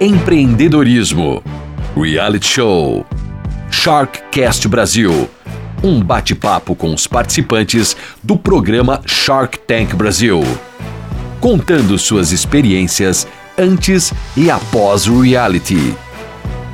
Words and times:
empreendedorismo, 0.00 1.42
reality 1.96 2.46
show, 2.46 3.06
Sharkcast 3.70 4.66
Brasil. 4.66 5.30
Um 5.82 6.02
bate-papo 6.02 6.74
com 6.74 6.92
os 6.92 7.06
participantes 7.06 7.96
do 8.22 8.36
programa 8.36 9.00
Shark 9.06 9.58
Tank 9.60 9.94
Brasil, 9.94 10.42
contando 11.40 11.96
suas 11.98 12.32
experiências 12.32 13.26
antes 13.56 14.12
e 14.36 14.50
após 14.50 15.06
o 15.06 15.20
reality. 15.20 15.94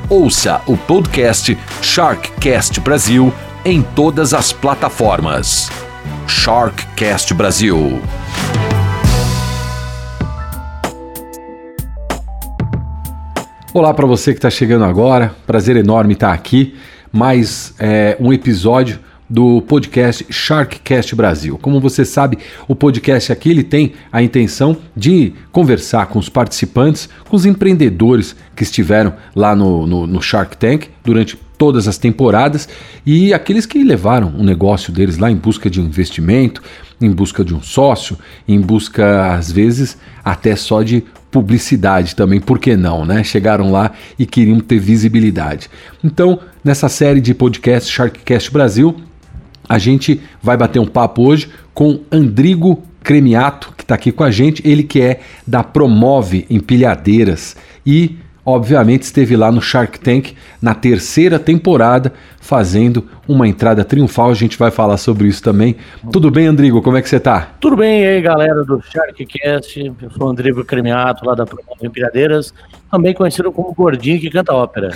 Ouça 0.09 0.63
o 0.67 0.77
podcast 0.77 1.57
Sharkcast 1.83 2.81
Brasil 2.81 3.33
em 3.65 3.83
todas 3.83 4.33
as 4.33 4.53
plataformas. 4.53 5.71
Sharkcast 6.27 7.35
Brasil. 7.35 8.01
Olá 13.73 13.95
para 13.95 14.05
você 14.05 14.33
que 14.33 14.39
está 14.39 14.51
chegando 14.51 14.85
agora, 14.85 15.33
prazer 15.47 15.77
enorme 15.77 16.15
estar 16.15 16.33
aqui. 16.33 16.75
Mais 17.13 17.73
é, 17.79 18.17
um 18.19 18.33
episódio 18.33 18.99
do 19.29 19.63
podcast 19.63 20.27
Sharkcast 20.29 21.15
Brasil. 21.15 21.57
Como 21.57 21.81
você 21.81 22.05
sabe, 22.05 22.37
o 22.67 22.75
podcast 22.75 23.31
aqui 23.31 23.49
ele 23.49 23.63
tem 23.63 23.93
a 24.11 24.21
intenção 24.21 24.77
de 24.97 25.35
conversar 25.53 26.07
com 26.07 26.19
os 26.19 26.29
participantes, 26.29 27.09
com 27.29 27.37
os 27.37 27.47
empreendedores 27.47 28.35
que 28.57 28.65
estiveram 28.65 29.15
lá 29.37 29.55
no, 29.55 29.87
no, 29.87 30.05
no 30.05 30.21
Shark 30.21 30.57
Tank 30.57 30.89
durante 31.05 31.39
todas 31.57 31.87
as 31.87 31.97
temporadas 31.97 32.69
e 33.07 33.33
aqueles 33.33 33.67
que 33.67 33.85
levaram 33.85 34.35
o 34.37 34.43
negócio 34.43 34.93
deles 34.93 35.17
lá 35.17 35.31
em 35.31 35.37
busca 35.37 35.71
de 35.71 35.81
um 35.81 35.85
investimento, 35.85 36.61
em 37.01 37.11
busca 37.11 37.45
de 37.45 37.55
um 37.55 37.63
sócio, 37.63 38.19
em 38.49 38.61
busca 38.61 39.33
às 39.35 39.53
vezes 39.53 39.97
até 40.25 40.57
só 40.57 40.83
de 40.83 41.05
publicidade 41.31 42.17
também, 42.17 42.41
por 42.41 42.59
que 42.59 42.77
não, 42.77 43.05
né? 43.05 43.23
Chegaram 43.23 43.71
lá 43.71 43.93
e 44.19 44.27
queriam 44.27 44.61
ter 44.61 44.79
visibilidade. 44.79 45.71
Então, 46.03 46.41
nessa 46.65 46.89
série 46.89 47.21
de 47.21 47.33
podcast 47.35 47.91
Sharkcast 47.91 48.53
Brasil, 48.53 48.97
a 49.69 49.79
gente 49.79 50.21
vai 50.43 50.57
bater 50.57 50.81
um 50.81 50.87
papo 50.87 51.23
hoje 51.23 51.49
com 51.73 52.01
Andrigo 52.11 52.83
Cremiato, 53.03 53.73
que 53.77 53.85
está 53.85 53.95
aqui 53.95 54.13
com 54.13 54.25
a 54.25 54.31
gente, 54.31 54.63
ele 54.69 54.83
que 54.83 55.01
é 55.01 55.21
da 55.47 55.63
Promove 55.63 56.45
Empilhadeiras 56.51 57.57
e 57.87 58.19
obviamente 58.45 59.03
esteve 59.03 59.37
lá 59.37 59.53
no 59.53 59.63
Shark 59.63 60.01
Tank 60.01 60.35
na 60.61 60.75
terceira 60.75 61.39
temporada 61.39 62.13
fazendo 62.41 63.07
uma 63.31 63.47
entrada 63.47 63.85
triunfal. 63.85 64.31
A 64.31 64.35
gente 64.35 64.59
vai 64.59 64.71
falar 64.71 64.97
sobre 64.97 65.29
isso 65.29 65.43
também. 65.43 65.77
Tudo 66.13 66.31
bem, 66.31 66.47
Andrigo? 66.47 66.83
Como 66.83 66.97
é 66.97 67.03
que 67.03 67.09
você 67.09 67.17
está? 67.17 67.53
Tudo 67.61 67.77
bem 67.77 68.07
aí, 68.07 68.21
galera 68.21 68.65
do 68.65 68.83
Sharkcast. 68.83 69.93
Eu 70.03 70.11
sou 70.11 70.27
o 70.27 70.31
Andrigo 70.31 70.65
Cremiato, 70.65 71.25
lá 71.25 71.35
da 71.35 71.47
Promove 71.47 71.87
Empilhadeiras 71.87 72.53
também 72.91 73.15
conhecido 73.15 73.53
como 73.53 73.73
Gordinho 73.73 74.21
que 74.21 74.29
canta 74.29 74.53
ópera. 74.53 74.91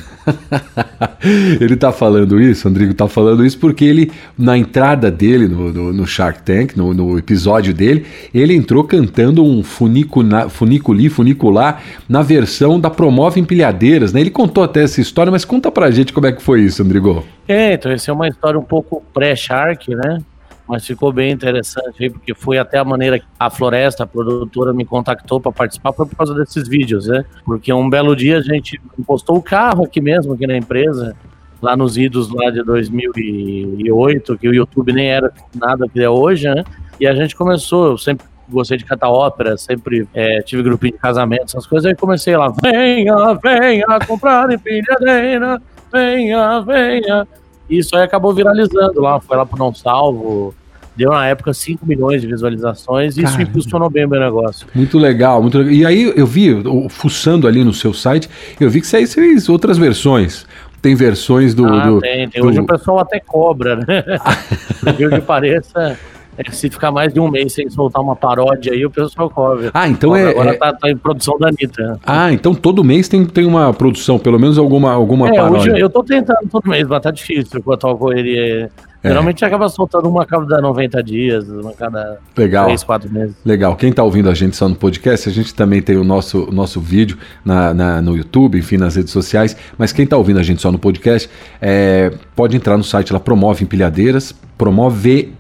ele 1.60 1.77
tá 1.77 1.92
falando 1.92 2.40
isso, 2.40 2.66
Andrigo 2.66 2.92
tá 2.92 3.06
falando 3.06 3.46
isso 3.46 3.58
porque 3.58 3.84
ele, 3.84 4.10
na 4.36 4.58
entrada 4.58 5.10
dele 5.10 5.46
no, 5.46 5.72
no, 5.72 5.92
no 5.92 6.06
Shark 6.06 6.42
Tank, 6.42 6.77
no, 6.77 6.92
no, 6.92 7.16
episódio 7.16 7.72
dele, 7.72 8.05
ele 8.34 8.55
entrou 8.55 8.82
cantando 8.82 9.44
um 9.44 9.62
funiculi, 9.62 11.08
funicular 11.08 11.82
na 12.08 12.20
versão 12.20 12.80
da 12.80 12.90
Promove 12.90 13.40
Empilhadeiras, 13.40 14.12
né? 14.12 14.20
Ele 14.20 14.30
contou 14.30 14.64
até 14.64 14.82
essa 14.82 15.00
história, 15.00 15.30
mas 15.30 15.44
conta 15.44 15.70
pra 15.70 15.90
gente 15.90 16.12
como 16.12 16.27
é 16.27 16.32
que 16.32 16.42
foi 16.42 16.62
isso, 16.62 16.82
Andrigo. 16.82 17.24
É, 17.47 17.75
então 17.75 17.92
essa 17.92 18.11
é 18.11 18.14
uma 18.14 18.28
história 18.28 18.59
um 18.59 18.64
pouco 18.64 19.03
pré-Shark, 19.12 19.95
né? 19.95 20.19
mas 20.67 20.87
ficou 20.87 21.12
bem 21.12 21.31
interessante 21.31 22.03
aí, 22.03 22.11
porque 22.11 22.34
foi 22.34 22.59
até 22.59 22.78
a 22.78 22.84
maneira 22.84 23.19
que 23.19 23.27
a 23.39 23.51
Floresta, 23.51 24.05
a 24.05 24.06
produtora, 24.06 24.73
me 24.73 24.84
contactou 24.84 25.41
para 25.41 25.53
participar, 25.53 25.92
foi 25.92 26.06
por 26.06 26.17
causa 26.17 26.34
desses 26.34 26.67
vídeos, 26.67 27.06
né? 27.06 27.25
Porque 27.45 27.73
um 27.73 27.89
belo 27.89 28.17
dia 28.17 28.39
a 28.39 28.42
gente 28.42 28.81
postou 29.06 29.36
o 29.36 29.42
carro 29.42 29.84
aqui 29.84 30.01
mesmo, 30.01 30.33
aqui 30.33 30.47
na 30.47 30.56
empresa, 30.56 31.14
lá 31.61 31.77
nos 31.77 31.98
idos 31.98 32.31
lá 32.31 32.51
de 32.51 32.62
2008, 32.62 34.39
que 34.39 34.48
o 34.48 34.55
YouTube 34.55 34.92
nem 34.92 35.08
era 35.11 35.30
nada 35.55 35.86
que 35.89 36.01
é 36.01 36.08
hoje, 36.08 36.48
né? 36.48 36.64
E 36.98 37.07
a 37.07 37.14
gente 37.14 37.36
começou, 37.36 37.89
eu 37.89 37.98
sempre 37.98 38.24
gostei 38.48 38.79
de 38.79 38.85
cantar 38.85 39.11
ópera, 39.11 39.57
sempre 39.58 40.08
é, 40.14 40.41
tive 40.41 40.63
grupinho 40.63 40.95
de 40.95 40.98
casamento, 40.98 41.45
essas 41.45 41.67
coisas, 41.67 41.86
aí 41.86 41.95
comecei 41.95 42.36
lá, 42.36 42.51
venha, 42.63 43.35
venha 43.42 43.86
comprar 44.07 44.51
empilhadeira, 44.51 45.61
venha, 45.92 46.61
venha 46.61 47.27
isso 47.69 47.97
aí 47.97 48.02
acabou 48.02 48.33
viralizando 48.35 49.01
lá, 49.01 49.20
foi 49.20 49.36
lá 49.36 49.47
pro 49.47 49.58
Não 49.58 49.75
Salvo. 49.75 50.55
Deu 50.97 51.11
na 51.11 51.27
época 51.27 51.52
5 51.52 51.85
milhões 51.85 52.23
de 52.23 52.29
visualizações 52.29 53.17
e 53.17 53.25
isso 53.25 53.41
impulsionou 53.42 53.91
bem 53.91 54.05
o 54.05 54.08
meu 54.08 54.20
negócio. 54.20 54.64
Muito 54.73 54.97
legal, 54.97 55.42
muito 55.42 55.58
legal. 55.58 55.73
E 55.73 55.85
aí 55.85 56.13
eu 56.14 56.24
vi, 56.24 56.55
fuçando 56.89 57.48
ali 57.48 57.64
no 57.64 57.74
seu 57.74 57.92
site, 57.92 58.30
eu 58.61 58.70
vi 58.70 58.80
que 58.80 58.86
você 58.86 59.05
fez 59.05 59.48
outras 59.48 59.77
versões. 59.77 60.47
Tem 60.80 60.95
versões 60.95 61.53
do. 61.53 61.67
Ah, 61.67 61.86
do 61.89 61.98
tem, 61.98 62.29
tem. 62.29 62.41
Do... 62.41 62.48
Hoje 62.48 62.61
o 62.61 62.67
pessoal 62.67 63.01
até 63.01 63.19
cobra, 63.19 63.74
né? 63.77 64.05
Por 64.85 65.11
que 65.11 65.20
pareça. 65.23 65.98
É, 66.36 66.50
se 66.50 66.70
ficar 66.70 66.90
mais 66.90 67.12
de 67.12 67.20
um 67.20 67.30
mês 67.30 67.52
sem 67.52 67.68
soltar 67.70 68.02
uma 68.02 68.17
paródia 68.17 68.72
aí, 68.72 68.84
o 68.84 68.90
pessoal 68.90 69.30
cobre. 69.30 69.70
Ah, 69.72 69.89
então 69.89 70.14
é. 70.17 70.30
Agora 70.30 70.50
é... 70.50 70.55
Tá, 70.55 70.72
tá, 70.72 70.90
em 70.90 70.96
produção 70.96 71.39
da 71.39 71.48
Anitta. 71.48 71.98
Ah, 72.05 72.33
então 72.33 72.55
todo 72.55 72.83
mês 72.83 73.08
tem, 73.08 73.24
tem 73.24 73.46
uma 73.46 73.72
produção, 73.72 74.18
pelo 74.18 74.39
menos 74.39 74.58
alguma, 74.58 74.92
alguma 74.92 75.28
é, 75.28 75.34
paródia. 75.34 75.73
Hoje 75.73 75.83
eu 75.83 75.90
tô 75.90 76.02
tentando 76.02 76.48
todo 76.50 76.68
mês, 76.68 76.86
mas 76.86 77.02
tá 77.02 77.11
difícil 77.11 77.62
com 77.62 77.73
a 77.73 77.77
tua 77.77 77.96
correria. 77.96 78.70
É. 79.05 79.08
Geralmente 79.08 79.44
acaba 79.44 79.68
soltando 79.68 80.08
uma 80.08 80.23
a 80.23 80.27
cada 80.27 80.62
90 80.62 81.02
dias, 81.02 81.46
uma 81.46 81.73
a 81.73 81.74
cada 81.74 82.18
Legal. 82.34 82.64
3, 82.64 82.83
4 82.83 83.12
meses. 83.12 83.36
Legal. 83.44 83.77
Quem 83.77 83.90
está 83.90 84.02
ouvindo 84.02 84.30
a 84.30 84.34
gente 84.34 84.56
só 84.56 84.67
no 84.67 84.74
podcast, 84.74 85.28
a 85.28 85.33
gente 85.33 85.55
também 85.55 85.83
tem 85.83 85.98
o 85.98 86.05
nosso, 86.05 86.50
nosso 86.50 86.80
vídeo 86.80 87.18
na, 87.44 87.74
na 87.74 88.00
no 88.00 88.17
YouTube, 88.17 88.58
enfim, 88.58 88.78
nas 88.78 88.96
redes 88.96 89.12
sociais. 89.12 89.55
Mas 89.77 89.92
quem 89.92 90.05
está 90.05 90.17
ouvindo 90.17 90.40
a 90.40 90.42
gente 90.42 90.62
só 90.62 90.73
no 90.73 90.78
podcast, 90.78 91.28
é, 91.61 92.12
pode 92.34 92.56
entrar 92.56 92.78
no 92.78 92.84
site 92.84 93.12
lá, 93.12 93.20
Promove 93.20 93.64
Empilhadeiras, 93.64 94.34
promove 94.56 95.34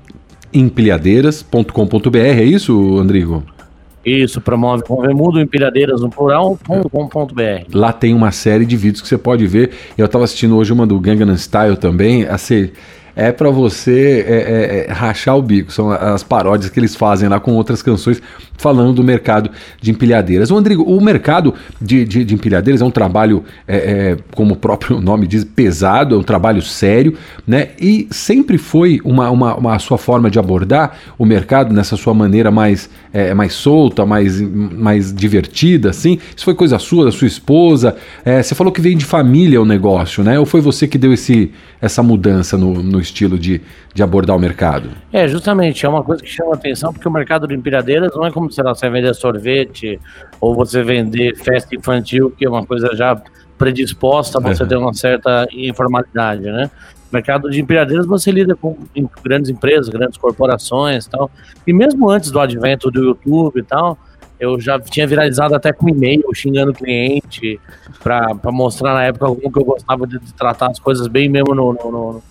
empilhadeiras.com.br, 0.54 2.16
é 2.16 2.44
isso, 2.44 2.98
Andrigo? 2.98 3.42
Isso, 4.04 4.40
promove 4.40 4.84
com 4.84 5.00
Vemudo, 5.00 5.40
empilhadeiras 5.40 6.02
no 6.02 6.10
plural.com.br. 6.10 7.66
Lá 7.72 7.92
tem 7.92 8.12
uma 8.12 8.30
série 8.30 8.66
de 8.66 8.76
vídeos 8.76 9.00
que 9.00 9.08
você 9.08 9.16
pode 9.16 9.46
ver. 9.46 9.70
Eu 9.96 10.04
estava 10.04 10.24
assistindo 10.24 10.56
hoje 10.56 10.72
uma 10.72 10.86
do 10.86 11.00
Gangnam 11.00 11.34
Style 11.36 11.76
também. 11.76 12.24
Assim, 12.24 12.70
é 13.16 13.30
para 13.30 13.50
você 13.50 14.24
é, 14.26 14.34
é, 14.34 14.86
é, 14.88 14.92
rachar 14.92 15.36
o 15.36 15.42
bico. 15.42 15.72
São 15.72 15.90
as 15.90 16.22
paródias 16.22 16.70
que 16.70 16.80
eles 16.80 16.94
fazem 16.94 17.28
lá 17.28 17.38
com 17.38 17.52
outras 17.52 17.82
canções 17.82 18.20
falando 18.56 18.92
do 18.92 19.04
mercado 19.04 19.50
de 19.80 19.90
empilhadeiras. 19.90 20.50
O 20.50 20.54
Rodrigo, 20.54 20.82
o 20.82 21.00
mercado 21.00 21.54
de, 21.80 22.04
de, 22.04 22.24
de 22.24 22.34
empilhadeiras 22.34 22.80
é 22.80 22.84
um 22.84 22.90
trabalho, 22.90 23.44
é, 23.66 23.76
é, 23.76 24.16
como 24.34 24.54
o 24.54 24.56
próprio 24.56 25.00
nome 25.02 25.26
diz, 25.26 25.44
pesado, 25.44 26.14
é 26.14 26.18
um 26.18 26.22
trabalho 26.22 26.62
sério, 26.62 27.14
né? 27.46 27.68
E 27.80 28.06
sempre 28.10 28.58
foi 28.58 29.00
uma, 29.04 29.30
uma, 29.30 29.54
uma 29.56 29.78
sua 29.78 29.98
forma 29.98 30.30
de 30.30 30.38
abordar 30.38 30.96
o 31.18 31.24
mercado 31.24 31.74
nessa 31.74 31.96
sua 31.96 32.14
maneira 32.14 32.50
mais, 32.50 32.88
é, 33.14 33.32
mais 33.32 33.52
solta, 33.52 34.04
mais, 34.04 34.40
mais 34.40 35.14
divertida, 35.14 35.90
assim. 35.90 36.18
Isso 36.34 36.44
foi 36.44 36.52
coisa 36.52 36.80
sua, 36.80 37.04
da 37.04 37.12
sua 37.12 37.28
esposa. 37.28 37.94
É, 38.24 38.42
você 38.42 38.56
falou 38.56 38.72
que 38.72 38.80
veio 38.80 38.96
de 38.96 39.04
família 39.04 39.62
o 39.62 39.64
negócio, 39.64 40.24
né? 40.24 40.36
Ou 40.36 40.44
foi 40.44 40.60
você 40.60 40.88
que 40.88 40.98
deu 40.98 41.12
esse, 41.12 41.52
essa 41.80 42.02
mudança 42.02 42.58
no, 42.58 42.82
no 42.82 43.00
estilo 43.00 43.38
de, 43.38 43.60
de 43.94 44.02
abordar 44.02 44.34
o 44.34 44.38
mercado? 44.40 44.90
É, 45.12 45.28
justamente, 45.28 45.86
é 45.86 45.88
uma 45.88 46.02
coisa 46.02 46.24
que 46.24 46.28
chama 46.28 46.54
atenção, 46.54 46.92
porque 46.92 47.06
o 47.06 47.12
mercado 47.12 47.46
de 47.46 47.54
empilhadeiras 47.54 48.10
não 48.16 48.26
é 48.26 48.32
como, 48.32 48.50
sei 48.50 48.64
lá, 48.64 48.74
você 48.74 48.90
vender 48.90 49.14
sorvete 49.14 50.00
ou 50.40 50.52
você 50.52 50.82
vender 50.82 51.36
festa 51.36 51.76
infantil, 51.76 52.32
que 52.36 52.44
é 52.44 52.48
uma 52.48 52.66
coisa 52.66 52.90
já 52.96 53.16
predisposta 53.56 54.38
a 54.38 54.40
você 54.42 54.66
ter 54.66 54.76
uma 54.76 54.92
certa 54.92 55.46
informalidade, 55.52 56.42
né? 56.42 56.68
Mercado 57.12 57.50
de 57.50 57.60
empilhadeiras 57.60 58.06
você 58.06 58.30
lida 58.30 58.54
com 58.56 58.76
grandes 59.22 59.50
empresas, 59.50 59.88
grandes 59.88 60.18
corporações 60.18 61.06
e 61.06 61.10
tal. 61.10 61.30
E 61.66 61.72
mesmo 61.72 62.10
antes 62.10 62.30
do 62.30 62.40
advento 62.40 62.90
do 62.90 63.02
YouTube 63.02 63.60
e 63.60 63.62
tal, 63.62 63.98
eu 64.38 64.60
já 64.60 64.78
tinha 64.80 65.06
viralizado 65.06 65.54
até 65.54 65.72
com 65.72 65.88
e-mail 65.88 66.22
xingando 66.34 66.72
o 66.72 66.74
cliente 66.74 67.60
para 68.02 68.52
mostrar 68.52 68.94
na 68.94 69.04
época 69.04 69.26
como 69.26 69.52
que 69.52 69.58
eu 69.58 69.64
gostava 69.64 70.06
de, 70.06 70.18
tratar 70.34 70.70
as 70.70 70.78
coisas 70.78 71.06
bem 71.06 71.28
mesmo 71.28 71.54
no, 71.54 71.72
no, 71.72 71.90
no, 71.90 72.22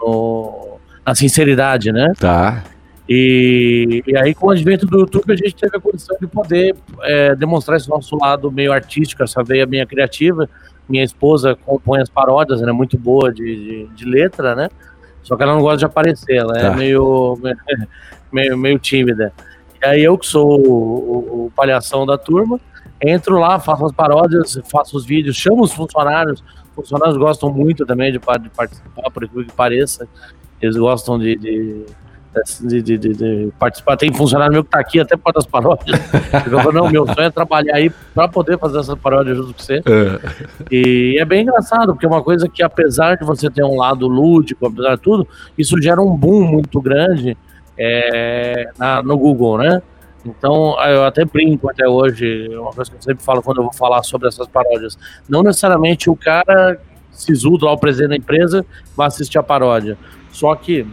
no 0.00 0.80
na 1.04 1.14
sinceridade, 1.14 1.92
né? 1.92 2.12
Tá. 2.18 2.62
E, 3.08 4.04
e, 4.06 4.16
aí, 4.16 4.32
com 4.32 4.46
o 4.46 4.50
advento 4.50 4.86
do 4.86 5.00
YouTube, 5.00 5.32
a 5.32 5.36
gente 5.36 5.56
teve 5.56 5.76
a 5.76 5.80
condição 5.80 6.16
de 6.20 6.28
poder 6.28 6.76
é, 7.02 7.34
demonstrar 7.34 7.76
esse 7.76 7.88
nosso 7.88 8.16
lado 8.16 8.52
meio 8.52 8.72
artístico, 8.72 9.24
essa 9.24 9.42
veia 9.42 9.66
minha 9.66 9.84
criativa. 9.84 10.48
Minha 10.90 11.04
esposa 11.04 11.56
compõe 11.64 12.00
as 12.00 12.08
paródias, 12.08 12.60
ela 12.60 12.70
é 12.70 12.74
muito 12.74 12.98
boa 12.98 13.32
de, 13.32 13.44
de, 13.44 13.86
de 13.94 14.04
letra, 14.04 14.56
né? 14.56 14.68
Só 15.22 15.36
que 15.36 15.42
ela 15.42 15.54
não 15.54 15.62
gosta 15.62 15.78
de 15.78 15.84
aparecer, 15.84 16.34
ela 16.34 16.58
é 16.58 16.62
tá. 16.62 16.66
é 16.66 16.76
meio, 16.76 17.38
meio, 18.32 18.58
meio 18.58 18.78
tímida. 18.78 19.32
E 19.80 19.86
aí 19.86 20.02
eu 20.02 20.18
que 20.18 20.26
sou 20.26 20.60
o, 20.60 20.72
o, 20.72 21.46
o 21.46 21.52
palhação 21.54 22.04
da 22.04 22.18
turma, 22.18 22.58
entro 23.00 23.38
lá, 23.38 23.60
faço 23.60 23.86
as 23.86 23.92
paródias, 23.92 24.60
faço 24.68 24.96
os 24.96 25.06
vídeos, 25.06 25.36
chamo 25.36 25.62
os 25.62 25.72
funcionários. 25.72 26.42
Os 26.70 26.74
funcionários 26.74 27.16
gostam 27.16 27.52
muito 27.52 27.86
também 27.86 28.12
de, 28.12 28.18
de 28.18 28.50
participar, 28.50 29.10
por 29.12 29.28
que 29.28 29.44
pareça. 29.52 30.08
Eles 30.60 30.76
gostam 30.76 31.18
de, 31.18 31.36
de, 31.36 31.86
de, 32.62 32.82
de, 32.82 32.98
de, 32.98 33.52
participar. 33.58 33.96
Tem 33.96 34.12
funcionário 34.12 34.52
meu 34.52 34.64
que 34.64 34.70
tá 34.70 34.80
aqui 34.80 35.00
até 35.00 35.16
para 35.16 35.38
as 35.38 35.46
paródias. 35.46 35.98
Eu 36.50 36.60
falo, 36.60 36.72
não, 36.72 36.90
meu 36.90 37.06
sonho 37.06 37.26
é 37.26 37.30
trabalhar 37.30 37.76
aí 37.76 37.90
para 38.14 38.28
poder 38.28 38.58
fazer 38.58 38.78
essa 38.78 38.96
paródia 38.96 39.34
junto 39.34 39.54
com 39.54 39.62
você. 39.62 39.82
É. 39.84 40.64
E 40.70 41.16
é 41.18 41.24
bem 41.24 41.42
engraçado, 41.42 41.92
porque 41.92 42.06
é 42.06 42.08
uma 42.08 42.22
coisa 42.22 42.48
que, 42.48 42.62
apesar 42.62 43.16
de 43.16 43.24
você 43.24 43.50
ter 43.50 43.64
um 43.64 43.76
lado 43.76 44.06
lúdico, 44.06 44.66
apesar 44.66 44.96
de 44.96 45.02
tudo, 45.02 45.26
isso 45.58 45.80
gera 45.80 46.00
um 46.00 46.16
boom 46.16 46.42
muito 46.42 46.80
grande 46.80 47.36
é, 47.76 48.70
na, 48.78 49.02
no 49.02 49.18
Google, 49.18 49.58
né? 49.58 49.82
Então, 50.24 50.76
eu 50.84 51.04
até 51.04 51.24
brinco 51.24 51.68
até 51.70 51.88
hoje, 51.88 52.48
é 52.52 52.58
uma 52.58 52.72
coisa 52.72 52.90
que 52.90 52.96
eu 52.96 53.02
sempre 53.02 53.24
falo 53.24 53.42
quando 53.42 53.58
eu 53.58 53.64
vou 53.64 53.72
falar 53.72 54.02
sobre 54.02 54.28
essas 54.28 54.46
paródias. 54.46 54.98
Não 55.28 55.42
necessariamente 55.42 56.10
o 56.10 56.16
cara 56.16 56.78
sisudo 57.10 57.66
lá, 57.66 57.72
o 57.72 57.78
presidente 57.78 58.10
da 58.10 58.16
empresa, 58.16 58.64
vai 58.96 59.06
assistir 59.06 59.38
a 59.38 59.42
paródia. 59.42 59.96
Só 60.32 60.54
que 60.54 60.86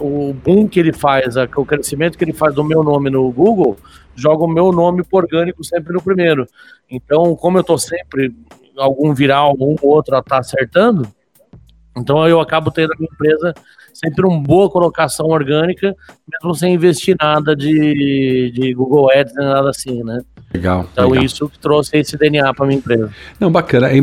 o 0.00 0.32
boom 0.32 0.66
que 0.66 0.80
ele 0.80 0.92
faz, 0.92 1.36
o 1.36 1.64
crescimento 1.64 2.16
que 2.16 2.24
ele 2.24 2.32
faz 2.32 2.54
do 2.54 2.64
meu 2.64 2.82
nome 2.82 3.10
no 3.10 3.30
Google, 3.30 3.76
joga 4.14 4.44
o 4.44 4.48
meu 4.48 4.72
nome 4.72 5.04
por 5.04 5.24
orgânico 5.24 5.62
sempre 5.62 5.92
no 5.92 6.02
primeiro. 6.02 6.46
Então, 6.90 7.36
como 7.36 7.58
eu 7.58 7.64
tô 7.64 7.78
sempre 7.78 8.34
algum 8.76 9.14
viral, 9.14 9.54
um 9.60 9.76
ou 9.82 9.94
outro 9.94 10.16
a 10.16 10.20
estar 10.20 10.36
tá 10.36 10.38
acertando, 10.40 11.06
então 11.96 12.26
eu 12.26 12.40
acabo 12.40 12.70
tendo 12.70 12.92
a 12.92 12.96
minha 12.96 13.10
empresa 13.12 13.54
sempre 13.92 14.24
uma 14.24 14.40
boa 14.40 14.70
colocação 14.70 15.26
orgânica, 15.26 15.94
mesmo 16.32 16.54
sem 16.54 16.74
investir 16.74 17.16
nada 17.20 17.54
de, 17.54 18.50
de 18.52 18.72
Google 18.72 19.10
Ads, 19.12 19.34
nem 19.34 19.46
nada 19.46 19.70
assim, 19.70 20.02
né? 20.02 20.20
Legal. 20.52 20.88
Então 20.92 21.10
legal. 21.10 21.24
isso 21.24 21.50
trouxe 21.60 21.96
esse 21.96 22.16
DNA 22.16 22.52
para 22.52 22.66
minha 22.66 22.78
empresa. 22.78 23.10
Não, 23.38 23.52
bacana. 23.52 23.88
É 23.88 23.98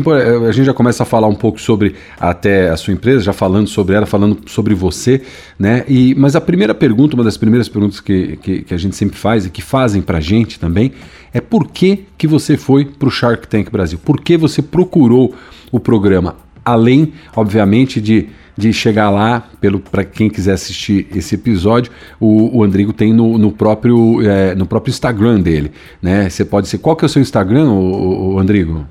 a 0.48 0.52
gente 0.52 0.64
já 0.64 0.72
começa 0.72 1.02
a 1.02 1.06
falar 1.06 1.26
um 1.26 1.34
pouco 1.34 1.60
sobre 1.60 1.94
até 2.18 2.70
a 2.70 2.76
sua 2.76 2.94
empresa, 2.94 3.24
já 3.24 3.34
falando 3.34 3.68
sobre 3.68 3.94
ela, 3.94 4.06
falando 4.06 4.38
sobre 4.46 4.74
você, 4.74 5.20
né? 5.58 5.84
E, 5.86 6.14
mas 6.14 6.34
a 6.34 6.40
primeira 6.40 6.74
pergunta, 6.74 7.14
uma 7.14 7.24
das 7.24 7.36
primeiras 7.36 7.68
perguntas 7.68 8.00
que, 8.00 8.38
que, 8.38 8.62
que 8.62 8.72
a 8.72 8.78
gente 8.78 8.96
sempre 8.96 9.18
faz 9.18 9.44
e 9.44 9.50
que 9.50 9.60
fazem 9.60 10.00
para 10.00 10.18
a 10.18 10.20
gente 10.22 10.58
também, 10.58 10.92
é 11.34 11.40
por 11.40 11.68
que, 11.68 12.06
que 12.16 12.26
você 12.26 12.56
foi 12.56 12.86
para 12.86 13.08
o 13.08 13.10
Shark 13.10 13.46
Tank 13.46 13.70
Brasil? 13.70 13.98
Por 14.02 14.18
que 14.18 14.38
você 14.38 14.62
procurou 14.62 15.34
o 15.70 15.78
programa? 15.78 16.36
Além, 16.64 17.12
obviamente, 17.36 18.00
de 18.00 18.28
de 18.58 18.72
chegar 18.72 19.08
lá, 19.08 19.44
para 19.88 20.02
quem 20.02 20.28
quiser 20.28 20.54
assistir 20.54 21.06
esse 21.14 21.36
episódio, 21.36 21.92
o, 22.18 22.58
o 22.58 22.64
Andrigo 22.64 22.92
tem 22.92 23.12
no, 23.12 23.38
no 23.38 23.52
próprio, 23.52 24.20
é, 24.28 24.52
no 24.56 24.66
próprio 24.66 24.90
Instagram 24.90 25.40
dele. 25.40 25.70
Né? 26.02 26.28
Você 26.28 26.44
pode 26.44 26.66
ser. 26.66 26.78
Qual 26.78 26.96
que 26.96 27.04
é 27.04 27.06
o 27.06 27.08
seu 27.08 27.22
Instagram, 27.22 27.70
o, 27.70 28.34
o 28.34 28.38
Andrigo? 28.40 28.84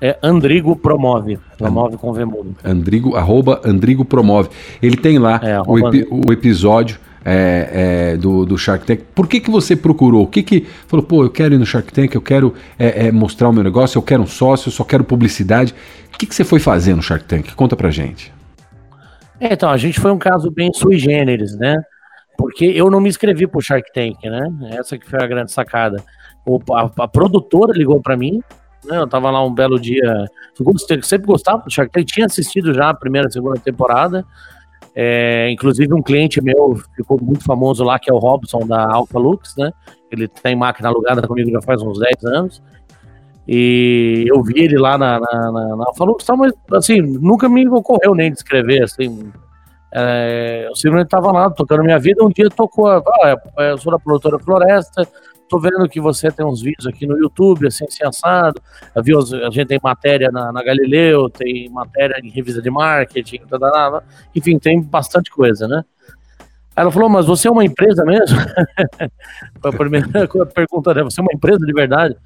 É 0.00 0.16
Andrigo 0.22 0.76
Promove. 0.76 1.36
Promove 1.58 1.96
com 1.96 2.12
Vemudo. 2.12 2.54
Andrigo, 2.64 3.16
arroba 3.16 3.60
Andrigo 3.64 4.04
Promove. 4.04 4.50
Ele 4.80 4.96
tem 4.96 5.18
lá 5.18 5.40
é, 5.42 5.60
o, 5.66 5.78
epi, 5.78 6.06
o, 6.08 6.32
episódio. 6.32 6.98
É, 7.24 8.14
é, 8.14 8.16
do, 8.16 8.44
do 8.44 8.58
Shark 8.58 8.84
Tank. 8.84 9.02
Por 9.14 9.28
que, 9.28 9.38
que 9.38 9.48
você 9.48 9.76
procurou? 9.76 10.24
O 10.24 10.26
que 10.26 10.42
que 10.42 10.66
falou, 10.88 11.06
pô, 11.06 11.22
eu 11.22 11.30
quero 11.30 11.54
ir 11.54 11.58
no 11.58 11.64
Shark 11.64 11.92
Tank, 11.92 12.12
eu 12.16 12.20
quero 12.20 12.52
é, 12.76 13.06
é 13.06 13.12
mostrar 13.12 13.48
o 13.48 13.52
meu 13.52 13.62
negócio, 13.62 13.96
eu 13.96 14.02
quero 14.02 14.24
um 14.24 14.26
sócio, 14.26 14.66
eu 14.66 14.72
só 14.72 14.82
quero 14.82 15.04
publicidade. 15.04 15.72
O 16.12 16.18
que, 16.18 16.26
que 16.26 16.34
você 16.34 16.42
foi 16.42 16.58
fazer 16.58 16.96
no 16.96 17.02
Shark 17.02 17.24
Tank? 17.24 17.54
Conta 17.54 17.76
pra 17.76 17.92
gente. 17.92 18.32
É, 19.42 19.54
então, 19.54 19.68
a 19.70 19.76
gente 19.76 19.98
foi 19.98 20.12
um 20.12 20.18
caso 20.18 20.52
bem 20.52 20.72
sui 20.72 20.96
generis, 20.96 21.56
né? 21.56 21.74
Porque 22.38 22.64
eu 22.64 22.88
não 22.88 23.00
me 23.00 23.08
inscrevi 23.08 23.44
pro 23.44 23.60
Shark 23.60 23.92
Tank, 23.92 24.22
né? 24.22 24.48
Essa 24.78 24.96
que 24.96 25.10
foi 25.10 25.20
a 25.20 25.26
grande 25.26 25.50
sacada. 25.50 26.00
O, 26.46 26.60
a, 26.72 26.88
a 26.98 27.08
produtora 27.08 27.72
ligou 27.76 28.00
para 28.00 28.16
mim, 28.16 28.40
né? 28.84 28.98
Eu 28.98 29.06
tava 29.08 29.32
lá 29.32 29.44
um 29.44 29.52
belo 29.52 29.80
dia. 29.80 30.26
Sempre 31.02 31.26
gostava 31.26 31.64
do 31.64 31.72
Shark 31.72 31.90
Tank, 31.90 32.06
tinha 32.06 32.26
assistido 32.26 32.72
já 32.72 32.90
a 32.90 32.94
primeira 32.94 33.26
e 33.26 33.32
segunda 33.32 33.58
temporada. 33.58 34.24
É, 34.94 35.50
inclusive 35.50 35.92
um 35.92 36.02
cliente 36.02 36.40
meu 36.40 36.80
ficou 36.94 37.18
muito 37.20 37.42
famoso 37.42 37.82
lá, 37.82 37.98
que 37.98 38.08
é 38.08 38.14
o 38.14 38.18
Robson 38.18 38.64
da 38.64 38.94
Alpha 38.94 39.18
Lux, 39.18 39.56
né? 39.56 39.72
Ele 40.08 40.28
tem 40.28 40.54
máquina 40.54 40.88
alugada 40.88 41.26
comigo 41.26 41.50
já 41.50 41.60
faz 41.62 41.82
uns 41.82 41.98
10 41.98 42.24
anos. 42.26 42.62
E 43.46 44.24
eu 44.28 44.42
vi 44.42 44.60
ele 44.60 44.78
lá 44.78 44.96
na, 44.96 45.18
na, 45.18 45.52
na, 45.52 45.76
na 45.76 45.94
falou 45.94 46.14
que 46.14 46.24
mas 46.36 46.52
assim, 46.72 47.00
nunca 47.00 47.48
me 47.48 47.68
ocorreu 47.68 48.14
nem 48.14 48.30
de 48.30 48.38
escrever, 48.38 48.84
assim. 48.84 49.32
É, 49.94 50.66
eu 50.68 50.74
simplesmente 50.74 51.06
estava 51.06 51.30
lá 51.32 51.50
tocando 51.50 51.82
minha 51.82 51.98
vida. 51.98 52.24
Um 52.24 52.30
dia 52.30 52.48
tocou, 52.48 52.88
ah, 52.88 53.02
eu 53.58 53.78
sou 53.78 53.92
da 53.92 53.98
produtora 53.98 54.38
Floresta, 54.38 55.06
tô 55.48 55.58
vendo 55.58 55.86
que 55.86 56.00
você 56.00 56.30
tem 56.30 56.46
uns 56.46 56.62
vídeos 56.62 56.86
aqui 56.86 57.06
no 57.06 57.18
YouTube, 57.18 57.66
assim, 57.66 57.84
assim 57.84 58.04
assado. 58.04 58.60
A 58.94 59.02
gente 59.50 59.66
tem 59.66 59.80
matéria 59.82 60.30
na, 60.30 60.50
na, 60.50 60.62
Galileu, 60.64 61.28
tem 61.28 61.68
matéria 61.68 62.18
em 62.22 62.30
revista 62.30 62.62
de 62.62 62.70
marketing, 62.70 63.40
tá, 63.50 63.58
tá, 63.58 63.70
tá, 63.70 64.02
enfim, 64.34 64.58
tem 64.58 64.80
bastante 64.80 65.30
coisa, 65.30 65.68
né? 65.68 65.84
Ela 66.74 66.90
falou, 66.90 67.10
mas 67.10 67.26
você 67.26 67.48
é 67.48 67.50
uma 67.50 67.64
empresa 67.64 68.02
mesmo? 68.02 68.38
Foi 69.60 69.70
a 69.70 69.76
primeira 69.76 70.08
pergunta 70.54 70.94
dela, 70.94 71.10
você 71.10 71.20
é 71.20 71.22
uma 71.22 71.34
empresa 71.34 71.66
de 71.66 71.72
verdade? 71.72 72.16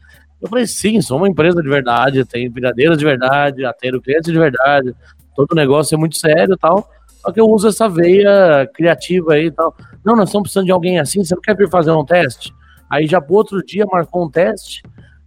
Eu 0.41 0.49
falei, 0.49 0.67
sim, 0.67 1.01
sou 1.01 1.17
uma 1.17 1.29
empresa 1.29 1.63
de 1.63 1.69
verdade, 1.69 2.25
tenho 2.25 2.51
brigadeiras 2.51 2.99
de 2.99 3.05
verdade, 3.05 3.65
atendo 3.65 4.01
clientes 4.01 4.31
de 4.31 4.39
verdade, 4.39 4.95
todo 5.35 5.55
negócio 5.55 5.95
é 5.95 5.99
muito 5.99 6.17
sério 6.17 6.55
e 6.55 6.59
tal. 6.59 6.89
Só 7.21 7.33
que 7.33 7.41
eu 7.41 7.49
uso 7.49 7.69
essa 7.69 7.89
veia 7.89 8.69
criativa 8.75 9.33
aí 9.35 9.47
e 9.47 9.51
tal. 9.51 9.75
Não, 10.05 10.15
nós 10.15 10.29
estamos 10.29 10.45
precisando 10.45 10.67
de 10.67 10.73
alguém 10.73 10.99
assim, 10.99 11.25
você 11.25 11.35
não 11.35 11.43
quer 11.43 11.57
vir 11.57 11.69
fazer 11.69 11.91
um 11.91 12.05
teste? 12.05 12.53
Aí 12.89 13.07
já 13.07 13.21
pro 13.21 13.35
outro 13.35 13.65
dia 13.65 13.85
marcou 13.91 14.25
um 14.25 14.31
teste, 14.31 14.83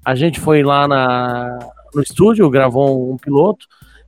a 0.05 0.15
gente 0.15 0.39
foi 0.39 0.63
lá 0.63 0.87
na, 0.87 1.59
no 1.93 2.01
estúdio, 2.01 2.49
gravou 2.49 3.09
um, 3.09 3.13
um 3.13 3.17
piloto, 3.17 3.65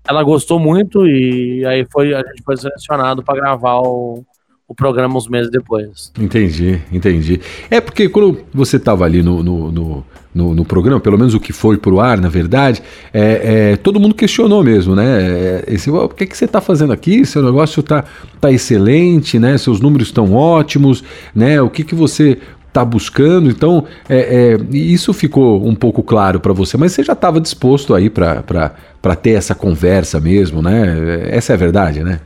ela 0.07 0.24
gostou 0.24 0.59
muito 0.59 1.06
e 1.06 1.65
aí 1.65 1.86
foi, 1.92 2.13
a 2.13 2.19
gente 2.19 2.44
foi 2.44 2.56
selecionado 2.57 3.24
para 3.24 3.39
gravar 3.39 3.81
o, 3.81 4.24
o 4.71 4.75
programa 4.75 5.18
uns 5.18 5.27
meses 5.27 5.51
depois. 5.51 6.12
Entendi, 6.18 6.81
entendi. 6.91 7.41
É 7.69 7.81
porque 7.81 8.07
quando 8.07 8.39
você 8.53 8.77
estava 8.77 9.03
ali 9.03 9.21
no, 9.21 9.44
no, 9.44 9.69
no, 9.69 10.06
no, 10.33 10.56
no, 10.56 10.65
programa, 10.65 10.97
pelo 10.97 11.18
menos 11.18 11.33
o 11.33 11.41
que 11.41 11.51
foi 11.51 11.77
pro 11.77 12.00
ar, 12.00 12.21
na 12.21 12.29
verdade, 12.29 12.81
é, 13.13 13.71
é 13.73 13.75
todo 13.75 14.00
mundo 14.00 14.15
questionou 14.15 14.63
mesmo, 14.63 14.95
né? 14.95 15.06
É, 15.06 15.63
esse, 15.68 15.91
o 15.91 16.07
que, 16.07 16.23
é 16.23 16.27
que 16.27 16.38
você 16.38 16.45
está 16.45 16.62
fazendo 16.62 16.94
aqui? 16.94 17.25
Seu 17.25 17.44
negócio 17.44 17.81
está 17.81 18.06
tá 18.39 18.50
excelente, 18.50 19.38
né? 19.38 19.57
Seus 19.57 19.81
números 19.81 20.07
estão 20.07 20.33
ótimos, 20.33 21.03
né? 21.35 21.62
O 21.62 21.69
que, 21.69 21.83
que 21.83 21.94
você 21.94 22.38
está 22.65 22.85
buscando? 22.85 23.50
Então, 23.50 23.83
é, 24.07 24.56
é, 24.56 24.57
isso 24.73 25.12
ficou 25.12 25.68
um 25.68 25.75
pouco 25.75 26.01
claro 26.01 26.39
para 26.39 26.53
você, 26.53 26.77
mas 26.77 26.94
você 26.94 27.03
já 27.03 27.12
estava 27.12 27.41
disposto 27.41 27.94
aí 27.94 28.09
para 28.09 29.15
ter 29.21 29.31
essa 29.31 29.53
conversa 29.53 30.18
mesmo, 30.21 30.62
né? 30.62 31.27
Essa 31.29 31.51
é 31.51 31.56
a 31.56 31.57
verdade, 31.57 32.06
né? 32.06 32.21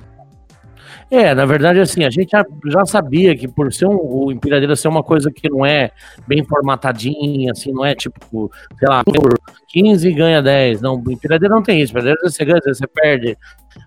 É, 1.10 1.36
na 1.36 1.46
verdade, 1.46 1.80
assim, 1.80 2.04
a 2.04 2.10
gente 2.10 2.32
já, 2.32 2.86
sabia 2.86 3.38
que 3.38 3.48
por 3.48 3.72
ser 3.72 3.86
um, 3.86 3.96
o 3.96 4.32
empilhadeira 4.32 4.76
ser 4.76 4.88
uma 4.88 5.04
coisa 5.04 5.32
que 5.32 5.48
não 5.48 5.66
é 5.66 5.92
bem 6.28 6.44
formatadinha, 6.44 7.52
assim, 7.52 7.72
não 7.72 7.86
é 7.86 7.94
tipo, 7.94 8.52
sei 8.80 8.88
lá, 8.88 9.04
por 9.04 9.40
15 9.68 10.12
ganha 10.14 10.42
10. 10.42 10.82
Não, 10.82 11.02
empilhadeira 11.08 11.54
não 11.54 11.62
tem 11.62 11.80
isso. 11.80 11.92
Empilhadeira, 11.92 12.20
você 12.24 12.44
ganha, 12.44 12.58
às 12.58 12.66
vezes 12.66 12.80
você 12.80 12.88
perde, 12.88 13.38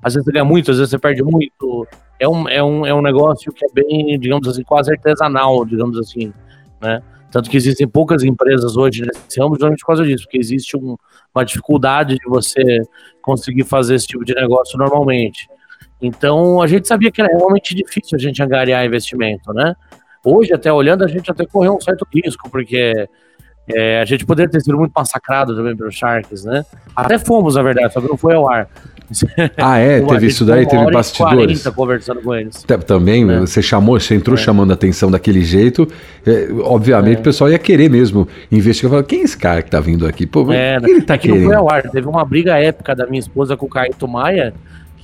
às 0.02 0.14
vezes 0.14 0.24
você 0.24 0.32
ganha 0.32 0.44
muito, 0.44 0.70
às 0.70 0.78
vezes 0.78 0.90
você 0.90 0.98
perde 0.98 1.22
muito. 1.24 1.86
É 2.20 2.28
um, 2.28 2.48
é 2.48 2.62
um, 2.62 2.86
é 2.86 2.94
um 2.94 3.02
negócio 3.02 3.52
que 3.52 3.64
é 3.64 3.68
bem, 3.72 4.18
digamos 4.18 4.46
assim, 4.46 4.62
quase 4.62 4.92
artesanal, 4.92 5.64
digamos 5.64 5.98
assim, 5.98 6.32
né? 6.80 7.02
Tanto 7.30 7.50
que 7.50 7.56
existem 7.56 7.86
poucas 7.86 8.22
empresas 8.22 8.76
hoje 8.76 9.02
nesse 9.02 9.38
ramo 9.38 9.54
justamente 9.54 9.80
por 9.80 9.88
causa 9.88 10.04
disso, 10.04 10.24
porque 10.24 10.38
existe 10.38 10.76
um, 10.76 10.96
uma 11.34 11.44
dificuldade 11.44 12.14
de 12.14 12.26
você 12.26 12.80
conseguir 13.20 13.64
fazer 13.64 13.96
esse 13.96 14.06
tipo 14.06 14.24
de 14.24 14.34
negócio 14.34 14.78
normalmente. 14.78 15.46
Então 16.00 16.62
a 16.62 16.66
gente 16.66 16.86
sabia 16.86 17.10
que 17.10 17.20
era 17.20 17.30
realmente 17.36 17.74
difícil 17.74 18.16
a 18.16 18.20
gente 18.20 18.42
angariar 18.42 18.84
investimento, 18.84 19.52
né? 19.52 19.74
Hoje, 20.24 20.52
até 20.52 20.72
olhando, 20.72 21.04
a 21.04 21.08
gente 21.08 21.30
até 21.30 21.46
correu 21.46 21.76
um 21.76 21.80
certo 21.80 22.06
risco, 22.12 22.50
porque 22.50 23.08
é, 23.70 24.00
a 24.00 24.04
gente 24.04 24.24
poderia 24.24 24.50
ter 24.50 24.60
sido 24.60 24.76
muito 24.76 24.92
massacrado 24.94 25.54
também 25.54 25.76
pelos 25.76 25.94
Sharks, 25.94 26.44
né? 26.44 26.64
Até 26.96 27.18
fomos, 27.18 27.54
na 27.54 27.62
verdade, 27.62 27.92
só 27.92 28.00
que 28.00 28.08
não 28.08 28.16
foi 28.16 28.34
ao 28.34 28.48
ar. 28.48 28.68
Ah, 29.56 29.78
é? 29.78 30.02
teve 30.04 30.26
isso 30.26 30.44
daí? 30.44 30.66
Teve 30.66 30.90
bastidores? 30.90 31.66
conversando 31.68 32.20
com 32.20 32.34
eles. 32.34 32.62
Também, 32.86 33.30
é. 33.30 33.40
você 33.40 33.62
chamou, 33.62 33.98
você 33.98 34.14
entrou 34.14 34.36
é. 34.36 34.38
chamando 34.38 34.70
a 34.70 34.74
atenção 34.74 35.10
daquele 35.10 35.40
jeito. 35.40 35.88
É, 36.26 36.48
obviamente 36.62 37.16
é. 37.16 37.20
o 37.20 37.22
pessoal 37.22 37.50
ia 37.50 37.58
querer 37.58 37.88
mesmo 37.88 38.28
investigar. 38.52 38.90
Falar, 38.90 39.04
quem 39.04 39.20
é 39.20 39.22
esse 39.22 39.38
cara 39.38 39.62
que 39.62 39.70
tá 39.70 39.80
vindo 39.80 40.06
aqui? 40.06 40.26
Pô, 40.26 40.52
é, 40.52 40.76
ele 40.76 41.00
tá 41.00 41.14
é 41.14 41.18
querendo? 41.18 41.40
não 41.40 41.46
foi 41.46 41.54
ao 41.54 41.70
ar. 41.70 41.82
Teve 41.90 42.06
uma 42.06 42.22
briga 42.22 42.58
épica 42.58 42.94
da 42.94 43.06
minha 43.06 43.20
esposa 43.20 43.56
com 43.56 43.64
o 43.64 43.68
Caíto 43.68 44.06
Maia 44.06 44.52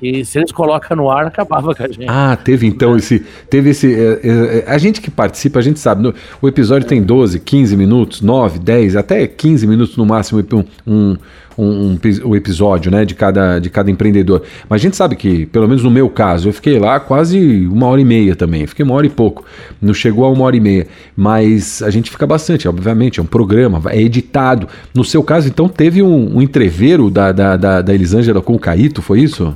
que 0.04 0.25
se 0.25 0.38
eles 0.38 0.52
colocam 0.52 0.96
no 0.96 1.11
ar, 1.11 1.26
acabava 1.26 1.75
com 1.75 1.82
a 1.82 1.87
gente. 1.87 2.04
Ah, 2.06 2.37
teve 2.37 2.66
então 2.66 2.94
é. 2.94 2.99
esse. 2.99 3.25
Teve 3.49 3.70
esse. 3.70 3.94
É, 3.94 4.20
é, 4.23 4.58
é, 4.58 4.64
a 4.66 4.76
gente 4.76 5.00
que 5.00 5.11
participa, 5.11 5.58
a 5.58 5.62
gente 5.62 5.80
sabe. 5.80 6.02
No, 6.02 6.14
o 6.42 6.49
episódio 6.49 6.87
tem 6.87 7.02
12, 7.02 7.40
15 7.40 7.76
minutos, 7.76 8.20
9, 8.20 8.58
10, 8.58 8.96
até 8.96 9.26
15 9.26 9.66
minutos 9.66 9.96
no 9.96 10.04
máximo 10.04 10.44
um, 10.52 10.64
um, 10.87 11.16
um, 11.56 11.99
um, 12.26 12.37
episódio 12.37 12.90
né, 12.90 13.06
de, 13.06 13.14
cada, 13.14 13.58
de 13.58 13.70
cada 13.70 13.90
empreendedor. 13.90 14.42
Mas 14.68 14.80
a 14.80 14.82
gente 14.82 14.96
sabe 14.96 15.16
que, 15.16 15.46
pelo 15.46 15.66
menos 15.66 15.82
no 15.82 15.90
meu 15.90 16.11
caso, 16.11 16.50
eu 16.50 16.52
fiquei 16.52 16.78
lá 16.78 17.00
quase 17.00 17.66
uma 17.66 17.87
hora 17.87 18.00
e 18.00 18.04
meia 18.04 18.37
também. 18.37 18.66
Fiquei 18.66 18.84
uma 18.84 18.94
hora 18.94 19.06
e 19.06 19.11
pouco. 19.11 19.44
Não 19.80 19.94
chegou 19.94 20.26
a 20.26 20.30
uma 20.30 20.44
hora 20.44 20.56
e 20.56 20.61
meia. 20.61 20.87
Mas 21.16 21.82
a 21.82 21.88
gente 21.88 22.11
fica 22.11 22.26
bastante, 22.26 22.68
obviamente. 22.68 23.20
É 23.20 23.23
um 23.23 23.26
programa, 23.26 23.80
é 23.90 24.02
editado. 24.02 24.68
No 24.94 25.04
seu 25.04 25.23
caso, 25.23 25.49
então, 25.49 25.66
teve 25.66 26.02
um, 26.02 26.37
um 26.37 26.42
entreveiro 26.42 27.08
da, 27.11 27.32
da, 27.32 27.56
da, 27.56 27.80
da 27.80 27.94
Elisângela 27.94 28.42
com 28.42 28.54
o 28.54 28.58
Caíto, 28.58 29.00
foi 29.00 29.20
isso? 29.20 29.54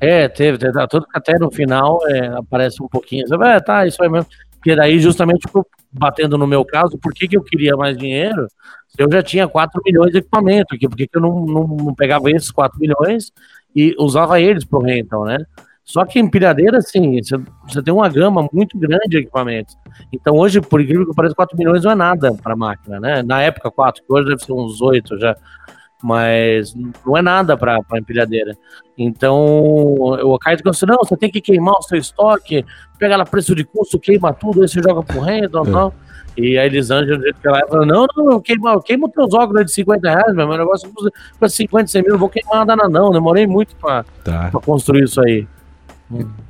É, 0.00 0.28
teve, 0.28 0.56
teve 0.58 0.86
tudo 0.88 1.06
até 1.14 1.38
no 1.38 1.50
final 1.50 1.98
é, 2.08 2.28
aparece 2.28 2.82
um 2.82 2.88
pouquinho. 2.88 3.26
Você 3.28 3.34
é, 3.34 3.60
tá, 3.60 3.86
isso 3.86 4.02
aí 4.02 4.08
mesmo. 4.08 4.26
Porque 4.52 4.76
daí, 4.76 4.98
justamente, 4.98 5.46
batendo 5.90 6.36
no 6.36 6.46
meu 6.46 6.64
caso, 6.64 6.98
por 6.98 7.12
que, 7.14 7.26
que 7.26 7.36
eu 7.36 7.42
queria 7.42 7.76
mais 7.76 7.96
dinheiro? 7.96 8.46
Eu 8.98 9.10
já 9.10 9.22
tinha 9.22 9.48
4 9.48 9.80
milhões 9.84 10.12
de 10.12 10.18
equipamento 10.18 10.74
aqui, 10.74 10.88
por 10.88 10.96
que, 10.96 11.06
que 11.06 11.16
eu 11.16 11.22
não, 11.22 11.46
não, 11.46 11.66
não 11.66 11.94
pegava 11.94 12.30
esses 12.30 12.50
4 12.50 12.78
milhões 12.78 13.32
e 13.74 13.94
usava 13.98 14.40
eles 14.40 14.64
pro 14.64 14.80
rental, 14.80 15.24
né? 15.24 15.38
Só 15.90 16.04
que 16.04 16.20
empilhadeira, 16.20 16.78
assim, 16.78 17.18
você, 17.66 17.82
tem 17.82 17.92
uma 17.92 18.08
gama 18.08 18.48
muito 18.52 18.78
grande 18.78 19.08
de 19.08 19.16
equipamentos. 19.18 19.76
Então 20.12 20.36
hoje, 20.36 20.60
por 20.60 20.80
incrível 20.80 21.06
que 21.06 21.14
pareça, 21.14 21.34
4 21.34 21.56
milhões 21.58 21.82
não 21.82 21.90
é 21.90 21.94
nada 21.96 22.32
para 22.34 22.54
máquina, 22.54 23.00
né? 23.00 23.22
Na 23.22 23.42
época 23.42 23.70
4, 23.70 24.04
que 24.04 24.12
hoje 24.12 24.28
deve 24.28 24.44
ser 24.44 24.52
uns 24.52 24.80
8 24.80 25.18
já. 25.18 25.36
Mas 26.02 26.74
não 27.04 27.16
é 27.16 27.22
nada 27.22 27.56
para 27.56 27.80
empilhadeira. 27.94 28.56
Então, 28.96 29.38
o 29.44 30.38
Caio 30.38 30.56
disse 30.56 30.68
assim, 30.68 30.86
não, 30.86 30.98
você 30.98 31.16
tem 31.16 31.30
que 31.30 31.40
queimar 31.40 31.74
o 31.74 31.82
seu 31.82 31.98
estoque, 31.98 32.64
pegar 32.98 33.16
lá 33.16 33.24
preço 33.24 33.54
de 33.54 33.64
custo, 33.64 33.98
queima 33.98 34.32
tudo, 34.32 34.62
aí 34.62 34.68
você 34.68 34.82
joga 34.82 35.02
pro 35.02 35.20
rental, 35.20 35.66
é. 35.66 35.70
não. 35.70 35.92
E 36.36 36.58
a 36.58 36.64
Elisângela, 36.64 37.18
do 37.18 37.22
jeito 37.22 37.40
que 37.40 37.48
ela 37.48 37.66
falou, 37.66 37.84
não, 37.84 38.06
não, 38.16 38.32
eu 38.32 38.40
queimo, 38.40 38.68
eu 38.68 38.80
queimo 38.80 39.08
teus 39.08 39.34
óculos 39.34 39.66
de 39.66 39.72
50 39.72 40.08
reais, 40.08 40.34
meu 40.34 40.48
negócio 40.48 40.90
custa 40.90 41.48
50, 41.48 41.86
100 41.88 42.02
mil, 42.02 42.12
não 42.12 42.18
vou 42.18 42.28
queimar 42.28 42.64
nada 42.64 42.88
não, 42.88 43.10
demorei 43.10 43.46
muito 43.46 43.74
para 43.76 44.04
tá. 44.24 44.50
construir 44.64 45.04
isso 45.04 45.20
aí. 45.20 45.46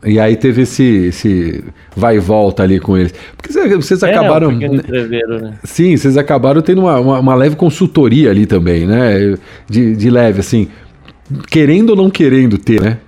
E 0.05 0.19
aí 0.19 0.37
teve 0.37 0.63
esse, 0.63 1.07
esse 1.07 1.65
vai 1.95 2.17
e 2.17 2.19
volta 2.19 2.63
ali 2.63 2.81
com 2.81 2.97
eles. 2.97 3.13
Porque 3.37 3.53
vocês 3.77 4.03
é, 4.03 4.11
acabaram. 4.11 4.49
Um 4.49 4.59
né? 4.59 5.59
Sim, 5.65 5.97
vocês 5.97 6.17
acabaram 6.17 6.63
tendo 6.63 6.81
uma, 6.81 6.99
uma, 6.99 7.19
uma, 7.21 7.35
leve 7.35 7.57
consultoria 7.57 8.31
ali 8.31 8.47
também, 8.47 8.87
né? 8.87 9.37
De, 9.69 9.95
de 9.95 10.11
leve, 10.11 10.41
assim, 10.41 10.69
querendo 11.49 11.91
ou 11.91 11.97
não 11.97 12.09
querendo 12.09 12.57
ter, 12.57 12.81
né? 12.81 12.99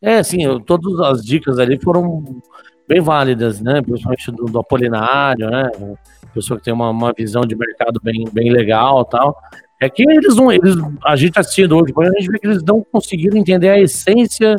É, 0.00 0.22
sim, 0.22 0.46
todas 0.64 0.98
as 1.00 1.24
dicas 1.24 1.58
ali 1.58 1.78
foram 1.80 2.24
bem 2.88 3.00
válidas, 3.00 3.60
né? 3.60 3.82
Principalmente 3.82 4.30
do, 4.30 4.44
do 4.44 4.58
Apolinário, 4.60 5.50
né? 5.50 5.70
Pessoa 6.32 6.58
que 6.58 6.64
tem 6.64 6.72
uma, 6.72 6.90
uma 6.90 7.12
visão 7.12 7.42
de 7.42 7.56
mercado 7.56 8.00
bem, 8.02 8.24
bem 8.32 8.50
legal 8.50 9.04
tal. 9.04 9.36
É 9.80 9.90
que 9.90 10.02
eles 10.02 10.36
não. 10.36 10.52
Eles, 10.52 10.76
a 11.04 11.16
gente 11.16 11.38
assistindo 11.38 11.76
hoje, 11.76 11.92
a 11.98 12.20
gente 12.20 12.30
vê 12.30 12.38
que 12.38 12.46
eles 12.46 12.62
não 12.62 12.84
conseguiram 12.92 13.36
entender 13.36 13.68
a 13.68 13.80
essência 13.80 14.56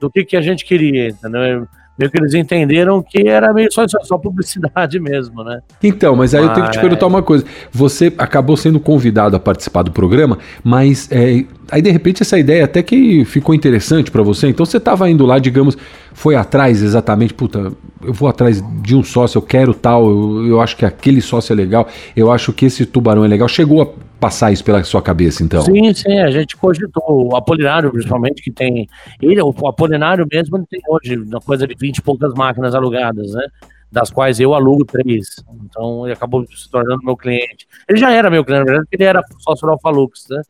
do 0.00 0.10
que, 0.10 0.24
que 0.24 0.36
a 0.36 0.40
gente 0.40 0.64
queria, 0.64 1.08
entendeu? 1.08 1.66
Meio 1.98 2.10
que 2.10 2.18
eles 2.18 2.34
entenderam 2.34 3.02
que 3.02 3.26
era 3.26 3.54
meio 3.54 3.72
só, 3.72 3.86
só 4.02 4.18
publicidade 4.18 5.00
mesmo, 5.00 5.42
né? 5.42 5.60
Então, 5.82 6.14
mas 6.14 6.34
aí 6.34 6.42
mas... 6.42 6.50
eu 6.50 6.54
tenho 6.54 6.66
que 6.66 6.72
te 6.72 6.80
perguntar 6.80 7.06
uma 7.06 7.22
coisa. 7.22 7.44
Você 7.72 8.12
acabou 8.18 8.56
sendo 8.56 8.78
convidado 8.78 9.34
a 9.34 9.40
participar 9.40 9.82
do 9.82 9.90
programa, 9.90 10.38
mas 10.62 11.10
é, 11.10 11.44
aí 11.70 11.80
de 11.80 11.90
repente 11.90 12.22
essa 12.22 12.38
ideia 12.38 12.66
até 12.66 12.82
que 12.82 13.24
ficou 13.24 13.54
interessante 13.54 14.10
para 14.10 14.22
você. 14.22 14.48
Então 14.48 14.66
você 14.66 14.76
estava 14.76 15.08
indo 15.08 15.24
lá, 15.24 15.38
digamos, 15.38 15.76
foi 16.12 16.34
atrás 16.36 16.82
exatamente, 16.82 17.32
puta, 17.32 17.72
eu 18.04 18.12
vou 18.12 18.28
atrás 18.28 18.62
de 18.82 18.94
um 18.94 19.02
sócio, 19.02 19.38
eu 19.38 19.42
quero 19.42 19.72
tal, 19.72 20.06
eu, 20.06 20.46
eu 20.46 20.60
acho 20.60 20.76
que 20.76 20.84
aquele 20.84 21.22
sócio 21.22 21.54
é 21.54 21.56
legal, 21.56 21.88
eu 22.14 22.30
acho 22.30 22.52
que 22.52 22.66
esse 22.66 22.84
tubarão 22.84 23.24
é 23.24 23.28
legal. 23.28 23.48
Chegou 23.48 23.82
a 23.82 24.05
passar 24.20 24.52
isso 24.52 24.64
pela 24.64 24.82
sua 24.84 25.02
cabeça, 25.02 25.42
então? 25.42 25.62
Sim, 25.62 25.92
sim, 25.92 26.18
a 26.18 26.30
gente 26.30 26.56
cogitou. 26.56 27.30
O 27.30 27.36
Apolinário, 27.36 27.90
principalmente, 27.90 28.42
que 28.42 28.50
tem. 28.50 28.88
Ele, 29.20 29.40
o 29.40 29.66
Apolinário 29.66 30.26
mesmo, 30.30 30.56
ele 30.56 30.66
tem 30.66 30.80
hoje 30.88 31.16
uma 31.16 31.40
coisa 31.40 31.66
de 31.66 31.74
20 31.74 31.98
e 31.98 32.02
poucas 32.02 32.32
máquinas 32.34 32.74
alugadas, 32.74 33.32
né? 33.32 33.46
Das 33.90 34.10
quais 34.10 34.40
eu 34.40 34.54
alugo 34.54 34.84
três. 34.84 35.36
Então 35.64 36.06
ele 36.06 36.14
acabou 36.14 36.44
se 36.46 36.70
tornando 36.70 37.04
meu 37.04 37.16
cliente. 37.16 37.66
Ele 37.88 37.98
já 37.98 38.10
era 38.10 38.30
meu 38.30 38.44
cliente, 38.44 38.60
na 38.60 38.72
verdade, 38.72 38.88
ele 38.90 39.04
era 39.04 39.22
sócio 39.38 39.66
do 39.66 39.72
Alphalux, 39.72 40.26
né? 40.30 40.42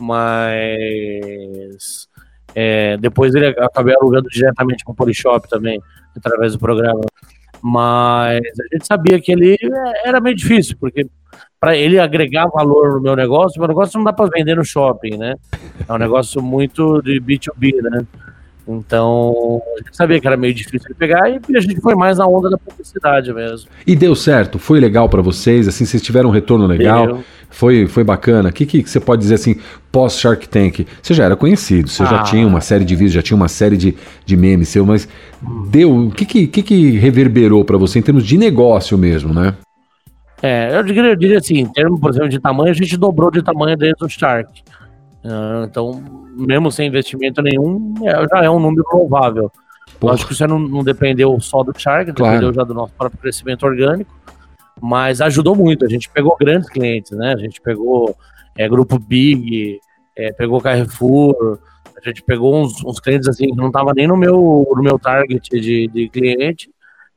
Mas. 0.00 0.88
É, 2.54 2.98
depois 2.98 3.34
ele 3.34 3.46
acabei 3.46 3.94
alugando 3.94 4.28
diretamente 4.28 4.84
com 4.84 4.92
o 4.92 4.94
Polishop 4.94 5.48
também, 5.48 5.80
através 6.14 6.52
do 6.52 6.58
programa. 6.58 7.00
Mas 7.62 8.42
a 8.42 8.74
gente 8.74 8.86
sabia 8.86 9.20
que 9.20 9.32
ele 9.32 9.56
era 10.04 10.20
meio 10.20 10.36
difícil, 10.36 10.76
porque 10.78 11.06
para 11.62 11.76
ele 11.76 11.96
agregar 12.00 12.48
valor 12.48 12.94
no 12.94 13.00
meu 13.00 13.14
negócio, 13.14 13.60
meu 13.60 13.68
negócio 13.68 13.96
não 13.96 14.02
dá 14.02 14.12
para 14.12 14.28
vender 14.34 14.56
no 14.56 14.64
shopping, 14.64 15.16
né? 15.16 15.36
É 15.88 15.92
um 15.92 15.96
negócio 15.96 16.42
muito 16.42 17.00
de 17.02 17.20
B2B, 17.20 17.80
né? 17.80 18.04
Então, 18.66 19.62
a 19.76 19.78
gente 19.78 19.96
sabia 19.96 20.20
que 20.20 20.26
era 20.26 20.36
meio 20.36 20.52
difícil 20.52 20.88
de 20.88 20.94
pegar 20.94 21.30
e 21.30 21.56
a 21.56 21.60
gente 21.60 21.80
foi 21.80 21.94
mais 21.94 22.18
na 22.18 22.26
onda 22.26 22.50
da 22.50 22.58
publicidade 22.58 23.32
mesmo. 23.32 23.68
E 23.86 23.94
deu 23.94 24.16
certo? 24.16 24.58
Foi 24.58 24.80
legal 24.80 25.08
para 25.08 25.22
vocês? 25.22 25.68
Assim, 25.68 25.84
vocês 25.84 26.02
tiveram 26.02 26.30
um 26.30 26.32
retorno 26.32 26.66
legal? 26.66 27.20
Foi, 27.48 27.86
foi 27.86 28.02
bacana? 28.02 28.48
O 28.48 28.52
que, 28.52 28.66
que 28.66 28.82
você 28.82 28.98
pode 28.98 29.22
dizer 29.22 29.36
assim, 29.36 29.54
pós 29.92 30.18
Shark 30.18 30.48
Tank? 30.48 30.84
Você 31.00 31.14
já 31.14 31.26
era 31.26 31.36
conhecido, 31.36 31.88
você 31.88 32.02
ah. 32.02 32.06
já 32.06 32.22
tinha 32.24 32.44
uma 32.44 32.60
série 32.60 32.84
de 32.84 32.96
vídeos, 32.96 33.12
já 33.12 33.22
tinha 33.22 33.36
uma 33.36 33.48
série 33.48 33.76
de, 33.76 33.94
de 34.26 34.36
memes 34.36 34.68
seu, 34.68 34.84
mas 34.84 35.06
deu. 35.68 35.94
O 35.94 36.10
que, 36.10 36.26
que, 36.26 36.48
que, 36.48 36.60
que 36.60 36.90
reverberou 36.98 37.64
para 37.64 37.78
você 37.78 38.00
em 38.00 38.02
termos 38.02 38.26
de 38.26 38.36
negócio 38.36 38.98
mesmo, 38.98 39.32
né? 39.32 39.54
É, 40.42 40.76
eu 40.76 40.82
diria, 40.82 41.02
eu 41.04 41.16
diria 41.16 41.38
assim, 41.38 41.58
em 41.58 41.72
termos, 41.72 42.00
por 42.00 42.10
exemplo, 42.10 42.28
de 42.28 42.40
tamanho, 42.40 42.70
a 42.70 42.74
gente 42.74 42.96
dobrou 42.96 43.30
de 43.30 43.42
tamanho 43.42 43.76
desde 43.76 44.04
o 44.04 44.08
Shark. 44.08 44.62
Uh, 45.24 45.64
então, 45.64 46.02
mesmo 46.36 46.70
sem 46.72 46.88
investimento 46.88 47.40
nenhum, 47.40 47.94
é, 48.04 48.26
já 48.28 48.44
é 48.44 48.50
um 48.50 48.58
número. 48.58 48.84
Porra. 50.00 50.14
Acho 50.14 50.26
que 50.26 50.32
isso 50.32 50.46
não, 50.48 50.58
não, 50.58 50.82
dependeu 50.82 51.38
só 51.40 51.62
do 51.62 51.72
Shark, 51.78 52.12
claro. 52.12 52.32
dependeu 52.32 52.52
já 52.52 52.64
do 52.64 52.74
nosso 52.74 52.92
próprio 52.94 53.20
crescimento 53.20 53.64
orgânico, 53.64 54.12
mas 54.80 55.20
ajudou 55.20 55.54
muito. 55.54 55.84
A 55.84 55.88
gente 55.88 56.10
pegou 56.10 56.36
grandes 56.36 56.68
clientes, 56.68 57.12
né? 57.12 57.34
A 57.34 57.38
gente 57.38 57.60
pegou 57.60 58.16
é, 58.58 58.68
Grupo 58.68 58.98
Big, 58.98 59.78
é, 60.16 60.32
pegou 60.32 60.60
Carrefour, 60.60 61.60
a 61.96 62.08
gente 62.08 62.20
pegou 62.24 62.60
uns, 62.60 62.84
uns 62.84 62.98
clientes 62.98 63.28
assim 63.28 63.46
que 63.46 63.56
não 63.56 63.68
estava 63.68 63.92
nem 63.94 64.08
no 64.08 64.16
meu, 64.16 64.66
no 64.74 64.82
meu 64.82 64.98
target 64.98 65.48
de, 65.60 65.86
de 65.86 66.08
cliente, 66.08 66.68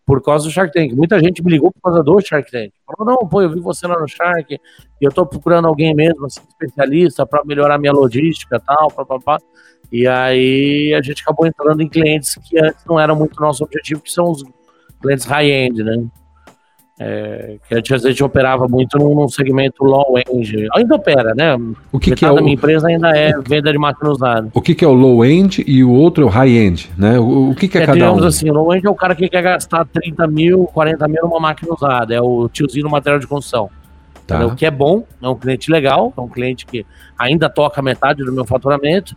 por 0.06 0.22
causa 0.22 0.46
do 0.46 0.52
Shark 0.52 0.72
Tank. 0.72 0.94
Muita 0.94 1.20
gente 1.20 1.44
me 1.44 1.52
ligou 1.52 1.72
por 1.72 1.82
causa 1.82 2.04
do 2.04 2.22
Shark 2.22 2.52
Tank. 2.52 2.72
Falou, 2.86 3.14
não, 3.14 3.28
pô, 3.28 3.42
eu 3.42 3.50
vi 3.50 3.60
você 3.60 3.88
lá 3.88 4.00
no 4.00 4.08
Shark, 4.08 4.54
e 4.54 4.60
eu 5.02 5.12
tô 5.12 5.26
procurando 5.26 5.68
alguém 5.68 5.96
mesmo, 5.96 6.26
assim, 6.26 6.42
especialista, 6.48 7.26
para 7.26 7.44
melhorar 7.44 7.78
minha 7.80 7.92
logística 7.92 8.60
tal, 8.60 8.92
papapá. 8.92 9.38
E 9.92 10.08
aí 10.08 10.94
a 10.94 11.02
gente 11.02 11.22
acabou 11.22 11.48
entrando 11.48 11.82
em 11.82 11.90
clientes 11.90 12.36
que 12.48 12.60
antes 12.60 12.86
não 12.86 13.00
eram 13.00 13.16
muito 13.16 13.40
nosso 13.42 13.64
objetivo, 13.64 14.02
que 14.02 14.12
são 14.12 14.30
os 14.30 14.44
clientes 15.02 15.26
high-end, 15.26 15.84
né? 15.84 16.06
É, 16.98 17.58
que 17.68 17.94
a 17.94 17.98
gente 17.98 18.24
operava 18.24 18.70
muito 18.70 18.98
num, 18.98 19.28
segmento 19.28 19.84
low 19.84 20.18
end. 20.18 20.68
Ainda 20.74 20.96
opera, 20.96 21.36
né? 21.36 21.58
O 21.92 22.00
que, 22.00 22.16
que 22.16 22.24
é 22.24 22.32
o... 22.32 22.36
da 22.36 22.42
minha 22.42 22.54
empresa 22.54 22.88
ainda 22.88 23.10
é 23.10 23.34
venda 23.46 23.70
de 23.70 23.78
máquina 23.78 24.12
usada. 24.12 24.48
O 24.54 24.62
que, 24.62 24.74
que 24.74 24.86
é 24.86 24.88
o 24.88 24.94
low 24.94 25.26
end 25.26 25.62
e 25.68 25.84
o 25.84 25.92
outro 25.92 26.24
é 26.24 26.26
o 26.26 26.30
high 26.30 26.58
end, 26.58 26.90
né? 26.98 27.20
O, 27.20 27.50
o 27.50 27.56
que, 27.56 27.68
que 27.68 27.78
é, 27.78 27.84
é 27.84 27.86
cada 27.86 27.98
digamos 27.98 28.24
um? 28.24 28.28
assim, 28.28 28.50
o 28.50 28.54
low 28.54 28.74
end 28.74 28.88
é 28.88 28.90
o 28.90 28.96
cara 28.96 29.14
que 29.14 29.28
quer 29.28 29.42
gastar 29.42 29.86
30 29.86 30.26
mil, 30.28 30.66
40 30.74 31.06
mil 31.10 31.24
numa 31.24 31.40
máquina 31.40 31.74
usada. 31.74 32.16
É 32.16 32.22
o 32.22 32.48
tiozinho 32.48 32.86
no 32.86 32.92
material 32.92 33.20
de 33.20 33.28
construção. 33.28 33.70
Tá. 34.26 34.46
O 34.46 34.56
que 34.56 34.66
é 34.66 34.72
bom, 34.72 35.04
é 35.22 35.28
um 35.28 35.36
cliente 35.36 35.70
legal, 35.70 36.14
é 36.18 36.22
um 36.22 36.30
cliente 36.30 36.66
que 36.66 36.86
ainda 37.18 37.50
toca 37.50 37.82
metade 37.82 38.24
do 38.24 38.32
meu 38.32 38.46
faturamento, 38.46 39.16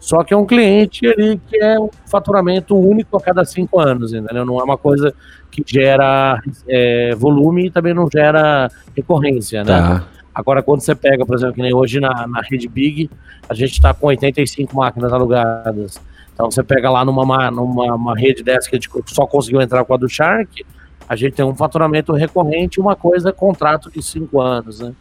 só 0.00 0.24
que 0.24 0.32
é 0.32 0.36
um 0.36 0.46
cliente 0.46 1.06
ali 1.06 1.40
que 1.48 1.56
é 1.56 1.78
um 1.78 1.90
faturamento 2.06 2.76
único 2.76 3.16
a 3.16 3.20
cada 3.20 3.44
cinco 3.44 3.80
anos, 3.80 4.12
entendeu? 4.12 4.44
Não 4.44 4.58
é 4.58 4.64
uma 4.64 4.76
coisa 4.76 5.14
que 5.62 5.72
gera 5.74 6.40
é, 6.68 7.14
volume 7.14 7.66
e 7.66 7.70
também 7.70 7.94
não 7.94 8.08
gera 8.12 8.70
recorrência, 8.96 9.64
né? 9.64 9.72
Tá. 9.72 10.08
Agora, 10.34 10.62
quando 10.62 10.80
você 10.80 10.94
pega, 10.94 11.26
por 11.26 11.34
exemplo, 11.34 11.54
que 11.54 11.62
nem 11.62 11.74
hoje 11.74 11.98
na, 11.98 12.26
na 12.26 12.40
rede 12.40 12.68
Big, 12.68 13.10
a 13.48 13.54
gente 13.54 13.72
está 13.72 13.92
com 13.92 14.06
85 14.06 14.76
máquinas 14.76 15.12
alugadas. 15.12 16.00
Então, 16.32 16.48
você 16.48 16.62
pega 16.62 16.88
lá 16.88 17.04
numa, 17.04 17.50
numa 17.50 17.94
uma 17.94 18.16
rede 18.16 18.44
dessa 18.44 18.70
que 18.70 18.76
a 18.76 18.78
gente 18.78 18.88
só 19.06 19.26
conseguiu 19.26 19.60
entrar 19.60 19.84
com 19.84 19.94
a 19.94 19.96
do 19.96 20.08
Shark, 20.08 20.64
a 21.08 21.16
gente 21.16 21.32
tem 21.32 21.44
um 21.44 21.54
faturamento 21.54 22.12
recorrente, 22.12 22.80
uma 22.80 22.94
coisa 22.94 23.32
contrato 23.32 23.90
de 23.90 24.00
cinco 24.02 24.40
anos, 24.40 24.78
né? 24.78 24.92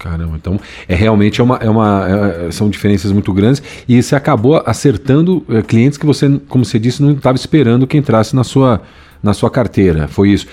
Caramba, 0.00 0.34
então 0.34 0.58
é 0.88 0.94
realmente 0.94 1.42
é 1.42 1.44
uma, 1.44 1.56
é 1.56 1.68
uma 1.68 2.06
é, 2.08 2.50
são 2.50 2.70
diferenças 2.70 3.12
muito 3.12 3.34
grandes 3.34 3.62
e 3.86 4.02
você 4.02 4.16
acabou 4.16 4.62
acertando 4.64 5.44
é, 5.46 5.60
clientes 5.60 5.98
que 5.98 6.06
você, 6.06 6.40
como 6.48 6.64
você 6.64 6.78
disse, 6.78 7.02
não 7.02 7.12
estava 7.12 7.36
esperando 7.36 7.86
que 7.86 7.98
entrasse 7.98 8.34
na 8.34 8.42
sua, 8.42 8.80
na 9.22 9.34
sua 9.34 9.50
carteira. 9.50 10.08
Foi 10.08 10.30
isso. 10.30 10.46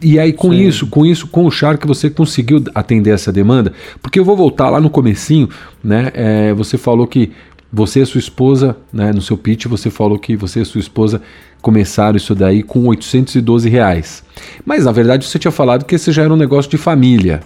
E 0.00 0.18
aí 0.18 0.32
com 0.32 0.52
Sim. 0.52 0.66
isso, 0.66 0.86
com 0.86 1.04
isso, 1.04 1.26
com 1.26 1.44
o 1.44 1.50
Shark 1.50 1.86
você 1.86 2.08
conseguiu 2.08 2.64
atender 2.74 3.10
essa 3.10 3.30
demanda? 3.30 3.74
Porque 4.00 4.18
eu 4.18 4.24
vou 4.24 4.34
voltar 4.34 4.70
lá 4.70 4.80
no 4.80 4.88
comecinho, 4.88 5.50
né? 5.82 6.10
É, 6.14 6.54
você 6.54 6.78
falou 6.78 7.06
que 7.06 7.30
você 7.70 8.00
e 8.00 8.06
sua 8.06 8.20
esposa, 8.20 8.74
né, 8.90 9.12
no 9.12 9.20
seu 9.20 9.36
pitch, 9.36 9.66
você 9.66 9.90
falou 9.90 10.18
que 10.18 10.34
você 10.34 10.62
e 10.62 10.64
sua 10.64 10.80
esposa 10.80 11.20
começaram 11.60 12.16
isso 12.16 12.34
daí 12.34 12.62
com 12.62 12.86
812 12.86 13.68
reais. 13.68 14.24
Mas 14.64 14.86
na 14.86 14.92
verdade 14.92 15.26
você 15.26 15.38
tinha 15.38 15.52
falado 15.52 15.84
que 15.84 15.94
esse 15.94 16.10
já 16.10 16.22
era 16.22 16.32
um 16.32 16.36
negócio 16.36 16.70
de 16.70 16.78
família. 16.78 17.42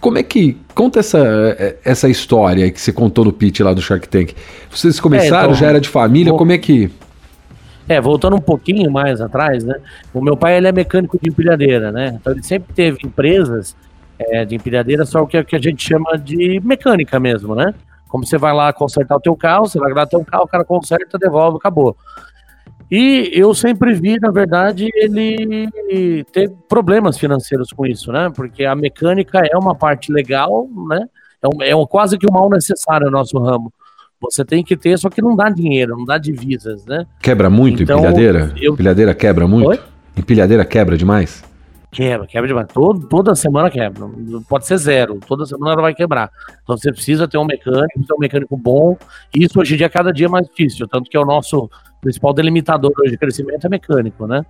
Como 0.00 0.18
é 0.18 0.22
que. 0.22 0.56
Conta 0.74 1.00
essa, 1.00 1.78
essa 1.84 2.08
história 2.08 2.70
que 2.70 2.80
você 2.80 2.92
contou 2.92 3.24
no 3.24 3.32
pitch 3.32 3.60
lá 3.60 3.72
do 3.72 3.80
Shark 3.80 4.06
Tank. 4.08 4.34
Vocês 4.70 5.00
começaram, 5.00 5.36
é, 5.36 5.44
então, 5.46 5.54
já 5.54 5.66
era 5.68 5.80
de 5.80 5.88
família, 5.88 6.32
como 6.34 6.52
é 6.52 6.58
que. 6.58 6.90
É, 7.88 8.00
voltando 8.00 8.36
um 8.36 8.40
pouquinho 8.40 8.90
mais 8.90 9.20
atrás, 9.20 9.64
né? 9.64 9.76
O 10.12 10.20
meu 10.20 10.36
pai 10.36 10.56
ele 10.56 10.66
é 10.66 10.72
mecânico 10.72 11.18
de 11.22 11.30
empilhadeira, 11.30 11.92
né? 11.92 12.18
Então 12.20 12.32
ele 12.32 12.42
sempre 12.42 12.74
teve 12.74 12.98
empresas 13.04 13.76
é, 14.18 14.44
de 14.44 14.56
empilhadeira, 14.56 15.06
só 15.06 15.22
o 15.22 15.26
que, 15.26 15.42
que 15.44 15.56
a 15.56 15.60
gente 15.60 15.86
chama 15.86 16.18
de 16.18 16.60
mecânica 16.64 17.20
mesmo, 17.20 17.54
né? 17.54 17.72
Como 18.08 18.26
você 18.26 18.36
vai 18.38 18.52
lá 18.52 18.72
consertar 18.72 19.16
o 19.16 19.20
teu 19.20 19.36
carro, 19.36 19.68
você 19.68 19.78
vai 19.78 19.92
lá 19.92 20.06
teu 20.06 20.24
carro, 20.24 20.44
o 20.44 20.48
cara 20.48 20.64
conserta, 20.64 21.18
devolve, 21.18 21.58
acabou. 21.58 21.96
E 22.90 23.30
eu 23.32 23.52
sempre 23.54 23.94
vi, 23.94 24.18
na 24.20 24.30
verdade, 24.30 24.88
ele 24.94 25.68
ter 26.32 26.50
problemas 26.68 27.18
financeiros 27.18 27.70
com 27.70 27.84
isso, 27.84 28.12
né? 28.12 28.30
Porque 28.34 28.64
a 28.64 28.76
mecânica 28.76 29.40
é 29.44 29.56
uma 29.56 29.74
parte 29.74 30.12
legal, 30.12 30.68
né? 30.88 31.06
É, 31.42 31.48
um, 31.48 31.62
é 31.62 31.76
um, 31.76 31.86
quase 31.86 32.16
que 32.16 32.26
um 32.30 32.32
mal 32.32 32.48
necessário 32.48 33.06
no 33.06 33.12
nosso 33.12 33.38
ramo. 33.38 33.72
Você 34.20 34.44
tem 34.44 34.64
que 34.64 34.76
ter, 34.76 34.98
só 34.98 35.10
que 35.10 35.20
não 35.20 35.36
dá 35.36 35.50
dinheiro, 35.50 35.96
não 35.96 36.04
dá 36.04 36.16
divisas, 36.16 36.86
né? 36.86 37.06
Quebra 37.20 37.50
muito 37.50 37.82
então, 37.82 37.98
empilhadeira? 37.98 38.52
Eu... 38.56 38.72
Empilhadeira 38.72 39.14
quebra 39.14 39.46
muito? 39.46 39.68
Oi? 39.68 39.80
Empilhadeira 40.16 40.64
quebra 40.64 40.96
demais? 40.96 41.44
Quebra, 41.96 42.26
quebra 42.26 42.46
demais. 42.46 42.66
Todo, 42.74 43.08
toda 43.08 43.34
semana 43.34 43.70
quebra. 43.70 44.06
Pode 44.50 44.66
ser 44.66 44.76
zero. 44.76 45.18
Toda 45.26 45.46
semana 45.46 45.72
ela 45.72 45.80
vai 45.80 45.94
quebrar. 45.94 46.30
Então 46.62 46.76
você 46.76 46.92
precisa 46.92 47.26
ter 47.26 47.38
um 47.38 47.44
mecânico, 47.46 48.06
ter 48.06 48.12
um 48.12 48.18
mecânico 48.18 48.54
bom. 48.54 48.98
Isso 49.34 49.58
hoje 49.58 49.72
em 49.72 49.76
dia 49.78 49.86
é 49.86 49.88
cada 49.88 50.12
dia 50.12 50.28
mais 50.28 50.46
difícil. 50.46 50.86
Tanto 50.86 51.08
que 51.08 51.16
é 51.16 51.20
o 51.20 51.24
nosso 51.24 51.70
principal 52.02 52.34
delimitador 52.34 52.92
hoje 53.00 53.12
de 53.12 53.16
crescimento 53.16 53.66
é 53.66 53.70
mecânico, 53.70 54.26
né? 54.26 54.44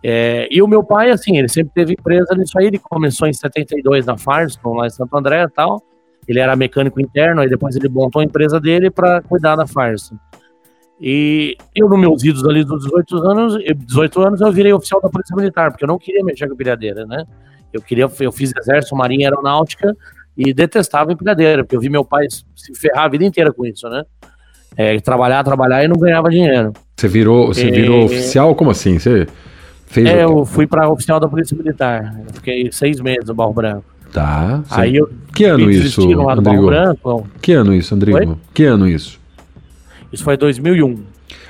É, 0.00 0.46
e 0.48 0.62
o 0.62 0.68
meu 0.68 0.84
pai, 0.84 1.10
assim, 1.10 1.36
ele 1.36 1.48
sempre 1.48 1.72
teve 1.74 1.94
empresa 1.94 2.36
nisso 2.36 2.56
aí. 2.56 2.66
Ele 2.66 2.78
começou 2.78 3.26
em 3.26 3.32
72 3.32 4.06
na 4.06 4.16
Firestone, 4.16 4.78
lá 4.78 4.86
em 4.86 4.90
Santo 4.90 5.16
André 5.16 5.42
e 5.42 5.50
tal. 5.50 5.82
Ele 6.28 6.38
era 6.38 6.54
mecânico 6.54 7.00
interno, 7.00 7.40
aí 7.40 7.48
depois 7.48 7.74
ele 7.74 7.88
montou 7.88 8.22
a 8.22 8.24
empresa 8.24 8.60
dele 8.60 8.92
para 8.92 9.20
cuidar 9.22 9.56
da 9.56 9.66
Firestone. 9.66 10.20
E 11.00 11.56
eu, 11.74 11.88
nos 11.88 11.98
meus 11.98 12.24
idos 12.24 12.44
ali 12.44 12.64
dos 12.64 12.84
18 12.84 13.16
anos, 13.18 13.58
18 13.86 14.22
anos, 14.22 14.40
eu 14.40 14.50
virei 14.50 14.72
oficial 14.72 15.00
da 15.00 15.08
Polícia 15.10 15.36
Militar, 15.36 15.70
porque 15.70 15.84
eu 15.84 15.88
não 15.88 15.98
queria 15.98 16.24
mexer 16.24 16.46
com 16.46 16.54
empilhadeira, 16.54 17.04
né? 17.04 17.24
Eu 17.72 17.82
queria, 17.82 18.10
eu 18.20 18.32
fiz 18.32 18.52
exército, 18.56 18.96
marinha, 18.96 19.28
aeronáutica 19.28 19.94
e 20.36 20.54
detestava 20.54 21.12
empilhadeira, 21.12 21.64
porque 21.64 21.76
eu 21.76 21.80
vi 21.80 21.90
meu 21.90 22.04
pai 22.04 22.26
se 22.30 22.74
ferrar 22.74 23.04
a 23.04 23.08
vida 23.08 23.24
inteira 23.24 23.52
com 23.52 23.66
isso, 23.66 23.88
né? 23.88 24.04
É, 24.76 24.98
trabalhar, 25.00 25.42
trabalhar 25.44 25.84
e 25.84 25.88
não 25.88 25.96
ganhava 25.96 26.30
dinheiro. 26.30 26.72
Você 26.96 27.08
virou, 27.08 27.48
você 27.48 27.70
virou 27.70 28.04
oficial? 28.04 28.54
Como 28.54 28.70
assim? 28.70 28.98
Você 28.98 29.26
fez 29.86 30.06
É, 30.06 30.24
eu 30.24 30.44
fui 30.44 30.66
para 30.66 30.88
oficial 30.88 31.20
da 31.20 31.28
Polícia 31.28 31.56
Militar. 31.56 32.14
Eu 32.26 32.34
fiquei 32.34 32.70
seis 32.72 33.00
meses 33.00 33.26
no 33.26 33.34
Barro 33.34 33.52
Branco. 33.52 33.84
Tá. 34.12 34.62
Aí 34.70 34.96
eu 34.96 35.10
que 35.34 35.44
ano 35.44 35.70
isso, 35.70 36.02
Andrigo? 36.02 36.66
Branco. 36.66 37.28
Que 37.40 37.52
ano 37.52 37.74
isso, 37.74 37.94
Andrigo? 37.94 38.18
Foi? 38.18 38.36
Que 38.54 38.64
ano 38.64 38.88
isso? 38.88 39.20
Isso 40.12 40.24
foi 40.24 40.36
2001. 40.36 41.02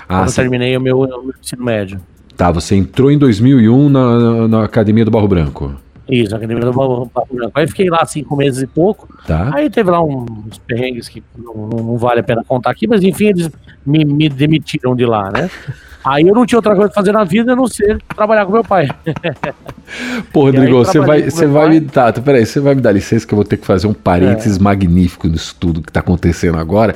Ah, 0.09 0.19
quando 0.19 0.29
eu 0.29 0.35
terminei 0.35 0.77
o 0.77 0.81
meu, 0.81 1.01
o 1.01 1.23
meu, 1.25 1.35
ensino 1.41 1.65
médio. 1.65 2.01
Tá, 2.37 2.51
você 2.51 2.77
entrou 2.77 3.11
em 3.11 3.19
2001 3.19 3.89
na, 3.89 4.19
na, 4.19 4.49
na 4.49 4.65
Academia 4.65 5.05
do 5.05 5.11
Barro 5.11 5.29
Branco. 5.29 5.75
Isso, 6.09 6.31
na 6.31 6.37
Academia 6.37 6.65
do 6.65 6.73
Barro, 6.73 7.11
Barro 7.13 7.29
Branco. 7.33 7.53
Aí 7.55 7.67
fiquei 7.67 7.91
lá 7.91 8.05
cinco 8.07 8.37
meses 8.37 8.63
e 8.63 8.67
pouco. 8.67 9.09
Tá. 9.27 9.51
Aí 9.55 9.69
teve 9.69 9.91
lá 9.91 10.03
uns 10.03 10.59
perrengues 10.59 11.09
que 11.09 11.23
não, 11.37 11.55
não, 11.67 11.97
vale 11.97 12.21
a 12.21 12.23
pena 12.23 12.45
contar 12.45 12.71
aqui, 12.71 12.87
mas 12.87 13.03
enfim, 13.03 13.27
eles 13.27 13.51
me, 13.85 14.05
me 14.05 14.29
demitiram 14.29 14.95
de 14.95 15.05
lá, 15.05 15.31
né? 15.31 15.51
Aí 16.05 16.29
eu 16.29 16.33
não 16.33 16.47
tinha 16.47 16.59
outra 16.59 16.77
coisa 16.77 16.89
pra 16.89 16.95
fazer 16.95 17.11
na 17.11 17.25
vida 17.25 17.53
a 17.53 17.57
não 17.57 17.67
ser 17.67 18.01
trabalhar 18.15 18.47
com 18.47 18.53
meu 18.53 18.63
pai. 18.63 18.89
Pô, 20.33 20.45
Rodrigo, 20.45 20.79
você 20.85 21.01
vai, 21.01 21.29
você 21.29 21.47
vai 21.47 21.69
me. 21.69 21.81
Tá, 21.81 22.13
tá, 22.13 22.23
peraí, 22.23 22.47
você 22.47 22.61
vai 22.61 22.77
me 22.77 22.81
dar 22.81 22.93
licença 22.93 23.27
que 23.27 23.35
eu 23.35 23.37
vou 23.37 23.45
ter 23.45 23.57
que 23.57 23.67
fazer 23.67 23.89
um 23.89 23.93
parênteses 23.93 24.57
é. 24.57 24.63
magnífico 24.63 25.27
nisso 25.27 25.57
tudo 25.59 25.83
que 25.83 25.91
tá 25.91 25.99
acontecendo 25.99 26.59
agora. 26.59 26.95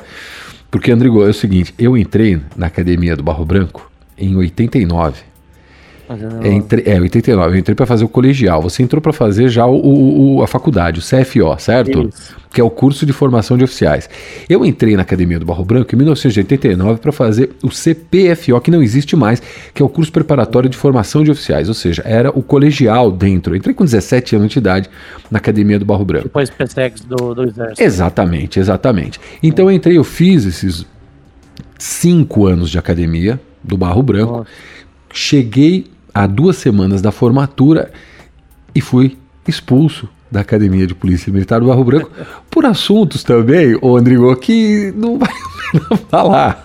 Porque, 0.71 0.89
Andrigo, 0.89 1.21
é 1.21 1.29
o 1.29 1.33
seguinte, 1.33 1.73
eu 1.77 1.97
entrei 1.97 2.39
na 2.55 2.67
academia 2.67 3.13
do 3.17 3.21
Barro 3.21 3.43
Branco 3.43 3.91
em 4.17 4.37
89. 4.37 5.30
Entre, 6.43 6.83
é, 6.85 6.99
89. 6.99 7.55
Eu 7.55 7.59
entrei 7.59 7.75
para 7.75 7.85
fazer 7.85 8.03
o 8.03 8.09
colegial. 8.09 8.61
Você 8.61 8.83
entrou 8.83 9.01
para 9.01 9.13
fazer 9.13 9.49
já 9.49 9.65
o, 9.65 10.37
o, 10.37 10.43
a 10.43 10.47
faculdade, 10.47 10.99
o 10.99 11.03
CFO, 11.03 11.57
certo? 11.59 12.09
Isso. 12.09 12.41
Que 12.51 12.59
é 12.59 12.63
o 12.63 12.69
curso 12.69 13.05
de 13.05 13.13
formação 13.13 13.57
de 13.57 13.63
oficiais. 13.63 14.09
Eu 14.49 14.65
entrei 14.65 14.95
na 14.95 15.03
Academia 15.03 15.39
do 15.39 15.45
Barro 15.45 15.63
Branco 15.63 15.93
em 15.93 15.97
1989 15.97 16.99
para 16.99 17.11
fazer 17.11 17.51
o 17.63 17.69
CPFO, 17.69 18.59
que 18.61 18.69
não 18.69 18.83
existe 18.83 19.15
mais, 19.15 19.41
que 19.73 19.81
é 19.81 19.85
o 19.85 19.89
curso 19.89 20.11
preparatório 20.11 20.69
de 20.69 20.75
formação 20.75 21.23
de 21.23 21.31
oficiais. 21.31 21.69
Ou 21.69 21.73
seja, 21.73 22.01
era 22.05 22.29
o 22.29 22.43
colegial 22.43 23.09
dentro. 23.11 23.53
Eu 23.53 23.57
entrei 23.57 23.73
com 23.73 23.85
17 23.85 24.35
anos 24.35 24.51
de 24.51 24.59
idade 24.59 24.89
na 25.29 25.37
Academia 25.37 25.79
do 25.79 25.85
Barro 25.85 26.03
Branco. 26.03 26.25
Depois 26.25 26.49
PSEX 26.49 27.01
do, 27.01 27.33
do 27.33 27.43
Exército. 27.43 27.81
Exatamente, 27.81 28.59
exatamente. 28.59 29.19
Então 29.41 29.69
eu 29.69 29.71
entrei, 29.71 29.97
eu 29.97 30.03
fiz 30.03 30.45
esses 30.45 30.85
cinco 31.81 32.45
anos 32.45 32.69
de 32.69 32.77
academia 32.77 33.39
do 33.63 33.77
Barro 33.77 34.03
Branco. 34.03 34.37
Nossa. 34.37 34.49
Cheguei 35.13 35.87
há 36.13 36.27
duas 36.27 36.57
semanas 36.57 37.01
da 37.01 37.11
formatura 37.11 37.91
e 38.73 38.81
fui 38.81 39.17
expulso 39.47 40.07
da 40.29 40.39
Academia 40.39 40.87
de 40.87 40.95
Polícia 40.95 41.31
Militar 41.31 41.59
do 41.59 41.67
Barro 41.67 41.83
Branco 41.83 42.09
por 42.49 42.65
assuntos 42.65 43.23
também, 43.23 43.77
ô 43.81 43.97
Andrigo, 43.97 44.33
que 44.37 44.93
não 44.95 45.17
vai 45.19 45.33
falar, 46.09 46.63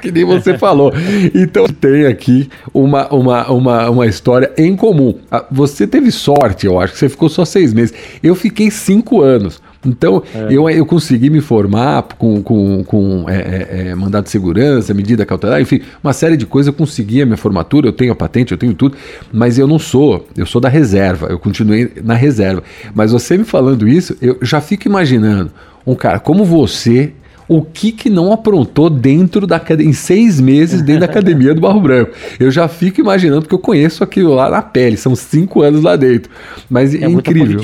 que 0.00 0.10
nem 0.10 0.24
você 0.24 0.56
falou. 0.58 0.92
Então 1.34 1.66
tem 1.66 2.06
aqui 2.06 2.48
uma, 2.72 3.08
uma, 3.12 3.50
uma, 3.50 3.90
uma 3.90 4.06
história 4.06 4.50
em 4.56 4.74
comum. 4.74 5.14
Ah, 5.30 5.44
você 5.50 5.86
teve 5.86 6.10
sorte, 6.10 6.66
eu 6.66 6.80
acho 6.80 6.92
que 6.92 6.98
você 6.98 7.08
ficou 7.08 7.28
só 7.28 7.44
seis 7.44 7.72
meses. 7.72 7.94
Eu 8.22 8.34
fiquei 8.34 8.70
cinco 8.70 9.22
anos. 9.22 9.60
Então, 9.84 10.22
é. 10.34 10.48
eu, 10.50 10.68
eu 10.68 10.84
consegui 10.84 11.30
me 11.30 11.40
formar 11.40 12.02
com, 12.18 12.42
com, 12.42 12.84
com 12.84 13.24
é, 13.28 13.34
é, 13.34 13.88
é, 13.88 13.94
mandado 13.94 14.24
de 14.24 14.30
segurança, 14.30 14.92
medida 14.92 15.24
cautelar, 15.24 15.60
enfim, 15.60 15.80
uma 16.04 16.12
série 16.12 16.36
de 16.36 16.44
coisas. 16.44 16.66
Eu 16.66 16.74
consegui 16.74 17.22
a 17.22 17.26
minha 17.26 17.36
formatura, 17.36 17.88
eu 17.88 17.92
tenho 17.92 18.12
a 18.12 18.14
patente, 18.14 18.52
eu 18.52 18.58
tenho 18.58 18.74
tudo, 18.74 18.96
mas 19.32 19.58
eu 19.58 19.66
não 19.66 19.78
sou, 19.78 20.26
eu 20.36 20.44
sou 20.44 20.60
da 20.60 20.68
reserva, 20.68 21.28
eu 21.30 21.38
continuei 21.38 21.90
na 22.04 22.14
reserva. 22.14 22.62
Mas 22.94 23.12
você 23.12 23.38
me 23.38 23.44
falando 23.44 23.88
isso, 23.88 24.16
eu 24.20 24.36
já 24.42 24.60
fico 24.60 24.86
imaginando 24.86 25.50
um 25.86 25.94
cara 25.94 26.18
como 26.18 26.44
você 26.44 27.14
o 27.50 27.62
que 27.62 27.90
que 27.90 28.08
não 28.08 28.32
aprontou 28.32 28.88
dentro 28.88 29.44
da 29.44 29.60
em 29.80 29.92
seis 29.92 30.40
meses 30.40 30.82
dentro 30.82 31.00
da 31.00 31.06
academia 31.10 31.52
do 31.52 31.60
Barro 31.60 31.80
Branco. 31.80 32.12
Eu 32.38 32.48
já 32.48 32.68
fico 32.68 33.00
imaginando 33.00 33.42
porque 33.42 33.54
eu 33.56 33.58
conheço 33.58 34.04
aquilo 34.04 34.32
lá 34.32 34.48
na 34.48 34.62
pele, 34.62 34.96
são 34.96 35.16
cinco 35.16 35.60
anos 35.60 35.82
lá 35.82 35.96
dentro. 35.96 36.30
Mas 36.70 36.94
é, 36.94 37.04
é 37.04 37.10
incrível. 37.10 37.60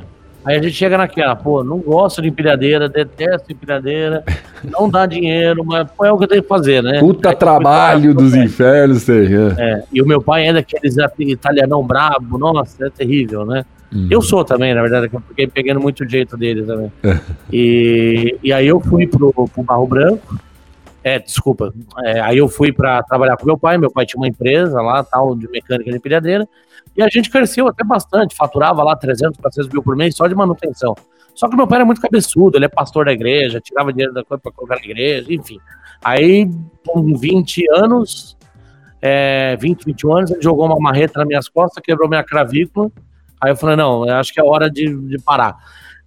Aí 0.48 0.58
a 0.58 0.62
gente 0.62 0.76
chega 0.76 0.98
naquela, 0.98 1.36
pô, 1.36 1.62
não 1.62 1.80
gosto 1.80 2.22
de 2.22 2.30
empilhadeira, 2.30 2.88
detesto 2.88 3.52
empilhadeira, 3.52 4.24
não 4.64 4.90
dá 4.90 5.06
dinheiro, 5.06 5.62
mas 5.66 5.92
pô, 5.92 6.06
é 6.06 6.12
o 6.12 6.18
que 6.18 6.24
eu 6.24 6.28
tenho 6.30 6.42
que 6.42 6.48
fazer, 6.48 6.82
né? 6.82 7.02
Puta 7.02 7.36
trabalho 7.36 8.14
dos 8.14 8.34
infernos, 8.34 9.02
sei. 9.02 9.28
É. 9.28 9.56
é. 9.58 9.84
E 9.92 10.02
o 10.02 10.08
meu 10.08 10.22
pai 10.22 10.48
é 10.48 10.54
daqueles 10.54 10.96
italianão 11.20 11.86
brabo, 11.86 12.38
nossa, 12.38 12.88
é 12.88 12.90
terrível, 12.90 13.46
né? 13.46 13.66
Uhum. 13.94 14.08
Eu 14.10 14.22
sou 14.22 14.46
também, 14.46 14.74
na 14.74 14.82
verdade, 14.82 15.10
porque 15.10 15.48
pegando 15.48 15.82
muito 15.82 16.08
jeito 16.08 16.38
dele 16.38 16.64
também. 16.64 16.94
É. 17.04 17.20
E, 17.52 18.38
e 18.42 18.54
aí 18.54 18.68
eu 18.68 18.80
fui 18.80 19.06
pro, 19.06 19.34
pro 19.34 19.64
Barro 19.64 19.86
Branco, 19.86 20.40
é, 21.04 21.20
desculpa. 21.20 21.74
É, 22.06 22.22
aí 22.22 22.38
eu 22.38 22.48
fui 22.48 22.72
para 22.72 23.04
trabalhar 23.04 23.36
com 23.36 23.46
meu 23.46 23.58
pai. 23.58 23.78
Meu 23.78 23.92
pai 23.92 24.06
tinha 24.06 24.20
uma 24.20 24.28
empresa 24.30 24.82
lá, 24.82 25.04
tal, 25.04 25.36
de 25.36 25.50
mecânica 25.50 25.92
de 25.92 25.98
empilhadeira. 25.98 26.48
E 26.98 27.04
a 27.04 27.08
gente 27.08 27.30
cresceu 27.30 27.68
até 27.68 27.84
bastante, 27.84 28.36
faturava 28.36 28.84
lá 28.84 28.96
300, 28.96 29.40
400 29.40 29.72
mil 29.72 29.84
por 29.84 29.96
mês 29.96 30.16
só 30.16 30.28
de 30.28 30.34
manutenção. 30.34 30.96
Só 31.36 31.48
que 31.48 31.56
meu 31.56 31.68
pai 31.68 31.78
era 31.78 31.86
muito 31.86 32.02
cabeçudo, 32.02 32.58
ele 32.58 32.66
é 32.66 32.68
pastor 32.68 33.06
da 33.06 33.12
igreja, 33.12 33.62
tirava 33.62 33.94
dinheiro 33.94 34.12
da 34.12 34.24
coisa 34.24 34.42
pra 34.42 34.52
colocar 34.52 34.76
na 34.76 34.84
igreja, 34.84 35.32
enfim. 35.32 35.60
Aí, 36.04 36.50
com 36.84 37.16
20 37.16 37.64
anos, 37.76 38.36
é, 39.00 39.56
20, 39.58 39.86
21 39.86 40.18
anos, 40.18 40.32
ele 40.32 40.42
jogou 40.42 40.66
uma 40.66 40.80
marreta 40.80 41.20
nas 41.20 41.28
minhas 41.28 41.48
costas, 41.48 41.84
quebrou 41.84 42.10
minha 42.10 42.24
clavícula. 42.24 42.90
Aí 43.40 43.52
eu 43.52 43.56
falei, 43.56 43.76
não, 43.76 44.08
eu 44.08 44.16
acho 44.16 44.34
que 44.34 44.40
é 44.40 44.44
hora 44.44 44.68
de, 44.68 44.92
de 44.96 45.22
parar. 45.22 45.58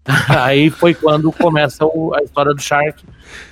Aí 0.28 0.68
foi 0.70 0.94
quando 0.94 1.30
começa 1.30 1.84
o, 1.84 2.12
a 2.14 2.22
história 2.22 2.52
do 2.52 2.60
Shark, 2.60 3.04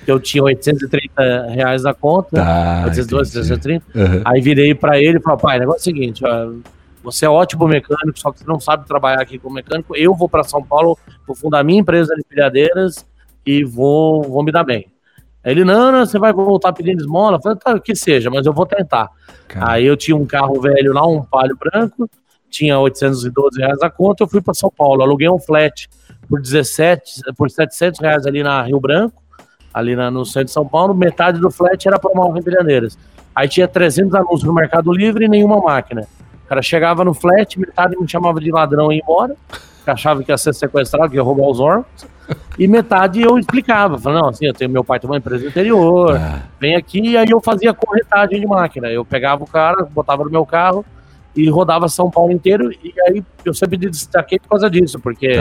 que 0.03 0.11
eu 0.11 0.19
tinha 0.19 0.43
830 0.43 1.47
reais 1.51 1.83
na 1.83 1.93
conta, 1.93 2.35
tá, 2.35 2.83
812, 2.87 3.37
830. 3.37 3.85
Uhum. 3.95 4.21
Aí 4.25 4.41
virei 4.41 4.75
para 4.75 4.99
ele 4.99 5.19
e 5.19 5.21
falei, 5.21 5.39
pai, 5.39 5.57
o 5.57 5.59
negócio 5.61 5.89
é 5.89 5.93
o 5.93 5.95
seguinte, 5.95 6.25
ó, 6.25 6.51
você 7.03 7.25
é 7.25 7.29
ótimo 7.29 7.67
mecânico, 7.67 8.19
só 8.19 8.31
que 8.31 8.39
você 8.39 8.45
não 8.45 8.59
sabe 8.59 8.85
trabalhar 8.85 9.21
aqui 9.21 9.39
como 9.39 9.55
mecânico. 9.55 9.95
Eu 9.95 10.13
vou 10.13 10.27
para 10.27 10.43
São 10.43 10.63
Paulo, 10.63 10.97
vou 11.25 11.35
fundar 11.35 11.63
minha 11.63 11.79
empresa 11.79 12.13
de 12.15 12.23
pilhadeiras 12.23 13.05
e 13.45 13.63
vou, 13.63 14.23
vou 14.23 14.43
me 14.43 14.51
dar 14.51 14.63
bem. 14.63 14.87
Ele, 15.43 15.63
não, 15.63 15.91
não, 15.91 16.05
você 16.05 16.19
vai 16.19 16.33
voltar 16.33 16.73
pedindo 16.73 16.99
esmola? 16.99 17.37
Eu 17.37 17.41
falei, 17.41 17.57
tá, 17.57 17.79
que 17.79 17.95
seja, 17.95 18.29
mas 18.29 18.45
eu 18.45 18.53
vou 18.53 18.65
tentar. 18.65 19.09
Caramba. 19.47 19.71
Aí 19.71 19.85
eu 19.85 19.95
tinha 19.95 20.15
um 20.15 20.25
carro 20.25 20.59
velho 20.59 20.93
lá, 20.93 21.07
um 21.07 21.23
palio 21.23 21.57
branco, 21.57 22.09
tinha 22.49 22.77
812 22.77 23.59
reais 23.59 23.81
a 23.81 23.89
conta, 23.89 24.23
eu 24.23 24.27
fui 24.27 24.41
para 24.41 24.53
São 24.53 24.69
Paulo, 24.69 25.01
aluguei 25.01 25.29
um 25.29 25.39
flat 25.39 25.89
por 26.27 26.41
17, 26.41 27.21
por 27.37 27.49
700 27.49 27.99
reais 28.01 28.25
ali 28.25 28.43
na 28.43 28.61
Rio 28.63 28.79
Branco, 28.79 29.23
ali 29.73 29.95
na, 29.95 30.11
no 30.11 30.25
centro 30.25 30.45
de 30.45 30.51
São 30.51 30.67
Paulo, 30.67 30.93
metade 30.93 31.39
do 31.39 31.49
flat 31.49 31.87
era 31.87 31.97
para 31.97 32.11
uma 32.11 32.41
Pilhadeiras. 32.41 32.97
Aí 33.33 33.47
tinha 33.47 33.67
300 33.67 34.13
anúncios 34.15 34.43
no 34.43 34.53
Mercado 34.53 34.91
Livre 34.91 35.25
e 35.25 35.29
nenhuma 35.29 35.59
máquina. 35.59 36.07
O 36.49 36.55
cara 36.57 36.63
chegava 36.63 37.05
no 37.05 37.13
flat, 37.13 37.59
metade 37.59 37.95
me 37.95 38.09
chamava 38.09 38.39
de 38.39 38.49
ladrão 38.49 38.91
e 38.91 38.95
ia 38.95 39.01
embora, 39.03 39.35
achava 39.85 40.23
que 40.23 40.31
ia 40.31 40.37
ser 40.37 40.51
sequestrado, 40.55 41.11
que 41.11 41.15
ia 41.15 41.21
roubar 41.21 41.47
os 41.47 41.59
órgãos, 41.59 41.85
e 42.57 42.67
metade 42.67 43.21
eu 43.21 43.37
explicava. 43.37 43.99
Falei, 43.99 44.19
não, 44.19 44.29
assim, 44.29 44.47
eu 44.47 44.53
tenho 44.55 44.71
meu 44.71 44.83
pai 44.83 44.99
tem 44.99 45.07
uma 45.07 45.17
empresa 45.17 45.45
interior, 45.45 46.17
ah. 46.17 46.41
vem 46.59 46.75
aqui, 46.75 47.01
e 47.01 47.15
aí 47.15 47.29
eu 47.29 47.39
fazia 47.39 47.71
corretagem 47.71 48.39
de 48.39 48.47
máquina. 48.47 48.87
Eu 48.87 49.05
pegava 49.05 49.43
o 49.43 49.47
cara, 49.47 49.83
botava 49.83 50.23
no 50.23 50.31
meu 50.31 50.43
carro 50.43 50.83
e 51.35 51.47
rodava 51.51 51.87
São 51.87 52.09
Paulo 52.09 52.31
inteiro, 52.31 52.71
e 52.71 52.95
aí 53.07 53.23
eu 53.45 53.53
sempre 53.53 53.77
destaquei 53.77 54.39
por 54.39 54.49
causa 54.49 54.67
disso, 54.71 54.99
porque... 54.99 55.33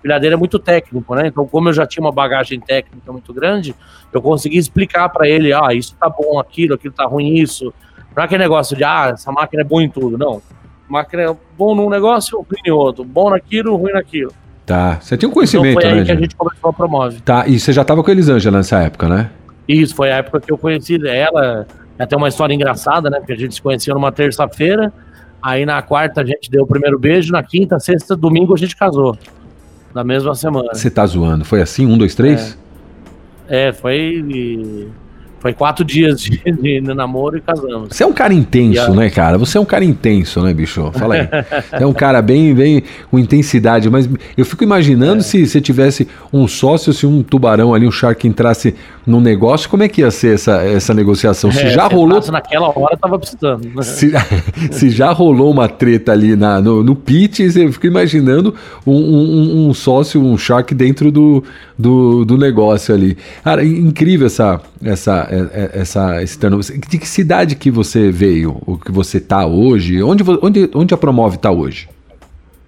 Pilhadeira 0.00 0.36
é 0.36 0.38
muito 0.38 0.60
técnico, 0.60 1.12
né? 1.16 1.26
Então, 1.26 1.44
como 1.44 1.70
eu 1.70 1.72
já 1.72 1.84
tinha 1.84 2.00
uma 2.00 2.12
bagagem 2.12 2.60
técnica 2.60 3.10
muito 3.10 3.34
grande, 3.34 3.74
eu 4.12 4.22
consegui 4.22 4.56
explicar 4.56 5.08
para 5.08 5.28
ele, 5.28 5.52
ah, 5.52 5.74
isso 5.74 5.96
tá 5.98 6.08
bom, 6.08 6.38
aquilo, 6.38 6.74
aquilo 6.74 6.94
tá 6.94 7.04
ruim, 7.04 7.34
isso. 7.34 7.74
Não 8.14 8.22
é 8.22 8.26
aquele 8.26 8.42
negócio 8.42 8.76
de, 8.76 8.84
ah, 8.84 9.10
essa 9.14 9.30
máquina 9.30 9.62
é 9.62 9.64
boa 9.64 9.82
em 9.82 9.88
tudo, 9.88 10.18
não. 10.18 10.42
Máquina 10.88 11.22
é 11.22 11.36
bom 11.56 11.74
num 11.74 11.90
negócio, 11.90 12.38
ruim 12.38 12.60
em 12.66 12.70
outro. 12.70 13.04
Bom 13.04 13.30
naquilo, 13.30 13.76
ruim 13.76 13.92
naquilo. 13.92 14.32
Tá. 14.64 14.98
Você 15.00 15.16
tinha 15.16 15.28
um 15.28 15.32
conhecimento, 15.32 15.78
então 15.78 15.82
foi 15.82 15.90
aí 15.90 15.98
né, 16.00 16.04
que 16.04 16.12
a 16.12 16.16
gente 16.16 16.36
começou 16.36 16.70
a 16.70 16.72
promover. 16.72 17.20
Tá, 17.22 17.46
e 17.46 17.58
você 17.58 17.72
já 17.72 17.84
tava 17.84 18.02
com 18.02 18.10
a 18.10 18.12
Elisângela 18.12 18.58
nessa 18.58 18.82
época, 18.82 19.08
né? 19.08 19.30
Isso, 19.66 19.94
foi 19.94 20.10
a 20.10 20.16
época 20.16 20.40
que 20.40 20.52
eu 20.52 20.58
conheci 20.58 20.98
ela. 21.06 21.66
É 21.98 22.02
até 22.02 22.16
uma 22.16 22.28
história 22.28 22.54
engraçada, 22.54 23.10
né? 23.10 23.18
Porque 23.18 23.32
a 23.32 23.36
gente 23.36 23.54
se 23.54 23.62
conhecia 23.62 23.92
numa 23.92 24.12
terça-feira, 24.12 24.92
aí 25.42 25.66
na 25.66 25.80
quarta 25.82 26.20
a 26.20 26.24
gente 26.24 26.50
deu 26.50 26.64
o 26.64 26.66
primeiro 26.66 26.98
beijo, 26.98 27.32
na 27.32 27.42
quinta, 27.42 27.78
sexta, 27.78 28.16
domingo 28.16 28.54
a 28.54 28.58
gente 28.58 28.76
casou 28.76 29.16
na 29.94 30.04
mesma 30.04 30.34
semana. 30.34 30.74
Você 30.74 30.90
tá 30.90 31.04
zoando? 31.06 31.44
Foi 31.44 31.60
assim? 31.60 31.86
Um, 31.86 31.98
dois, 31.98 32.14
três? 32.14 32.58
É, 33.48 33.68
é 33.68 33.72
foi 33.72 34.22
foi 35.40 35.52
quatro 35.52 35.84
dias 35.84 36.20
de, 36.20 36.38
de, 36.38 36.80
namoro 36.80 37.36
e 37.36 37.40
casamos. 37.40 37.90
Você 37.90 38.02
é 38.02 38.06
um 38.06 38.12
cara 38.12 38.34
intenso, 38.34 38.92
né, 38.92 39.08
cara? 39.08 39.38
Você 39.38 39.56
é 39.56 39.60
um 39.60 39.64
cara 39.64 39.84
intenso, 39.84 40.42
né, 40.42 40.52
bicho? 40.52 40.90
Fala 40.92 41.14
aí. 41.14 41.28
é 41.72 41.86
um 41.86 41.92
cara 41.92 42.20
bem, 42.20 42.54
bem 42.54 42.82
com 43.10 43.18
intensidade, 43.18 43.88
mas 43.88 44.08
eu 44.36 44.44
fico 44.44 44.64
imaginando 44.64 45.18
é. 45.18 45.22
se 45.22 45.46
você 45.46 45.60
tivesse 45.60 46.08
um 46.32 46.48
sócio, 46.48 46.92
se 46.92 47.06
um 47.06 47.22
tubarão 47.22 47.72
ali, 47.72 47.86
um 47.86 47.90
shark 47.90 48.26
entrasse 48.26 48.74
num 49.06 49.20
negócio, 49.20 49.70
como 49.70 49.82
é 49.82 49.88
que 49.88 50.00
ia 50.00 50.10
ser 50.10 50.34
essa, 50.34 50.62
essa 50.62 50.92
negociação? 50.92 51.52
Se 51.52 51.60
é, 51.60 51.70
já 51.70 51.86
rolou. 51.86 52.20
Naquela 52.30 52.68
hora 52.76 52.96
tava 52.96 53.18
precisando. 53.18 53.64
Né? 53.64 53.82
Se, 53.82 54.12
se, 54.72 54.90
já 54.90 55.12
rolou 55.12 55.50
uma 55.50 55.68
treta 55.68 56.12
ali 56.12 56.34
na, 56.36 56.60
no, 56.60 56.82
no 56.82 56.94
pitch, 56.94 57.40
eu 57.40 57.72
fico 57.72 57.86
imaginando 57.86 58.54
um, 58.86 58.92
um, 58.92 59.68
um 59.68 59.74
sócio, 59.74 60.20
um 60.20 60.36
shark 60.36 60.74
dentro 60.74 61.10
do, 61.10 61.44
do, 61.78 62.24
do 62.24 62.36
negócio 62.36 62.94
ali. 62.94 63.16
Cara, 63.44 63.64
incrível 63.64 64.26
essa, 64.26 64.60
essa 64.82 65.27
é, 65.28 65.76
é, 65.76 65.80
essa, 65.80 66.22
esse 66.22 66.38
turnover. 66.38 66.78
De 66.78 66.98
que 66.98 67.06
cidade 67.06 67.54
que 67.54 67.70
você 67.70 68.10
veio? 68.10 68.60
O 68.66 68.78
que 68.78 68.90
você 68.90 69.18
está 69.18 69.46
hoje? 69.46 70.02
Onde, 70.02 70.24
onde, 70.42 70.70
onde 70.74 70.94
a 70.94 70.96
Promove 70.96 71.36
está 71.36 71.50
hoje? 71.50 71.88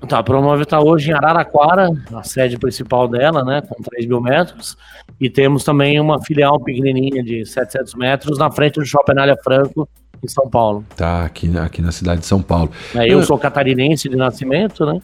Tá, 0.09 0.19
a 0.19 0.23
Promove 0.23 0.63
está 0.63 0.81
hoje 0.81 1.11
em 1.11 1.15
Araraquara, 1.15 1.91
a 2.15 2.23
sede 2.23 2.59
principal 2.59 3.07
dela, 3.07 3.45
né, 3.45 3.63
com 3.63 3.83
3 3.83 4.07
mil 4.07 4.21
metros. 4.21 4.77
E 5.21 5.29
temos 5.29 5.63
também 5.63 6.01
uma 6.01 6.23
filial 6.23 6.59
pequenininha 6.59 7.23
de 7.23 7.45
700 7.45 7.95
metros 7.95 8.39
na 8.39 8.51
frente 8.51 8.75
do 8.81 8.85
Shopping 8.85 9.13
Anália 9.13 9.37
Franco, 9.43 9.89
em 10.23 10.29
São 10.29 10.49
Paulo. 10.49 10.85
Tá, 10.97 11.25
aqui, 11.25 11.51
aqui 11.59 11.83
na 11.83 11.93
cidade 11.93 12.21
de 12.21 12.27
São 12.27 12.41
Paulo. 12.41 12.71
É, 12.95 13.05
eu, 13.05 13.19
eu 13.19 13.23
sou 13.23 13.39
catarinense 13.39 14.09
de 14.09 14.17
nascimento, 14.17 14.87
né? 14.87 15.01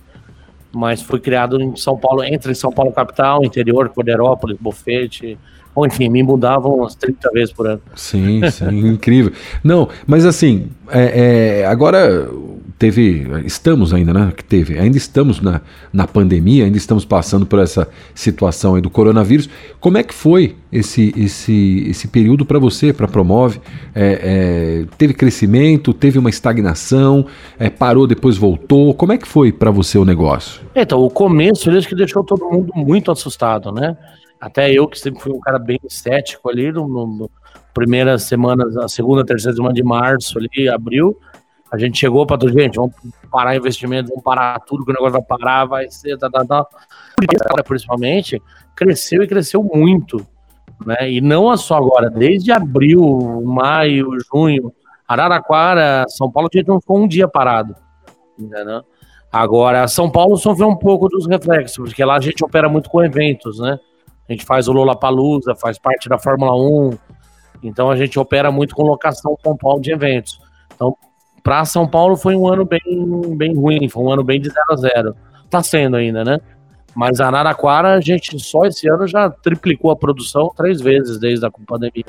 Mas 0.73 1.03
fui 1.03 1.21
criado 1.21 1.61
em 1.61 1.77
São 1.77 1.97
Paulo, 1.97 2.23
entre 2.23 2.55
São 2.55 2.73
Paulo 2.73 2.93
capital, 2.93 3.45
interior, 3.45 3.89
Corderópolis, 3.91 4.57
Bofete, 4.59 5.39
ou 5.77 5.87
enfim, 5.87 6.09
me 6.09 6.23
mudavam 6.23 6.75
umas 6.77 6.95
30 6.95 7.31
vezes 7.33 7.53
por 7.53 7.67
ano. 7.67 7.83
Sim, 7.95 8.41
sim, 8.51 8.89
incrível. 8.89 9.31
Não, 9.63 9.89
mas 10.07 10.25
assim, 10.25 10.71
é, 10.89 11.61
é, 11.61 11.67
agora 11.67 12.27
teve, 12.79 13.27
estamos 13.45 13.93
ainda, 13.93 14.15
né? 14.15 14.33
Que 14.35 14.43
teve, 14.43 14.79
ainda 14.79 14.97
estamos 14.97 15.41
na, 15.41 15.61
na 15.93 16.07
pandemia, 16.07 16.65
ainda 16.65 16.79
estamos 16.79 17.05
passando 17.05 17.45
por 17.45 17.59
essa 17.59 17.89
situação 18.15 18.75
aí 18.75 18.81
do 18.81 18.89
coronavírus. 18.89 19.51
Como 19.79 19.99
é 19.99 20.03
que 20.03 20.15
foi 20.15 20.57
esse, 20.73 21.13
esse, 21.15 21.87
esse 21.89 22.09
período 22.09 22.47
para 22.47 22.59
você, 22.59 22.93
para 22.93 23.07
Promove? 23.07 23.61
É, 23.95 24.85
é, 24.85 24.97
teve 24.97 25.13
crescimento, 25.13 25.93
teve 25.93 26.19
uma 26.19 26.31
estagnação, 26.31 27.27
é, 27.59 27.69
parou, 27.69 28.07
depois 28.07 28.39
voltou. 28.39 28.95
Como 28.95 29.13
é 29.13 29.19
que 29.19 29.29
foi 29.29 29.53
para 29.53 29.71
você 29.71 29.99
o 29.99 30.07
negócio? 30.07 30.63
Então, 30.75 31.01
o 31.01 31.11
começo, 31.11 31.69
ele 31.69 31.77
acho 31.79 31.89
que 31.89 31.95
deixou 31.95 32.25
todo 32.25 32.51
mundo 32.51 32.73
muito 32.75 33.11
assustado, 33.11 33.71
né? 33.73 33.95
Até 34.41 34.71
eu, 34.71 34.87
que 34.87 34.99
sempre 34.99 35.21
fui 35.21 35.33
um 35.33 35.41
cara 35.41 35.59
bem 35.59 35.79
cético 35.89 36.51
ali, 36.51 36.71
no, 36.71 36.87
no 36.87 37.31
primeira 37.73 38.19
semana, 38.19 38.65
a 38.83 38.89
segunda, 38.89 39.25
terceira 39.25 39.55
semana 39.55 39.75
de 39.75 39.83
março 39.83 40.39
ali, 40.39 40.67
abril, 40.67 41.19
a 41.71 41.77
gente 41.77 41.99
chegou 41.99 42.27
para 42.27 42.49
gente, 42.49 42.77
vamos 42.77 42.95
parar 43.31 43.57
investimento, 43.57 44.09
vamos 44.09 44.25
parar 44.25 44.59
tudo, 44.61 44.85
que 44.85 44.91
o 44.91 44.95
negócio 44.95 45.13
vai 45.13 45.23
parar, 45.23 45.65
vai 45.67 45.91
ser, 45.91 46.17
tá, 46.17 46.31
tá, 46.31 46.45
tá. 46.45 46.67
Principalmente, 47.65 48.41
cresceu 48.75 49.23
e 49.23 49.27
cresceu 49.27 49.63
muito, 49.63 50.27
né? 50.85 51.11
E 51.11 51.21
não 51.21 51.55
só 51.57 51.77
agora, 51.77 52.09
desde 52.09 52.53
abril, 52.53 53.43
maio, 53.45 54.09
junho, 54.33 54.73
Araraquara, 55.07 56.05
São 56.09 56.31
Paulo, 56.31 56.49
a 56.53 56.57
gente 56.57 56.69
não 56.69 56.81
ficou 56.81 56.99
um 56.99 57.09
dia 57.09 57.29
parado, 57.29 57.75
entendeu? 58.39 58.83
Agora, 59.31 59.87
São 59.89 60.11
Paulo 60.11 60.37
sofreu 60.37 60.69
um 60.69 60.77
pouco 60.77 61.09
dos 61.09 61.27
reflexos, 61.27 61.91
porque 61.91 62.05
lá 62.05 62.17
a 62.17 62.21
gente 62.21 62.45
opera 62.45 62.69
muito 62.69 62.89
com 62.89 63.05
eventos, 63.05 63.59
né? 63.59 63.79
A 64.29 64.33
gente 64.33 64.45
faz 64.45 64.69
o 64.69 64.73
Lollapalooza, 64.73 65.55
faz 65.55 65.79
parte 65.79 66.09
da 66.09 66.19
Fórmula 66.19 66.55
1. 66.57 66.99
Então 67.63 67.91
a 67.91 67.97
gente 67.97 68.19
opera 68.19 68.51
muito 68.51 68.75
com 68.75 68.83
locação 68.83 69.37
pontual 69.43 69.81
de 69.81 69.93
eventos. 69.93 70.41
Então, 70.75 70.97
para 71.43 71.65
São 71.65 71.87
Paulo 71.87 72.17
foi 72.17 72.35
um 72.35 72.47
ano 72.47 72.65
bem, 72.65 73.37
bem 73.37 73.55
ruim, 73.55 73.89
foi 73.89 74.03
um 74.03 74.11
ano 74.11 74.25
bem 74.25 74.41
de 74.41 74.49
0 74.49 74.61
a 74.71 74.77
0. 74.77 75.17
Tá 75.49 75.63
sendo 75.63 75.97
ainda, 75.97 76.25
né? 76.25 76.41
Mas 76.95 77.21
a 77.21 77.27
Araraquara, 77.27 77.95
a 77.95 78.01
gente 78.01 78.39
só 78.41 78.65
esse 78.65 78.89
ano 78.89 79.07
já 79.07 79.31
triplicou 79.31 79.91
a 79.91 79.97
produção 79.97 80.51
três 80.57 80.81
vezes 80.81 81.19
desde 81.19 81.45
a 81.45 81.51
pandemia. 81.51 82.07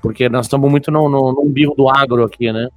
Porque 0.00 0.28
nós 0.28 0.46
estamos 0.46 0.70
muito 0.70 0.90
no, 0.90 1.08
no, 1.08 1.32
no 1.32 1.74
do 1.76 1.88
agro 1.88 2.24
aqui, 2.24 2.50
né? 2.50 2.68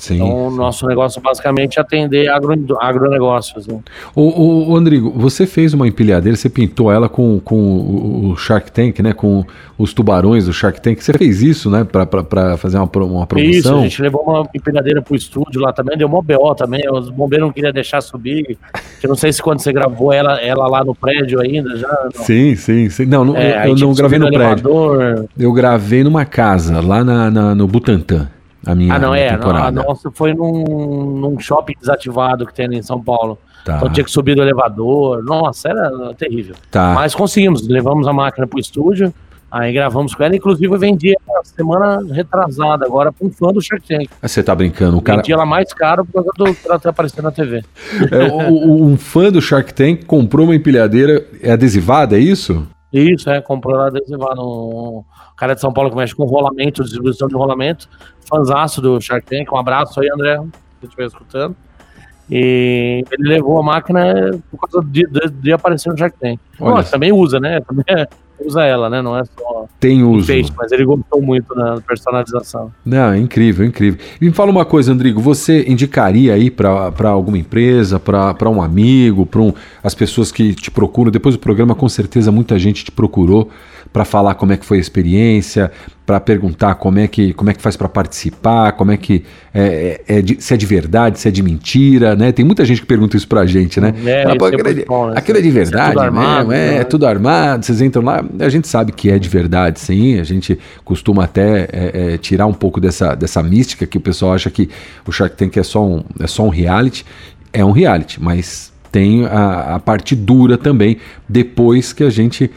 Sim, 0.00 0.14
então, 0.14 0.46
o 0.46 0.50
nosso 0.50 0.86
negócio 0.86 1.20
basicamente 1.20 1.78
é 1.78 1.82
atender 1.82 2.26
agro, 2.30 2.54
agronegócios. 2.80 3.66
Né? 3.66 3.78
O, 4.14 4.22
o, 4.22 4.60
o, 4.60 4.72
Rodrigo, 4.72 5.10
você 5.10 5.46
fez 5.46 5.74
uma 5.74 5.86
empilhadeira, 5.86 6.34
você 6.34 6.48
pintou 6.48 6.90
ela 6.90 7.06
com, 7.06 7.38
com 7.38 8.30
o 8.30 8.34
Shark 8.34 8.72
Tank, 8.72 8.98
né? 9.00 9.12
Com 9.12 9.44
os 9.76 9.92
tubarões 9.92 10.46
do 10.46 10.54
Shark 10.54 10.80
Tank. 10.80 11.02
Você 11.02 11.12
fez 11.12 11.42
isso, 11.42 11.70
né? 11.70 11.84
Para 11.84 12.56
fazer 12.56 12.78
uma, 12.78 12.88
uma 13.04 13.26
promoção? 13.26 13.50
Isso, 13.50 13.74
a 13.74 13.82
gente 13.82 14.00
levou 14.00 14.22
uma 14.22 14.48
empilhadeira 14.54 15.02
pro 15.02 15.14
estúdio 15.14 15.60
lá 15.60 15.70
também, 15.70 15.98
deu 15.98 16.08
uma 16.08 16.22
BO 16.22 16.54
também. 16.54 16.80
Os 16.90 17.10
bombeiros 17.10 17.48
não 17.48 17.52
queriam 17.52 17.72
deixar 17.72 18.00
subir. 18.00 18.56
Eu 19.02 19.08
não 19.10 19.16
sei 19.16 19.30
se 19.34 19.42
quando 19.42 19.60
você 19.60 19.70
gravou 19.70 20.14
ela, 20.14 20.40
ela 20.40 20.66
lá 20.66 20.82
no 20.82 20.94
prédio 20.94 21.42
ainda 21.42 21.76
já. 21.76 22.08
Não. 22.16 22.24
Sim, 22.24 22.56
sim, 22.56 22.88
sim. 22.88 23.04
Não, 23.04 23.22
não 23.22 23.36
é, 23.36 23.66
eu, 23.66 23.72
eu 23.72 23.76
não 23.76 23.92
gravei 23.92 24.18
no, 24.18 24.32
prédio. 24.32 25.28
Eu 25.38 25.52
gravei 25.52 26.02
numa 26.02 26.24
casa, 26.24 26.80
lá 26.80 27.04
na, 27.04 27.30
na 27.30 27.54
no 27.54 27.66
Butantã. 27.66 28.30
A 28.66 28.74
minha 28.74 28.94
ah, 28.94 28.98
não, 28.98 29.14
é. 29.14 29.30
Temporada. 29.30 29.68
A 29.68 29.84
nossa 29.84 30.10
foi 30.10 30.34
num, 30.34 31.18
num 31.18 31.38
shopping 31.38 31.74
desativado 31.80 32.46
que 32.46 32.54
tem 32.54 32.66
ali 32.66 32.76
em 32.78 32.82
São 32.82 33.02
Paulo. 33.02 33.38
Tá. 33.64 33.76
Então 33.76 33.90
tinha 33.90 34.04
que 34.04 34.10
subir 34.10 34.34
do 34.34 34.42
elevador. 34.42 35.22
Nossa, 35.24 35.68
era 35.68 36.14
terrível. 36.14 36.54
Tá. 36.70 36.92
Mas 36.94 37.14
conseguimos, 37.14 37.66
levamos 37.66 38.06
a 38.06 38.12
máquina 38.12 38.46
pro 38.46 38.58
estúdio 38.58 39.12
Aí 39.50 39.72
gravamos 39.72 40.14
com 40.14 40.22
ela, 40.22 40.36
inclusive 40.36 40.72
eu 40.72 40.78
vendi 40.78 41.12
ela 41.28 41.42
semana 41.42 42.00
retrasada 42.12 42.86
agora 42.86 43.10
para 43.10 43.26
um 43.26 43.32
fã 43.32 43.48
do 43.48 43.60
Shark 43.60 43.84
Tank. 43.86 44.08
Ah, 44.22 44.28
você 44.28 44.44
tá 44.44 44.54
brincando, 44.54 44.96
o 44.96 45.02
cara. 45.02 45.18
Vendi 45.18 45.32
ela 45.32 45.44
mais 45.44 45.72
caro 45.74 46.04
por 46.04 46.22
causa 46.22 46.30
do 46.38 46.56
ela 46.66 46.78
ter 46.78 46.88
aparecido 46.88 47.22
na 47.22 47.32
TV. 47.32 47.64
É, 48.12 48.32
o- 48.32 48.52
o- 48.52 48.86
um 48.86 48.96
fã 48.96 49.30
do 49.32 49.42
Shark 49.42 49.74
Tank 49.74 50.04
comprou 50.04 50.46
uma 50.46 50.54
empilhadeira 50.54 51.26
é 51.42 51.50
adesivada, 51.50 52.16
é 52.16 52.20
isso? 52.20 52.64
Isso, 52.92 53.30
é, 53.30 53.40
comprou 53.40 53.74
ela 53.74 53.86
adesivada 53.86 54.34
no 54.34 55.04
cara 55.36 55.54
de 55.54 55.60
São 55.60 55.72
Paulo 55.72 55.90
que 55.90 55.96
mexe 55.96 56.14
com 56.14 56.24
rolamento, 56.24 56.82
distribuição 56.82 57.28
de 57.28 57.34
rolamento, 57.34 57.88
fanzaço 58.28 58.80
do 58.80 59.00
Shark 59.00 59.26
Tank, 59.26 59.52
um 59.52 59.58
abraço 59.58 60.00
aí, 60.00 60.08
André, 60.12 60.38
se 60.80 60.86
estiver 60.86 61.06
escutando. 61.06 61.54
E 62.28 63.04
ele 63.10 63.28
levou 63.28 63.58
a 63.58 63.62
máquina 63.62 64.30
por 64.50 64.60
causa 64.60 64.86
de, 64.88 65.04
de, 65.06 65.30
de 65.30 65.52
aparecer 65.52 65.90
no 65.90 65.98
Shark 65.98 66.16
Tank. 66.18 66.38
Olha 66.60 66.76
Nossa, 66.76 66.92
também 66.92 67.12
usa, 67.12 67.40
né? 67.40 67.60
Também 67.66 67.84
é- 67.88 68.06
usa 68.44 68.62
ela, 68.64 68.88
né? 68.90 69.02
Não 69.02 69.16
é 69.16 69.22
só 69.24 69.66
Tem 69.78 70.02
uso. 70.02 70.24
enfeite, 70.24 70.52
mas 70.56 70.72
ele 70.72 70.84
gostou 70.84 71.20
muito 71.20 71.54
da 71.54 71.80
personalização. 71.80 72.72
Não, 72.84 73.12
é 73.12 73.18
incrível, 73.18 73.64
incrível. 73.66 74.00
E 74.20 74.24
me 74.24 74.32
fala 74.32 74.50
uma 74.50 74.64
coisa, 74.64 74.92
Andrigo, 74.92 75.20
você 75.20 75.64
indicaria 75.68 76.34
aí 76.34 76.50
para 76.50 77.10
alguma 77.10 77.38
empresa, 77.38 77.98
para 78.00 78.48
um 78.50 78.62
amigo, 78.62 79.26
para 79.26 79.40
um, 79.40 79.52
as 79.82 79.94
pessoas 79.94 80.30
que 80.32 80.54
te 80.54 80.70
procuram? 80.70 81.10
Depois 81.10 81.34
do 81.34 81.38
programa, 81.38 81.74
com 81.74 81.88
certeza, 81.88 82.30
muita 82.32 82.58
gente 82.58 82.84
te 82.84 82.90
procurou 82.90 83.50
para 83.92 84.04
falar 84.04 84.34
como 84.34 84.52
é 84.52 84.56
que 84.56 84.64
foi 84.64 84.78
a 84.78 84.80
experiência, 84.80 85.70
para 86.06 86.20
perguntar 86.20 86.74
como 86.76 86.98
é 86.98 87.06
que, 87.08 87.32
como 87.34 87.50
é 87.50 87.54
que 87.54 87.60
faz 87.62 87.76
para 87.76 87.88
participar, 87.88 88.72
como 88.72 88.92
é 88.92 88.96
que 88.96 89.24
é, 89.52 90.00
é- 90.08 90.18
é 90.18 90.22
de- 90.22 90.36
se 90.40 90.54
é 90.54 90.56
de 90.56 90.66
verdade, 90.66 91.18
se 91.18 91.26
é 91.28 91.30
de 91.30 91.42
mentira, 91.42 92.14
né? 92.14 92.30
Tem 92.32 92.44
muita 92.44 92.64
gente 92.64 92.80
que 92.80 92.86
pergunta 92.86 93.16
isso 93.16 93.26
pra 93.26 93.44
gente, 93.46 93.80
né? 93.80 93.92
É, 94.04 94.22
Fala, 94.24 94.36
"Pô, 94.36 94.46
isso 94.48 94.54
é 94.54 94.60
aquilo, 94.60 94.68
é 94.68 94.74
de, 94.74 94.84
bom, 94.84 95.06
né? 95.08 95.14
aquilo 95.16 95.38
é 95.38 95.40
de 95.42 95.48
é 95.48 95.50
verdade 95.50 95.88
tudo 95.92 96.00
armado, 96.00 96.52
é, 96.52 96.56
né? 96.70 96.76
é 96.78 96.84
tudo 96.84 97.06
armado, 97.06 97.64
vocês 97.66 97.80
entram 97.80 98.02
lá, 98.04 98.24
a 98.38 98.48
gente 98.48 98.68
sabe 98.68 98.92
que 98.92 99.10
é 99.10 99.18
de 99.18 99.28
verdade, 99.28 99.80
sim, 99.80 100.18
a 100.18 100.24
gente 100.24 100.58
costuma 100.84 101.24
até 101.24 101.68
é, 101.72 102.12
é, 102.14 102.18
tirar 102.18 102.46
um 102.46 102.54
pouco 102.54 102.80
dessa, 102.80 103.14
dessa 103.14 103.42
mística 103.42 103.86
que 103.86 103.98
o 103.98 104.00
pessoal 104.00 104.34
acha 104.34 104.50
que 104.50 104.68
o 105.06 105.12
Shark 105.12 105.36
Tank 105.36 105.56
é 105.56 105.62
só 105.62 105.84
um, 105.84 106.04
é 106.20 106.26
só 106.26 106.44
um 106.44 106.48
reality, 106.50 107.04
é 107.52 107.64
um 107.64 107.72
reality, 107.72 108.22
mas 108.22 108.70
tem 108.92 109.24
a, 109.26 109.76
a 109.76 109.78
parte 109.78 110.16
dura 110.16 110.58
também, 110.58 110.96
depois 111.28 111.92
que 111.92 112.02
a 112.02 112.10
gente 112.10 112.50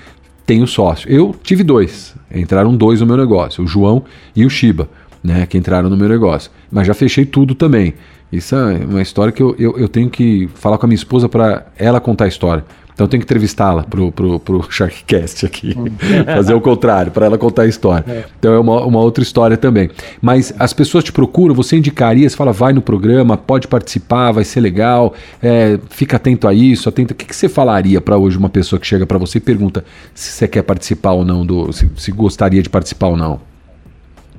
tem 0.46 0.62
o 0.62 0.68
sócio. 0.68 1.10
Eu 1.10 1.36
tive 1.44 1.64
dois, 1.64 2.16
entraram 2.34 2.76
dois 2.76 3.00
no 3.00 3.06
meu 3.06 3.18
negócio, 3.18 3.64
o 3.64 3.68
João 3.68 4.04
e 4.36 4.46
o 4.46 4.50
Shiba, 4.50 4.90
né, 5.24 5.46
que 5.46 5.58
entraram 5.58 5.90
no 5.90 5.98
meu 5.98 6.10
negócio, 6.10 6.52
mas 6.72 6.88
já 6.88 6.94
fechei 6.94 7.26
tudo 7.26 7.56
também. 7.56 7.94
Isso 8.32 8.56
é 8.56 8.84
uma 8.86 9.02
história 9.02 9.32
que 9.32 9.44
eu, 9.44 9.56
eu, 9.60 9.78
eu 9.78 9.88
tenho 9.88 10.10
que 10.10 10.50
falar 10.56 10.78
com 10.78 10.86
a 10.86 10.88
minha 10.88 10.96
esposa 10.96 11.30
para 11.30 11.68
ela 11.78 12.02
contar 12.02 12.26
a 12.26 12.28
história. 12.28 12.66
Então 12.94 13.06
eu 13.06 13.08
tenho 13.08 13.22
que 13.22 13.26
entrevistá-la 13.26 13.84
pro, 13.84 14.12
pro, 14.12 14.40
pro 14.40 14.72
Sharkcast 14.72 15.46
aqui. 15.46 15.76
Fazer 16.26 16.54
o 16.54 16.62
contrário, 16.62 17.12
para 17.12 17.26
ela 17.26 17.38
contar 17.38 17.64
a 17.64 17.68
história. 17.68 18.26
Então 18.38 18.54
é 18.54 18.60
uma, 18.60 18.86
uma 18.86 19.00
outra 19.00 19.24
história 19.24 19.58
também. 19.58 19.90
Mas 20.22 20.54
as 20.60 20.74
pessoas 20.74 21.04
te 21.04 21.12
procuram, 21.12 21.56
você 21.56 21.78
indicaria, 21.78 22.30
você 22.30 22.36
fala, 22.36 22.52
vai 22.52 22.74
no 22.74 22.82
programa, 22.82 23.36
pode 23.36 23.68
participar, 23.68 24.32
vai 24.32 24.44
ser 24.44 24.62
legal, 24.62 25.14
é, 25.42 25.80
fica 25.90 26.18
atento 26.18 26.48
a 26.48 26.54
isso, 26.54 26.88
atento. 26.88 27.14
O 27.14 27.16
que, 27.16 27.26
que 27.26 27.36
você 27.36 27.50
falaria 27.50 28.00
para 28.00 28.18
hoje 28.18 28.38
uma 28.38 28.50
pessoa 28.50 28.80
que 28.80 28.86
chega 28.86 29.06
para 29.06 29.18
você 29.18 29.38
e 29.38 29.42
pergunta 29.42 29.84
se 30.14 30.32
você 30.32 30.48
quer 30.48 30.62
participar 30.62 31.12
ou 31.12 31.26
não, 31.26 31.46
do, 31.46 31.72
se, 31.74 31.90
se 31.98 32.12
gostaria 32.12 32.62
de 32.62 32.70
participar 32.70 33.08
ou 33.08 33.18
não? 33.18 33.42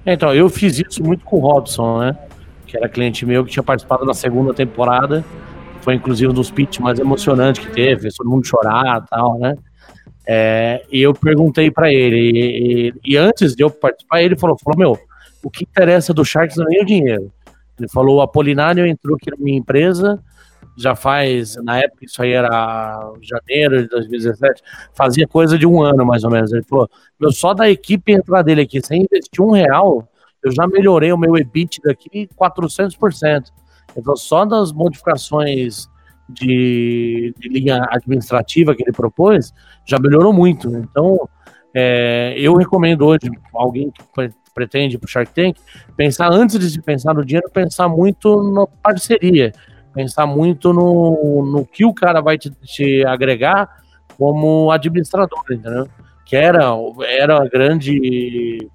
Então, 0.07 0.35
eu 0.35 0.49
fiz 0.49 0.79
isso 0.79 1.03
muito 1.03 1.25
com 1.25 1.39
o 1.39 1.41
Robson, 1.41 1.99
né? 1.99 2.17
Que 2.67 2.77
era 2.77 2.89
cliente 2.89 3.25
meu 3.25 3.45
que 3.45 3.51
tinha 3.51 3.63
participado 3.63 4.05
da 4.05 4.13
segunda 4.13 4.53
temporada. 4.53 5.25
Foi 5.85 5.95
inclusive 5.95 6.31
um 6.31 6.35
dos 6.35 6.51
pitches 6.51 6.81
mais 6.81 6.99
emocionantes 6.99 7.65
que 7.65 7.71
teve, 7.73 8.09
todo 8.17 8.29
mundo 8.29 8.47
chorar 8.47 9.05
e 9.05 9.09
tal, 9.11 9.39
né? 9.39 9.55
É, 10.27 10.83
e 10.91 11.03
eu 11.03 11.13
perguntei 11.13 11.71
pra 11.71 11.93
ele, 11.93 12.17
e, 12.17 12.89
e- 12.89 12.95
e 13.13 13.17
antes 13.19 13.55
de 13.55 13.63
eu 13.63 13.71
participar, 13.71 14.23
ele 14.23 14.37
falou, 14.37 14.57
falou, 14.59 14.79
meu, 14.79 14.99
o 15.43 15.51
que 15.51 15.65
interessa 15.65 16.15
do 16.15 16.25
Sharks 16.25 16.57
não 16.57 16.67
é 16.73 16.81
o 16.81 16.87
dinheiro. 16.87 17.31
Ele 17.79 17.89
falou, 17.89 18.17
o 18.17 18.21
Apolinário 18.23 18.87
entrou 18.87 19.17
aqui 19.17 19.31
na 19.31 19.37
minha 19.37 19.59
empresa, 19.59 20.19
já 20.79 20.97
faz, 20.97 21.57
na 21.63 21.79
época 21.79 22.05
isso 22.07 22.21
aí 22.23 22.33
era 22.33 23.13
janeiro 23.21 23.83
de 23.83 23.89
2017, 23.89 24.63
fazia 24.95 25.29
coisa 25.29 25.59
de 25.59 25.67
um 25.67 25.83
ano 25.83 26.07
mais 26.07 26.25
ou 26.25 26.31
menos. 26.31 26.51
Ele 26.53 26.63
falou, 26.63 26.89
meu, 27.21 27.31
só 27.31 27.53
da 27.53 27.69
equipe 27.69 28.11
entrar 28.13 28.41
dele 28.43 28.63
aqui, 28.63 28.81
sem 28.83 29.03
investir 29.03 29.45
um 29.45 29.51
real, 29.51 30.09
eu 30.43 30.51
já 30.51 30.67
melhorei 30.67 31.13
o 31.13 31.19
meu 31.19 31.37
EBIT 31.37 31.81
daqui 31.85 32.29
400%. 32.35 33.53
Então, 33.97 34.17
só 34.17 34.45
das 34.45 34.73
modificações 34.73 35.89
de, 36.29 37.35
de 37.39 37.49
linha 37.49 37.87
administrativa 37.91 38.75
que 38.75 38.83
ele 38.83 38.93
propôs, 38.93 39.53
já 39.85 39.99
melhorou 39.99 40.33
muito. 40.33 40.69
Então, 40.77 41.29
é, 41.75 42.35
eu 42.37 42.55
recomendo 42.55 43.05
hoje 43.05 43.31
alguém 43.53 43.91
que 43.91 44.03
pre- 44.15 44.33
pretende 44.55 44.97
para 44.99 45.07
o 45.07 45.11
Shark 45.11 45.33
Tank 45.35 45.57
pensar 45.97 46.33
antes 46.33 46.73
de 46.73 46.81
pensar 46.81 47.15
no 47.15 47.25
dinheiro, 47.25 47.51
pensar 47.51 47.89
muito 47.89 48.43
na 48.53 48.67
parceria, 48.67 49.53
pensar 49.93 50.27
muito 50.27 50.73
no, 50.73 51.45
no 51.45 51.67
que 51.67 51.85
o 51.85 51.93
cara 51.93 52.21
vai 52.21 52.39
te, 52.39 52.51
te 52.51 53.05
agregar 53.05 53.69
como 54.17 54.71
administrador, 54.71 55.45
entendeu? 55.51 55.89
Que 56.25 56.37
era, 56.37 56.71
era 57.07 57.43
a 57.43 57.49
grande 57.49 58.71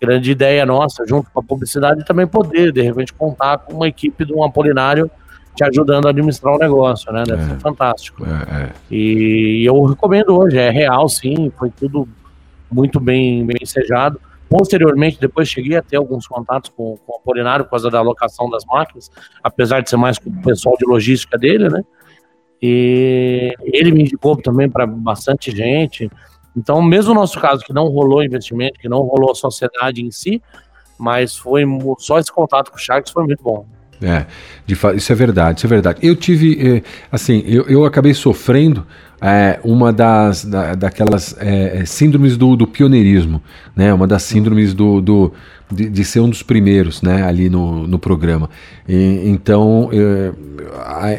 grande 0.00 0.30
ideia 0.30 0.64
nossa, 0.64 1.04
junto 1.06 1.30
com 1.30 1.40
a 1.40 1.42
publicidade, 1.42 2.04
também 2.04 2.26
poder, 2.26 2.72
de 2.72 2.80
repente, 2.80 3.12
contar 3.12 3.58
com 3.58 3.74
uma 3.74 3.86
equipe 3.88 4.24
de 4.24 4.32
um 4.32 4.42
Apolinário 4.42 5.10
te 5.54 5.64
ajudando 5.64 6.06
a 6.06 6.10
administrar 6.10 6.54
o 6.54 6.58
negócio, 6.58 7.12
né? 7.12 7.24
Deve 7.26 7.42
É. 7.42 7.46
ser 7.48 7.58
fantástico. 7.60 8.24
É, 8.24 8.62
é. 8.64 8.70
E 8.90 9.62
eu 9.64 9.82
recomendo 9.84 10.38
hoje, 10.38 10.56
é 10.56 10.70
real, 10.70 11.08
sim, 11.08 11.52
foi 11.58 11.70
tudo 11.70 12.08
muito 12.70 12.98
bem, 12.98 13.44
bem 13.44 13.56
ensejado. 13.60 14.18
Posteriormente, 14.48 15.20
depois 15.20 15.48
cheguei 15.48 15.76
a 15.76 15.82
ter 15.82 15.96
alguns 15.96 16.26
contatos 16.26 16.70
com, 16.74 16.96
com 17.06 17.12
o 17.12 17.16
Apolinário 17.16 17.64
por 17.64 17.72
causa 17.72 17.90
da 17.90 17.98
alocação 17.98 18.48
das 18.48 18.64
máquinas, 18.64 19.10
apesar 19.44 19.80
de 19.80 19.90
ser 19.90 19.96
mais 19.96 20.18
com 20.18 20.30
o 20.30 20.42
pessoal 20.42 20.76
de 20.78 20.86
logística 20.86 21.36
dele, 21.36 21.68
né? 21.68 21.82
E 22.62 23.54
ele 23.62 23.90
me 23.92 24.02
indicou 24.02 24.36
também 24.36 24.68
para 24.68 24.86
bastante 24.86 25.50
gente. 25.50 26.10
Então, 26.56 26.82
mesmo 26.82 27.14
no 27.14 27.20
nosso 27.20 27.38
caso, 27.40 27.64
que 27.64 27.72
não 27.72 27.86
rolou 27.88 28.22
investimento, 28.22 28.78
que 28.80 28.88
não 28.88 29.00
rolou 29.02 29.30
a 29.32 29.34
sociedade 29.34 30.02
em 30.04 30.10
si, 30.10 30.42
mas 30.98 31.36
foi 31.36 31.64
só 31.98 32.18
esse 32.18 32.32
contato 32.32 32.70
com 32.70 32.76
o 32.76 32.80
Sharks 32.80 33.12
foi 33.12 33.24
muito 33.24 33.42
bom. 33.42 33.64
É, 34.02 34.24
de 34.66 34.74
isso 34.96 35.12
é 35.12 35.14
verdade, 35.14 35.58
isso 35.58 35.66
é 35.66 35.68
verdade. 35.68 35.98
Eu 36.02 36.16
tive, 36.16 36.76
eh, 36.78 36.82
assim, 37.12 37.42
eu, 37.46 37.64
eu 37.64 37.84
acabei 37.84 38.14
sofrendo 38.14 38.86
eh, 39.20 39.60
uma 39.62 39.92
das 39.92 40.42
da- 40.42 40.74
daquelas 40.74 41.36
eh, 41.38 41.84
síndromes 41.84 42.34
do, 42.38 42.56
do 42.56 42.66
pioneirismo, 42.66 43.42
né? 43.76 43.92
Uma 43.92 44.06
das 44.06 44.22
síndromes 44.22 44.72
do, 44.72 45.02
do- 45.02 45.32
de, 45.70 45.90
de 45.90 46.04
ser 46.04 46.20
um 46.20 46.30
dos 46.30 46.42
primeiros, 46.42 47.02
né? 47.02 47.22
Ali 47.22 47.50
no, 47.50 47.86
no 47.86 47.98
programa. 47.98 48.48
E, 48.88 49.28
então, 49.28 49.90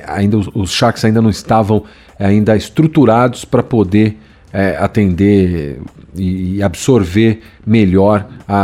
ainda 0.07 0.37
os, 0.37 0.49
os 0.53 0.71
Sharks 0.71 1.05
ainda 1.05 1.21
não 1.21 1.29
estavam 1.29 1.83
ainda 2.17 2.55
estruturados 2.55 3.45
para 3.45 3.61
poder 3.61 4.17
é, 4.53 4.75
atender 4.77 5.79
e, 6.15 6.61
absorver 6.61 7.39
melhor 7.65 8.27
a- 8.47 8.55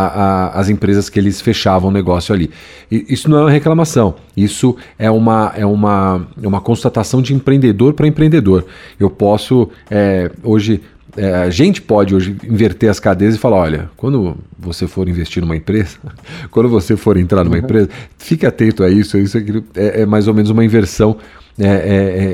a- 0.54 0.60
as 0.60 0.69
empresas 0.69 1.10
que 1.10 1.17
eles 1.19 1.39
fechavam 1.39 1.89
o 1.89 1.93
negócio 1.93 2.34
ali. 2.36 2.50
E 2.91 3.06
isso 3.10 3.30
não 3.30 3.38
é 3.38 3.41
uma 3.41 3.52
reclamação, 3.52 4.15
isso 4.36 4.76
é 5.00 5.10
uma, 5.10 5.54
é 5.56 5.65
uma, 5.65 6.28
é 6.41 6.47
uma 6.47 6.60
constatação 6.62 7.21
de 7.21 7.34
empreendedor 7.34 7.93
para 7.93 8.08
empreendedor. 8.08 8.65
Eu 9.00 9.10
posso 9.10 9.69
é, 9.89 10.30
hoje. 10.43 10.82
é, 11.15 11.34
a 11.36 11.50
gente 11.50 11.82
pode 11.82 12.13
hoje 12.13 12.36
inverter 12.43 12.89
as 12.91 13.00
cadeias 13.00 13.34
e 13.36 13.38
falar: 13.38 13.58
olha, 13.58 13.89
quando 13.97 14.38
você 14.60 14.86
for 14.88 15.08
investir 15.10 15.41
numa 15.41 15.56
empresa, 15.56 15.97
quando 16.52 16.69
você 16.69 16.95
for 16.97 17.17
entrar 17.17 17.43
numa 17.43 17.58
empresa, 17.58 17.89
fique 18.17 18.45
atento 18.45 18.84
a 18.84 18.89
isso. 18.89 19.17
Isso 19.17 19.38
aquilo, 19.38 19.63
é, 19.76 20.02
é 20.02 20.06
mais 20.06 20.28
ou 20.28 20.34
menos 20.34 20.50
uma 20.52 20.63
inversão 20.65 21.17
é, 21.60 21.67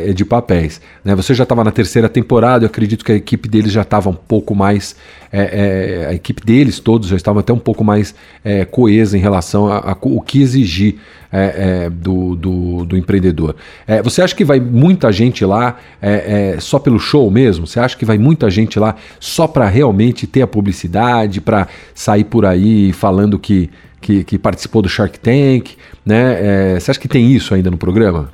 é- 0.05 0.09
é 0.09 0.13
de 0.13 0.25
papéis. 0.25 0.81
Né? 1.03 1.15
Você 1.15 1.33
já 1.33 1.43
estava 1.43 1.63
na 1.63 1.71
terceira 1.71 2.09
temporada, 2.09 2.65
eu 2.65 2.67
acredito 2.67 3.03
que 3.05 3.11
a 3.11 3.15
equipe 3.15 3.47
deles 3.47 3.71
já 3.71 3.81
estava 3.83 4.09
um 4.09 4.13
pouco 4.15 4.53
mais. 4.53 4.95
é, 5.31 6.03
é, 6.03 6.07
a 6.09 6.13
equipe 6.13 6.45
deles, 6.45 6.79
todos, 6.79 7.07
já 7.09 7.15
estavam 7.15 7.39
até 7.39 7.51
um 7.51 7.57
pouco 7.57 7.83
mais 7.83 8.13
é, 8.45 8.65
coesa 8.65 9.17
em 9.17 9.21
relação 9.21 9.67
a, 9.67 9.77
a 9.79 9.95
co- 9.95 10.09
o 10.15 10.21
que 10.21 10.41
exigir 10.41 10.97
é, 11.31 11.85
é, 11.85 11.89
do, 11.89 12.35
do, 12.35 12.85
do 12.85 12.95
empreendedor. 12.97 13.55
É, 13.87 13.99
você 14.03 14.21
acha 14.21 14.35
que 14.35 14.45
vai 14.45 14.59
muita 14.59 15.11
gente 15.11 15.43
lá 15.43 15.77
é, 16.01 16.53
é, 16.55 16.59
só 16.59 16.77
pelo 16.77 16.99
show 16.99 17.31
mesmo? 17.31 17.65
Você 17.65 17.79
acha 17.79 17.97
que 17.97 18.05
vai 18.05 18.17
muita 18.19 18.47
gente 18.51 18.77
lá 18.77 18.95
só 19.19 19.47
para 19.47 19.67
realmente 19.67 20.27
ter 20.27 20.43
a 20.43 20.47
publicidade, 20.47 21.41
para 21.41 21.67
sair 21.95 22.25
por 22.25 22.45
aí 22.45 22.93
falando 22.93 23.39
que, 23.39 23.71
que, 23.99 24.23
que 24.23 24.37
participou 24.37 24.81
do 24.83 24.89
Shark 24.89 25.19
Tank? 25.19 25.71
Né? 26.05 26.73
É, 26.75 26.79
você 26.79 26.91
acha 26.91 26.99
que 26.99 27.07
tem 27.07 27.31
isso 27.31 27.55
ainda 27.55 27.71
no 27.71 27.77
programa? 27.77 28.29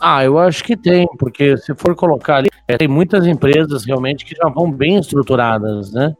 Ah, 0.00 0.24
eu 0.24 0.38
acho 0.38 0.64
que 0.64 0.76
tem, 0.76 1.06
porque 1.18 1.56
se 1.58 1.74
for 1.74 1.94
colocar 1.94 2.36
ali, 2.36 2.48
é, 2.66 2.76
tem 2.78 2.88
muitas 2.88 3.26
empresas 3.26 3.84
realmente 3.84 4.24
que 4.24 4.34
já 4.34 4.48
vão 4.48 4.70
bem 4.72 4.98
estruturadas, 4.98 5.92
né? 5.92 6.14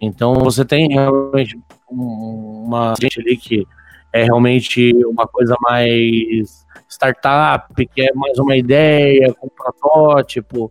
Então 0.00 0.34
você 0.34 0.64
tem 0.64 0.88
realmente 0.88 1.58
um- 1.90 2.64
uma 2.66 2.94
gente 3.00 3.20
ali 3.20 3.36
que 3.36 3.66
é 4.12 4.22
realmente 4.22 4.92
uma 5.04 5.26
coisa 5.26 5.56
mais 5.60 6.64
startup, 6.88 7.74
que 7.86 8.02
é 8.02 8.14
mais 8.14 8.38
uma 8.38 8.56
ideia, 8.56 9.34
com 9.34 9.48
protótipo, 9.48 10.70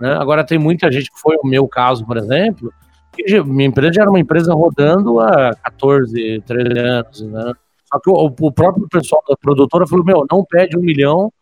né? 0.00 0.14
Agora 0.14 0.46
tem 0.46 0.58
muita 0.58 0.90
gente 0.92 1.10
que 1.10 1.20
foi 1.20 1.36
o 1.42 1.46
meu 1.46 1.66
caso, 1.66 2.06
por 2.06 2.16
exemplo, 2.16 2.72
porque 3.10 3.42
minha 3.42 3.68
empresa 3.68 3.94
já 3.94 4.02
era 4.02 4.10
uma 4.10 4.20
empresa 4.20 4.54
rodando 4.54 5.18
há 5.18 5.52
14, 5.64 6.40
13 6.46 6.78
anos, 6.78 7.20
né? 7.22 7.52
Só 7.92 7.98
que 7.98 8.08
o, 8.08 8.32
o 8.40 8.52
próprio 8.52 8.86
pessoal 8.88 9.22
da 9.28 9.36
produtora 9.36 9.86
falou, 9.86 10.04
meu, 10.04 10.24
não 10.30 10.44
pede 10.44 10.76
um 10.78 10.80
milhão, 10.80 11.32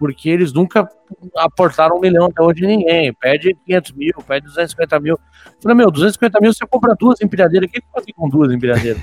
porque 0.00 0.30
eles 0.30 0.50
nunca 0.50 0.88
aportaram 1.36 1.98
um 1.98 2.00
milhão 2.00 2.24
até 2.24 2.42
hoje 2.42 2.66
ninguém. 2.66 3.12
Pede 3.12 3.54
500 3.66 3.92
mil, 3.92 4.14
pede 4.26 4.46
250 4.46 4.98
mil. 4.98 5.12
Eu 5.12 5.62
falei, 5.62 5.76
meu, 5.76 5.90
250 5.90 6.40
mil 6.40 6.54
você 6.54 6.66
compra 6.66 6.96
duas 6.98 7.20
empilhadeiras. 7.20 7.68
O 7.68 7.72
que 7.72 7.82
faço 7.92 8.06
com 8.16 8.30
duas 8.30 8.50
empilhadeiras? 8.50 9.02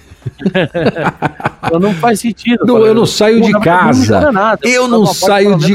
não 1.79 1.93
faz 1.93 2.19
sentido. 2.19 2.65
Não, 2.65 2.83
eu 2.83 2.95
não 2.95 3.05
saio 3.05 3.39
de 3.41 3.51
casa. 3.59 4.31
Nada, 4.31 4.67
eu 4.67 4.87
não 4.87 5.05
saio 5.05 5.55
de. 5.55 5.73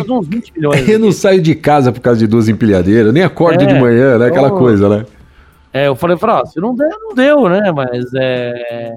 eu 0.90 0.98
não 0.98 1.12
saio 1.12 1.40
de 1.40 1.54
casa 1.54 1.92
por 1.92 2.00
causa 2.00 2.18
de 2.18 2.26
duas 2.26 2.48
empilhadeiras, 2.48 3.14
nem 3.14 3.22
acordo 3.22 3.62
é, 3.62 3.66
de 3.66 3.74
manhã, 3.74 4.18
né? 4.18 4.26
Aquela 4.26 4.48
então, 4.48 4.58
coisa, 4.58 4.88
né? 4.88 5.06
É, 5.72 5.86
eu 5.86 5.94
falei, 5.94 6.18
falei, 6.18 6.44
se 6.46 6.60
não 6.60 6.74
der, 6.74 6.90
não 7.00 7.14
deu, 7.14 7.48
né? 7.48 7.70
Mas 7.70 8.06
é. 8.16 8.96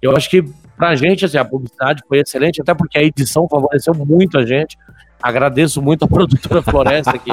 Eu 0.00 0.16
acho 0.16 0.30
que 0.30 0.44
pra 0.76 0.94
gente, 0.94 1.24
assim, 1.24 1.38
a 1.38 1.44
publicidade 1.44 2.02
foi 2.06 2.20
excelente, 2.20 2.60
até 2.60 2.74
porque 2.74 2.96
a 2.96 3.02
edição 3.02 3.48
favoreceu 3.48 3.92
muito 3.92 4.38
a 4.38 4.46
gente. 4.46 4.76
Agradeço 5.24 5.80
muito 5.80 6.04
a 6.04 6.06
produtora 6.06 6.60
Floresta 6.60 7.16
que 7.16 7.30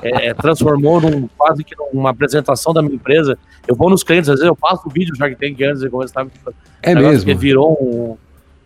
é, 0.00 0.32
transformou 0.32 1.02
num, 1.02 1.28
quase 1.36 1.62
que 1.62 1.76
numa 1.92 2.08
apresentação 2.08 2.72
da 2.72 2.80
minha 2.80 2.94
empresa. 2.94 3.36
Eu 3.68 3.76
vou 3.76 3.90
nos 3.90 4.02
clientes, 4.02 4.30
às 4.30 4.36
vezes 4.36 4.48
eu 4.48 4.56
passo 4.56 4.88
o 4.88 4.90
vídeo 4.90 5.14
já 5.14 5.28
que 5.28 5.36
tem 5.36 5.54
que 5.54 5.62
antes 5.62 5.82
de 5.82 5.90
começar. 5.90 6.26
É 6.80 6.94
mesmo. 6.94 7.26
Que 7.26 7.34
virou 7.34 7.76
um, 7.78 8.16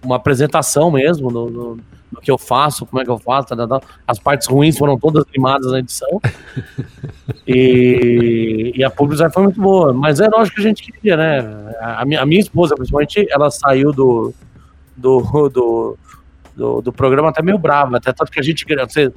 uma 0.07 0.15
apresentação 0.15 0.89
mesmo 0.89 1.33
no, 1.33 1.51
no, 1.51 1.79
no, 2.13 2.21
que 2.21 2.31
eu 2.31 2.39
faço, 2.39 2.87
como 2.87 3.03
é 3.03 3.05
que 3.05 3.11
eu 3.11 3.19
faço. 3.19 3.49
Tá, 3.49 3.57
tá, 3.57 3.67
tá. 3.67 3.81
As 4.07 4.21
partes 4.21 4.47
ruins 4.47 4.79
foram 4.79 4.97
todas 4.97 5.25
limadas 5.35 5.73
na 5.73 5.81
edição. 5.81 6.21
e, 7.49 8.73
e, 8.77 8.85
a 8.85 8.91
publicidade 8.91 9.35
foi 9.35 9.43
muito 9.43 9.61
boa. 9.61 9.93
Mas 9.93 10.21
é 10.21 10.29
lógico 10.29 10.55
que 10.55 10.61
a 10.61 10.69
gente 10.69 10.93
queria, 10.93 11.17
né? 11.17 11.41
A, 11.81 12.03
a, 12.03 12.05
minha, 12.05 12.23
a 12.23 12.25
minha 12.25 12.41
esposa, 12.41 12.77
principalmente, 12.77 13.27
ela 13.31 13.51
saiu 13.51 13.91
do, 13.91 14.33
do, 14.97 15.49
do 15.49 15.99
do, 16.57 16.81
do 16.81 16.93
programa 16.93 17.31
até 17.31 17.43
meio 17.43 17.59
bravo, 17.59 17.97
até 17.97 18.13
tanto 18.13 18.31
que 18.31 18.41
a 18.41 18.43
gente, 18.43 18.65
você, 18.65 19.13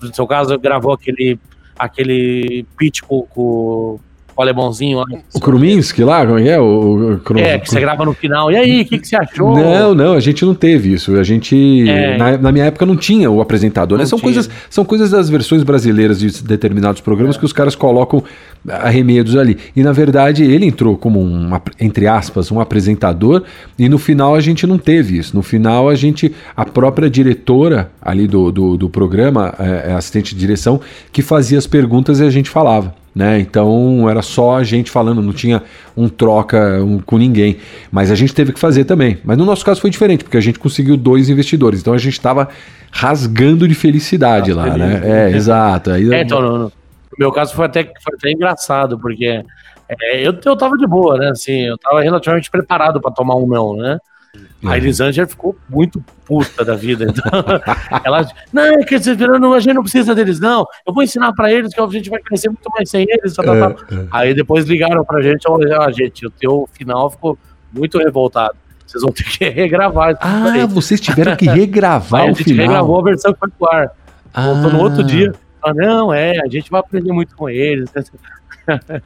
no 0.00 0.14
seu 0.14 0.26
caso, 0.26 0.58
gravou 0.58 0.92
aquele, 0.92 1.38
aquele 1.78 2.66
pitch 2.76 3.02
com, 3.02 3.22
com 3.22 4.00
o 4.36 4.42
alemãozinho 4.42 4.98
lá. 4.98 5.06
O 5.34 5.40
Kruminski 5.40 6.04
lá, 6.04 6.26
como 6.26 6.38
é 6.38 6.42
que 6.42 6.48
é? 6.50 6.60
O, 6.60 7.20
o, 7.26 7.38
é, 7.38 7.58
que 7.58 7.70
você 7.70 7.80
grava 7.80 8.04
no 8.04 8.12
final. 8.12 8.52
E 8.52 8.56
aí, 8.56 8.82
o 8.82 8.84
que, 8.84 8.98
que 8.98 9.08
você 9.08 9.16
achou? 9.16 9.56
Não, 9.56 9.94
não, 9.94 10.12
a 10.12 10.20
gente 10.20 10.44
não 10.44 10.54
teve 10.54 10.92
isso. 10.92 11.16
A 11.16 11.22
gente, 11.22 11.88
é. 11.88 12.18
na, 12.18 12.36
na, 12.36 12.52
minha 12.52 12.66
época, 12.66 12.84
não 12.84 12.96
tinha 12.96 13.30
o 13.30 13.40
apresentador. 13.40 13.98
Né? 13.98 14.04
São, 14.04 14.18
coisas, 14.18 14.50
são 14.68 14.84
coisas 14.84 15.10
das 15.10 15.30
versões 15.30 15.62
brasileiras 15.62 16.18
de 16.18 16.42
determinados 16.42 17.00
programas 17.00 17.36
é. 17.36 17.38
que 17.38 17.46
os 17.46 17.52
caras 17.52 17.74
colocam 17.74 18.22
arremedos 18.68 19.36
ali. 19.36 19.56
E, 19.74 19.82
na 19.82 19.92
verdade, 19.92 20.44
ele 20.44 20.66
entrou 20.66 20.98
como 20.98 21.18
um, 21.18 21.50
entre 21.80 22.06
aspas, 22.06 22.52
um 22.52 22.60
apresentador 22.60 23.42
e 23.78 23.88
no 23.88 23.98
final 23.98 24.34
a 24.34 24.40
gente 24.40 24.66
não 24.66 24.76
teve 24.76 25.16
isso. 25.16 25.34
No 25.34 25.42
final, 25.42 25.88
a 25.88 25.94
gente, 25.94 26.34
a 26.54 26.66
própria 26.66 27.08
diretora 27.08 27.90
ali 28.02 28.26
do, 28.26 28.52
do, 28.52 28.76
do 28.76 28.90
programa, 28.90 29.54
é, 29.58 29.92
é 29.92 29.94
assistente 29.94 30.34
de 30.34 30.40
direção, 30.40 30.78
que 31.10 31.22
fazia 31.22 31.56
as 31.56 31.66
perguntas 31.66 32.20
e 32.20 32.24
a 32.24 32.30
gente 32.30 32.50
falava 32.50 32.94
né? 33.16 33.40
Então 33.40 34.10
era 34.10 34.20
só 34.20 34.58
a 34.58 34.62
gente 34.62 34.90
falando, 34.90 35.22
não 35.22 35.32
tinha 35.32 35.62
um 35.96 36.06
troca 36.06 36.84
um, 36.84 36.98
com 36.98 37.16
ninguém. 37.16 37.56
Mas 37.90 38.10
a 38.10 38.14
gente 38.14 38.34
teve 38.34 38.52
que 38.52 38.60
fazer 38.60 38.84
também. 38.84 39.16
Mas 39.24 39.38
no 39.38 39.46
nosso 39.46 39.64
caso 39.64 39.80
foi 39.80 39.88
diferente, 39.88 40.22
porque 40.22 40.36
a 40.36 40.40
gente 40.40 40.58
conseguiu 40.58 40.98
dois 40.98 41.30
investidores. 41.30 41.80
Então 41.80 41.94
a 41.94 41.98
gente 41.98 42.12
estava 42.12 42.46
rasgando 42.92 43.66
de 43.66 43.74
felicidade 43.74 44.52
lá, 44.52 44.64
feliz, 44.64 44.78
né? 44.78 45.00
né? 45.00 45.30
É, 45.32 45.34
exato. 45.34 45.92
Aí, 45.92 46.12
é, 46.12 46.20
então, 46.20 46.42
no, 46.42 46.58
no, 46.58 46.72
meu 47.18 47.32
caso 47.32 47.54
foi 47.54 47.64
até, 47.64 47.84
foi 47.84 48.14
até 48.18 48.30
engraçado, 48.30 48.98
porque 48.98 49.42
é, 49.88 50.20
eu, 50.20 50.38
eu 50.44 50.56
tava 50.56 50.76
de 50.76 50.86
boa, 50.86 51.16
né? 51.16 51.30
Assim, 51.30 51.62
eu 51.62 51.78
tava 51.78 52.02
relativamente 52.02 52.50
preparado 52.50 53.00
para 53.00 53.10
tomar 53.10 53.36
um 53.36 53.46
não, 53.46 53.76
né? 53.76 53.98
A 54.62 54.68
uhum. 54.68 54.74
Elisângela 54.74 55.26
ficou 55.28 55.56
muito 55.68 56.02
puta 56.24 56.64
da 56.64 56.74
vida. 56.74 57.06
Então, 57.08 57.44
ela, 58.04 58.26
não, 58.52 58.82
quer 58.84 58.98
dizer, 58.98 59.16
não, 59.16 59.52
a 59.52 59.60
gente 59.60 59.74
não 59.74 59.82
precisa 59.82 60.14
deles, 60.14 60.40
não. 60.40 60.66
Eu 60.86 60.92
vou 60.92 61.02
ensinar 61.02 61.32
para 61.32 61.52
eles 61.52 61.72
que 61.74 61.80
a 61.80 61.86
gente 61.86 62.10
vai 62.10 62.20
crescer 62.20 62.48
muito 62.48 62.68
mais 62.70 62.88
sem 62.88 63.06
eles. 63.08 63.34
Tá, 63.34 63.42
tá, 63.42 63.70
tá. 63.70 63.86
É, 63.90 63.94
é. 63.94 64.06
Aí 64.10 64.34
depois 64.34 64.64
ligaram 64.64 65.04
pra 65.04 65.22
gente, 65.22 65.44
olha, 65.48 65.78
ah, 65.78 65.92
gente, 65.92 66.26
o 66.26 66.30
teu 66.30 66.68
final 66.72 67.10
ficou 67.10 67.38
muito 67.72 67.98
revoltado. 67.98 68.54
Vocês 68.86 69.02
vão 69.02 69.12
ter 69.12 69.24
que 69.24 69.44
regravar. 69.50 70.16
Ah, 70.20 70.66
vocês 70.68 71.00
tiveram 71.00 71.36
que 71.36 71.46
regravar 71.46 72.30
o 72.30 72.34
final. 72.34 72.34
A 72.34 72.34
gente 72.34 72.52
regravou 72.54 73.00
a 73.00 73.04
versão 73.04 73.32
que 73.32 73.38
foi 73.38 73.50
pro 73.50 73.68
ar. 73.68 73.90
Ah. 74.32 74.42
Voltou 74.42 74.72
no 74.72 74.80
outro 74.80 75.04
dia. 75.04 75.32
Ah, 75.66 75.74
não, 75.74 76.14
é, 76.14 76.38
a 76.38 76.46
gente 76.48 76.70
vai 76.70 76.80
aprender 76.80 77.12
muito 77.12 77.34
com 77.34 77.48
eles. 77.50 77.90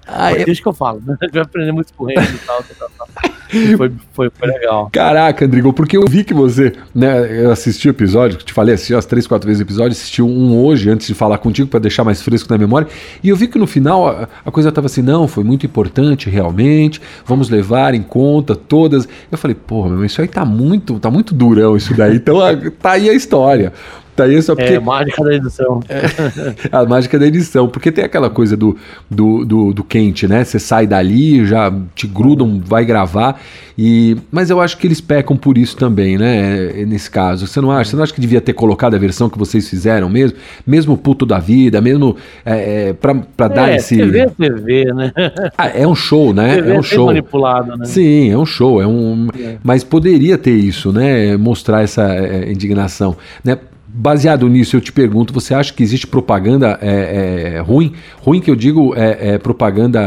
Ah. 0.06 0.32
Deixa 0.32 0.62
que 0.62 0.68
eu 0.68 0.72
falo, 0.72 1.02
né? 1.06 1.18
A 1.20 1.24
gente 1.26 1.34
vai 1.34 1.42
aprender 1.42 1.70
muito 1.70 1.92
com 1.92 2.08
eles 2.08 2.30
e 2.30 2.38
tal, 2.46 2.64
tal, 2.78 2.90
tal. 2.96 3.08
Foi, 3.76 3.92
foi, 4.12 4.30
foi, 4.30 4.48
legal. 4.48 4.88
Caraca, 4.92 5.44
Andrigo, 5.44 5.72
porque 5.72 5.96
eu 5.96 6.04
vi 6.08 6.22
que 6.22 6.32
você, 6.32 6.72
né, 6.94 7.44
eu 7.44 7.50
assisti 7.50 7.88
o 7.88 7.90
episódio, 7.90 8.38
que 8.38 8.44
te 8.44 8.52
falei, 8.52 8.76
assisti 8.76 8.94
as 8.94 9.04
três, 9.04 9.26
quatro 9.26 9.48
vezes 9.48 9.60
o 9.60 9.64
episódio, 9.64 9.90
assisti 9.90 10.22
um 10.22 10.56
hoje 10.56 10.88
antes 10.88 11.08
de 11.08 11.14
falar 11.14 11.36
contigo 11.38 11.68
para 11.68 11.80
deixar 11.80 12.04
mais 12.04 12.22
fresco 12.22 12.48
na 12.48 12.56
memória, 12.56 12.86
e 13.20 13.28
eu 13.28 13.34
vi 13.34 13.48
que 13.48 13.58
no 13.58 13.66
final 13.66 14.06
a, 14.06 14.28
a 14.46 14.52
coisa 14.52 14.70
tava 14.70 14.86
assim, 14.86 15.02
não, 15.02 15.26
foi 15.26 15.42
muito 15.42 15.66
importante 15.66 16.30
realmente, 16.30 17.02
vamos 17.26 17.50
levar 17.50 17.92
em 17.92 18.02
conta 18.02 18.54
todas. 18.54 19.08
Eu 19.32 19.36
falei, 19.36 19.56
porra, 19.56 19.90
meu, 19.90 20.04
isso 20.04 20.22
aí 20.22 20.28
tá 20.28 20.44
muito, 20.44 21.00
tá 21.00 21.10
muito 21.10 21.34
durão 21.34 21.76
isso 21.76 21.92
daí, 21.92 22.16
então 22.18 22.38
tá 22.80 22.92
aí 22.92 23.10
a 23.10 23.14
história. 23.14 23.72
Tá 24.20 24.24
aí 24.24 24.42
só 24.42 24.54
porque... 24.54 24.74
É, 24.74 24.76
a 24.76 24.80
mágica 24.82 25.24
da 25.24 25.34
edição. 25.34 25.80
É, 25.90 26.76
a 26.76 26.84
mágica 26.84 27.18
da 27.18 27.26
edição, 27.26 27.68
porque 27.68 27.90
tem 27.90 28.04
aquela 28.04 28.28
coisa 28.28 28.56
do, 28.56 28.76
do, 29.10 29.44
do, 29.44 29.72
do 29.72 29.84
quente, 29.84 30.28
né? 30.28 30.44
Você 30.44 30.58
sai 30.58 30.86
dali, 30.86 31.46
já 31.46 31.72
te 31.94 32.06
grudam, 32.06 32.60
vai 32.62 32.84
gravar. 32.84 33.40
E, 33.78 34.16
mas 34.30 34.50
eu 34.50 34.60
acho 34.60 34.76
que 34.76 34.86
eles 34.86 35.00
pecam 35.00 35.36
por 35.36 35.56
isso 35.56 35.74
também, 35.76 36.18
né? 36.18 36.84
Nesse 36.86 37.10
caso. 37.10 37.46
Você 37.46 37.60
não 37.62 37.70
acha? 37.70 37.90
Você 37.90 37.96
não 37.96 38.02
acha 38.02 38.12
que 38.12 38.20
devia 38.20 38.40
ter 38.40 38.52
colocado 38.52 38.94
a 38.94 38.98
versão 38.98 39.30
que 39.30 39.38
vocês 39.38 39.68
fizeram 39.68 40.08
mesmo? 40.08 40.36
Mesmo 40.66 40.98
puto 40.98 41.24
da 41.24 41.38
vida, 41.38 41.80
mesmo 41.80 42.14
é, 42.44 42.88
é, 42.88 42.92
pra, 42.92 43.14
pra 43.14 43.46
é, 43.46 43.48
dar 43.48 43.74
esse. 43.74 43.96
TV, 43.96 44.30
TV, 44.38 44.92
né? 44.92 45.12
Ah, 45.56 45.68
é 45.68 45.86
um 45.86 45.94
show, 45.94 46.34
né? 46.34 46.56
TV 46.56 46.72
é 46.72 46.78
um 46.78 46.82
show. 46.82 47.06
manipulado, 47.06 47.76
né? 47.76 47.86
Sim, 47.86 48.30
é 48.30 48.36
um 48.36 48.46
show. 48.46 48.82
É 48.82 48.86
um... 48.86 49.28
É. 49.38 49.56
Mas 49.64 49.82
poderia 49.82 50.36
ter 50.36 50.54
isso, 50.54 50.92
né? 50.92 51.36
Mostrar 51.38 51.82
essa 51.82 52.02
é, 52.02 52.52
indignação. 52.52 53.16
Né? 53.42 53.56
Baseado 53.92 54.48
nisso, 54.48 54.76
eu 54.76 54.80
te 54.80 54.92
pergunto: 54.92 55.32
você 55.34 55.52
acha 55.52 55.72
que 55.72 55.82
existe 55.82 56.06
propaganda 56.06 56.78
é, 56.80 57.56
é, 57.56 57.60
ruim? 57.60 57.92
Ruim 58.22 58.40
que 58.40 58.48
eu 58.50 58.54
digo 58.54 58.94
é, 58.94 59.34
é 59.34 59.38
propaganda, 59.38 60.00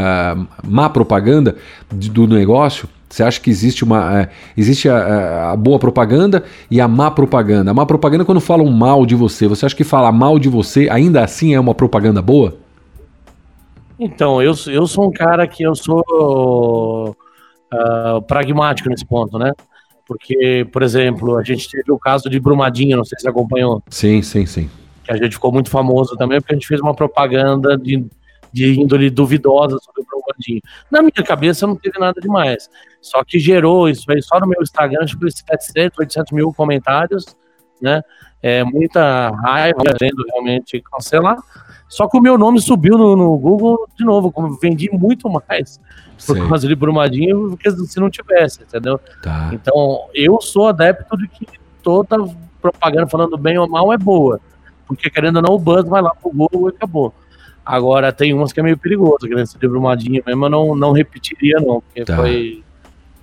má 0.66 0.88
propaganda 0.88 1.56
do 1.92 2.26
negócio? 2.26 2.88
Você 3.10 3.22
acha 3.22 3.38
que 3.38 3.50
existe 3.50 3.84
uma 3.84 4.22
é, 4.22 4.28
existe 4.56 4.88
a, 4.88 5.52
a, 5.52 5.56
boa 5.56 5.78
propaganda 5.78 6.44
e 6.70 6.80
a 6.80 6.88
má 6.88 7.10
propaganda? 7.10 7.72
A 7.72 7.74
má 7.74 7.84
propaganda 7.84 8.22
é 8.22 8.26
quando 8.26 8.40
falam 8.40 8.66
mal 8.70 9.04
de 9.04 9.14
você. 9.14 9.46
Você 9.46 9.66
acha 9.66 9.76
que 9.76 9.84
falar 9.84 10.12
mal 10.12 10.38
de 10.38 10.48
você 10.48 10.88
ainda 10.90 11.22
assim 11.22 11.54
é 11.54 11.60
uma 11.60 11.74
propaganda 11.74 12.22
boa? 12.22 12.56
Então, 14.00 14.42
eu, 14.42 14.54
eu 14.68 14.86
sou 14.86 15.08
um 15.08 15.12
cara 15.12 15.46
que 15.46 15.62
eu 15.62 15.74
sou 15.74 17.14
uh, 17.72 18.22
pragmático 18.22 18.88
nesse 18.88 19.04
ponto, 19.04 19.38
né? 19.38 19.52
Porque, 20.06 20.66
por 20.72 20.82
exemplo, 20.82 21.36
a 21.38 21.42
gente 21.42 21.68
teve 21.68 21.90
o 21.90 21.98
caso 21.98 22.28
de 22.28 22.38
Brumadinho, 22.38 22.96
não 22.96 23.04
sei 23.04 23.18
se 23.18 23.22
você 23.22 23.28
acompanhou. 23.28 23.82
Sim, 23.88 24.22
sim, 24.22 24.44
sim. 24.44 24.70
Que 25.02 25.12
a 25.12 25.16
gente 25.16 25.32
ficou 25.32 25.52
muito 25.52 25.70
famoso 25.70 26.16
também, 26.16 26.40
porque 26.40 26.54
a 26.54 26.56
gente 26.56 26.66
fez 26.66 26.80
uma 26.80 26.94
propaganda 26.94 27.76
de, 27.76 28.04
de 28.52 28.80
índole 28.80 29.08
duvidosa 29.10 29.78
sobre 29.78 30.02
o 30.02 30.04
Brumadinho. 30.04 30.60
Na 30.90 31.00
minha 31.00 31.24
cabeça 31.24 31.66
não 31.66 31.76
teve 31.76 31.98
nada 31.98 32.20
demais. 32.20 32.68
Só 33.00 33.22
que 33.24 33.38
gerou, 33.38 33.88
isso 33.88 34.10
aí 34.10 34.22
só 34.22 34.38
no 34.40 34.46
meu 34.46 34.62
Instagram, 34.62 35.06
foi 35.18 35.30
700, 35.30 35.98
800 35.98 36.32
mil 36.32 36.52
comentários, 36.52 37.24
né? 37.80 38.02
É, 38.42 38.62
muita 38.62 39.30
raiva, 39.30 39.80
querendo 39.82 40.22
realmente 40.30 40.82
cancelar. 40.92 41.36
Só 41.94 42.08
que 42.08 42.18
o 42.18 42.20
meu 42.20 42.36
nome 42.36 42.60
subiu 42.60 42.98
no, 42.98 43.14
no 43.14 43.38
Google 43.38 43.88
de 43.96 44.04
novo, 44.04 44.32
como 44.32 44.58
vendi 44.58 44.90
muito 44.92 45.30
mais 45.30 45.78
por 46.26 46.36
Sim. 46.36 46.48
causa 46.48 46.66
de 46.66 46.74
Brumadinho 46.74 47.50
do 47.50 47.56
que 47.56 47.70
se 47.70 48.00
não 48.00 48.10
tivesse, 48.10 48.62
entendeu? 48.64 48.98
Tá. 49.22 49.50
Então, 49.52 50.06
eu 50.12 50.40
sou 50.40 50.66
adepto 50.66 51.16
de 51.16 51.28
que 51.28 51.46
toda 51.84 52.16
propaganda 52.60 53.06
falando 53.06 53.38
bem 53.38 53.56
ou 53.58 53.68
mal 53.68 53.92
é 53.92 53.96
boa. 53.96 54.40
Porque 54.88 55.08
querendo 55.08 55.36
ou 55.36 55.42
não, 55.42 55.54
o 55.54 55.58
buzz 55.58 55.88
vai 55.88 56.02
lá 56.02 56.12
pro 56.20 56.32
Google 56.32 56.68
e 56.68 56.74
acabou. 56.74 57.14
Agora, 57.64 58.12
tem 58.12 58.34
umas 58.34 58.52
que 58.52 58.58
é 58.58 58.62
meio 58.64 58.76
perigoso, 58.76 59.28
que 59.28 59.34
nesse 59.36 59.56
de 59.56 59.68
Brumadinho 59.68 60.20
mesmo 60.26 60.46
eu 60.46 60.50
não, 60.50 60.74
não 60.74 60.90
repetiria, 60.90 61.60
não, 61.60 61.80
porque 61.80 62.04
tá. 62.04 62.16
foi, 62.16 62.64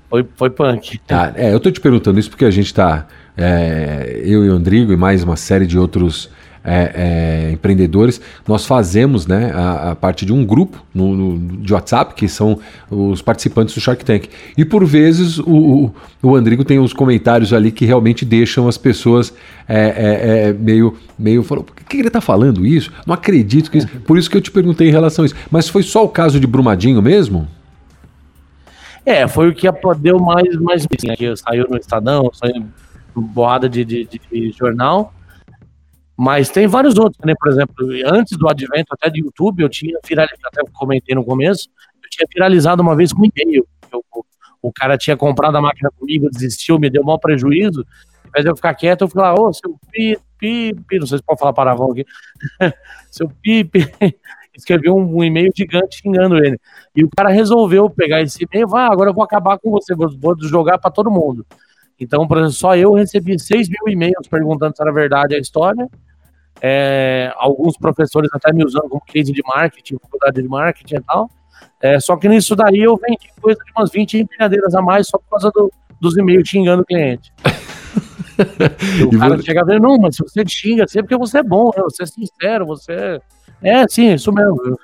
foi, 0.10 0.25
foi 0.34 0.49
punk. 0.49 0.97
Tá. 0.99 1.34
É, 1.36 1.53
eu 1.53 1.60
tô 1.60 1.69
te 1.69 1.81
perguntando 1.81 2.17
isso 2.21 2.29
porque 2.29 2.45
a 2.45 2.51
gente 2.51 2.73
tá. 2.73 3.05
É, 3.36 4.21
eu 4.23 4.45
e 4.45 4.49
o 4.49 4.53
Andrigo 4.53 4.93
e 4.93 4.95
mais 4.95 5.23
uma 5.23 5.36
série 5.36 5.67
de 5.67 5.78
outros 5.78 6.30
é, 6.64 7.47
é, 7.49 7.51
empreendedores, 7.51 8.22
nós 8.47 8.66
fazemos 8.66 9.26
né, 9.26 9.51
a, 9.53 9.91
a 9.91 9.95
parte 9.95 10.26
de 10.26 10.34
um 10.34 10.45
grupo 10.45 10.84
no, 10.93 11.16
no, 11.16 11.57
de 11.57 11.74
WhatsApp, 11.74 12.14
que 12.14 12.28
são 12.28 12.59
os 12.89 13.22
participantes 13.22 13.74
do 13.74 13.82
Shark 13.82 14.05
Tank. 14.05 14.30
E 14.57 14.64
por 14.64 14.86
vezes 14.86 15.39
o, 15.39 15.91
o 16.22 16.36
Andrigo 16.36 16.64
tem 16.64 16.80
uns 16.80 16.93
comentários 16.93 17.53
ali 17.53 17.72
que 17.72 17.86
realmente 17.86 18.24
deixam 18.24 18.68
as 18.68 18.78
pessoas 18.78 19.34
é, 19.68 19.80
é, 19.80 20.49
é 20.49 20.53
meio, 20.53 20.95
meio 21.18 21.43
falando, 21.43 21.66
por 21.66 21.76
que 21.76 21.97
ele 21.97 22.07
está 22.07 22.22
falando 22.22 22.66
isso? 22.66 22.91
Não 23.05 23.14
acredito 23.14 23.72
que 23.72 23.80
isso. 23.80 23.88
Por 24.05 24.18
isso 24.18 24.30
que 24.30 24.38
eu 24.38 24.41
te 24.41 24.51
perguntei 24.51 24.88
em 24.88 24.91
relação 24.91 25.24
a 25.24 25.26
isso. 25.26 25.36
Mas 25.49 25.68
foi 25.68 25.84
só 25.84 26.03
o 26.05 26.09
caso 26.09 26.39
de 26.39 26.47
Brumadinho 26.47 27.01
mesmo? 27.01 27.47
É, 29.05 29.28
foi 29.28 29.49
o 29.49 29.53
que 29.53 29.68
deu 29.99 30.20
mais, 30.20 30.55
mais 30.57 30.86
assim, 30.86 31.36
saiu 31.36 31.68
no 31.70 31.78
Estadão, 31.78 32.30
saiu 32.34 32.66
boada 33.16 33.68
de, 33.68 33.84
de, 33.84 34.07
de, 34.07 34.51
jornal. 34.51 35.14
Mas 36.24 36.51
tem 36.51 36.67
vários 36.67 36.99
outros, 36.99 37.17
né? 37.26 37.34
Por 37.36 37.49
exemplo, 37.49 37.74
antes 38.05 38.38
do 38.38 38.47
advento 38.47 38.93
até 38.93 39.09
do 39.09 39.17
YouTube, 39.17 39.63
eu 39.63 39.67
tinha 39.67 39.97
viralizado, 40.07 40.49
até 40.53 40.61
comentei 40.72 41.15
no 41.15 41.26
começo, 41.26 41.67
eu 41.95 42.07
tinha 42.11 42.28
viralizado 42.32 42.80
uma 42.80 42.95
vez 42.95 43.11
com 43.11 43.26
e-mail. 43.26 43.65
o 44.61 44.72
cara 44.72 44.99
tinha 44.99 45.17
comprado 45.17 45.57
a 45.57 45.61
máquina 45.61 45.89
comigo, 45.97 46.30
desistiu, 46.30 46.78
me 46.78 46.91
deu 46.91 47.03
mau 47.03 47.17
prejuízo. 47.17 47.84
Ao 48.24 48.30
invés 48.30 48.45
de 48.45 48.51
eu 48.51 48.55
ficar 48.55 48.76
quieto, 48.76 49.01
eu 49.01 49.07
fui 49.07 49.19
lá, 49.19 49.34
ô, 49.34 49.51
seu 49.51 49.76
pipe, 49.91 50.22
pipe, 50.38 50.99
não 50.99 51.07
sei 51.07 51.17
se 51.17 51.24
pode 51.24 51.39
falar 51.39 51.53
palavrão 51.53 51.91
aqui, 51.91 52.05
seu 53.09 53.28
pipe, 53.41 53.80
escreveu 54.55 54.95
um, 54.95 55.17
um 55.17 55.24
e-mail 55.24 55.51
gigante 55.57 56.01
xingando 56.03 56.38
ele. 56.38 56.59
E 56.95 57.03
o 57.03 57.09
cara 57.09 57.30
resolveu 57.30 57.89
pegar 57.89 58.22
esse 58.22 58.43
e-mail, 58.43 58.67
ah, 58.76 58.91
agora 58.91 59.09
eu 59.09 59.13
vou 59.15 59.24
acabar 59.24 59.57
com 59.57 59.72
você, 59.72 59.95
vou, 59.95 60.07
vou 60.19 60.36
jogar 60.39 60.78
para 60.78 60.91
todo 60.91 61.09
mundo. 61.09 61.43
Então, 61.99 62.28
por 62.28 62.38
exemplo, 62.38 62.53
só 62.53 62.78
eu 62.78 62.93
recebi 62.93 63.39
6 63.39 63.69
mil 63.69 63.88
e-mails 63.88 64.28
perguntando 64.30 64.76
se 64.76 64.84
era 64.84 64.93
verdade 64.93 65.34
a 65.34 65.39
história. 65.39 65.89
É, 66.62 67.34
alguns 67.38 67.76
professores 67.76 68.30
até 68.34 68.53
me 68.53 68.64
usando 68.64 68.88
como 68.88 69.01
case 69.01 69.32
de 69.32 69.41
marketing, 69.43 69.97
faculdade 69.99 70.41
de 70.41 70.47
marketing 70.47 70.95
e 70.95 71.01
tal. 71.01 71.30
É, 71.82 71.99
só 71.99 72.16
que 72.16 72.30
nisso 72.30 72.55
daí 72.55 72.80
eu 72.80 72.97
vendi 72.97 73.30
coisa 73.41 73.59
de 73.66 73.72
umas 73.76 73.91
20 73.91 74.20
empilhadeiras 74.20 74.76
a 74.76 74.82
mais 74.82 75.07
só 75.07 75.18
por 75.18 75.30
causa 75.32 75.51
do, 75.51 75.72
dos 75.99 76.16
e-mails 76.18 76.47
xingando 76.47 76.84
o 76.84 76.86
cliente. 76.86 77.34
o 79.07 79.18
cara 79.18 79.36
vou... 79.36 79.43
chega 79.43 79.62
a 79.62 79.66
ver, 79.66 79.82
não, 79.82 79.97
mas 79.97 80.16
se 80.16 80.24
você 80.24 80.43
xinga 80.47 80.84
é 80.84 81.01
porque 81.01 81.18
você 81.18 81.39
é 81.39 81.43
bom, 81.43 81.72
né? 81.76 81.82
você 81.84 82.03
é 82.03 82.05
sincero, 82.05 82.66
você 82.66 82.93
é. 82.93 83.22
É, 83.64 83.88
sim, 83.88 84.14
isso 84.14 84.32
mesmo. 84.32 84.57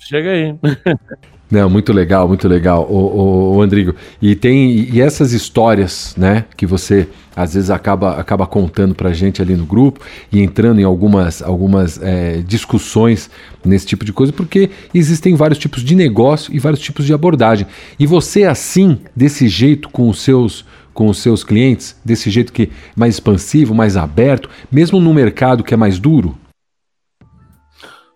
Chega 0.00 0.30
aí. 0.30 0.58
Não, 1.54 1.70
muito 1.70 1.92
legal, 1.92 2.26
muito 2.26 2.48
legal, 2.48 2.84
o, 2.90 3.54
o, 3.54 3.62
Andrigo. 3.62 3.94
E 4.20 4.34
tem 4.34 4.88
e 4.92 5.00
essas 5.00 5.32
histórias, 5.32 6.12
né, 6.18 6.46
que 6.56 6.66
você 6.66 7.06
às 7.36 7.54
vezes 7.54 7.70
acaba, 7.70 8.18
acaba 8.18 8.44
contando 8.44 8.92
pra 8.92 9.12
gente 9.12 9.40
ali 9.40 9.54
no 9.54 9.64
grupo 9.64 10.00
e 10.32 10.42
entrando 10.42 10.80
em 10.80 10.82
algumas, 10.82 11.40
algumas 11.40 12.02
é, 12.02 12.38
discussões 12.38 13.30
nesse 13.64 13.86
tipo 13.86 14.04
de 14.04 14.12
coisa, 14.12 14.32
porque 14.32 14.68
existem 14.92 15.36
vários 15.36 15.56
tipos 15.56 15.84
de 15.84 15.94
negócio 15.94 16.52
e 16.52 16.58
vários 16.58 16.80
tipos 16.80 17.06
de 17.06 17.14
abordagem. 17.14 17.68
E 18.00 18.04
você 18.04 18.42
assim, 18.42 18.98
desse 19.14 19.46
jeito, 19.46 19.88
com 19.90 20.08
os 20.08 20.20
seus 20.20 20.64
com 20.92 21.06
os 21.06 21.18
seus 21.18 21.44
clientes, 21.44 21.96
desse 22.04 22.30
jeito 22.30 22.52
que 22.52 22.70
mais 22.96 23.14
expansivo, 23.14 23.74
mais 23.74 23.96
aberto, 23.96 24.50
mesmo 24.72 24.98
no 25.00 25.14
mercado 25.14 25.62
que 25.62 25.74
é 25.74 25.76
mais 25.76 26.00
duro? 26.00 26.36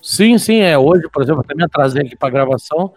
Sim, 0.00 0.38
sim, 0.38 0.60
é. 0.60 0.78
Hoje, 0.78 1.02
por 1.12 1.22
exemplo, 1.22 1.40
até 1.40 1.54
me 1.54 1.64
atrasei 1.64 2.02
aqui 2.02 2.16
para 2.16 2.30
gravação, 2.30 2.94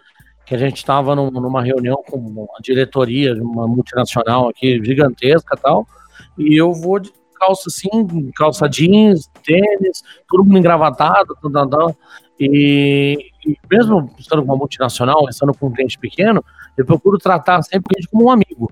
que 0.52 0.56
a 0.56 0.58
gente 0.58 0.76
estava 0.76 1.16
num, 1.16 1.30
numa 1.30 1.62
reunião 1.62 2.02
com 2.06 2.18
uma 2.18 2.46
diretoria 2.62 3.34
de 3.34 3.40
uma 3.40 3.66
multinacional 3.66 4.50
aqui 4.50 4.84
gigantesca 4.84 5.56
tal, 5.56 5.86
e 6.36 6.60
eu 6.60 6.74
vou 6.74 6.98
de 6.98 7.10
calça 7.40 7.68
assim, 7.68 8.30
calça 8.36 8.68
jeans, 8.68 9.30
tênis, 9.42 10.02
todo 10.28 10.44
mundo 10.44 10.58
engravatado, 10.58 11.34
tal, 11.40 11.50
tal, 11.50 11.68
tal. 11.68 11.96
E, 12.38 13.30
e 13.46 13.56
mesmo 13.70 14.10
estando 14.18 14.42
com 14.42 14.52
uma 14.52 14.56
multinacional, 14.56 15.26
estando 15.28 15.54
com 15.54 15.68
um 15.68 15.72
cliente 15.72 15.98
pequeno, 15.98 16.44
eu 16.76 16.84
procuro 16.84 17.16
tratar 17.18 17.62
sempre 17.62 18.06
como 18.10 18.26
um 18.26 18.30
amigo 18.30 18.70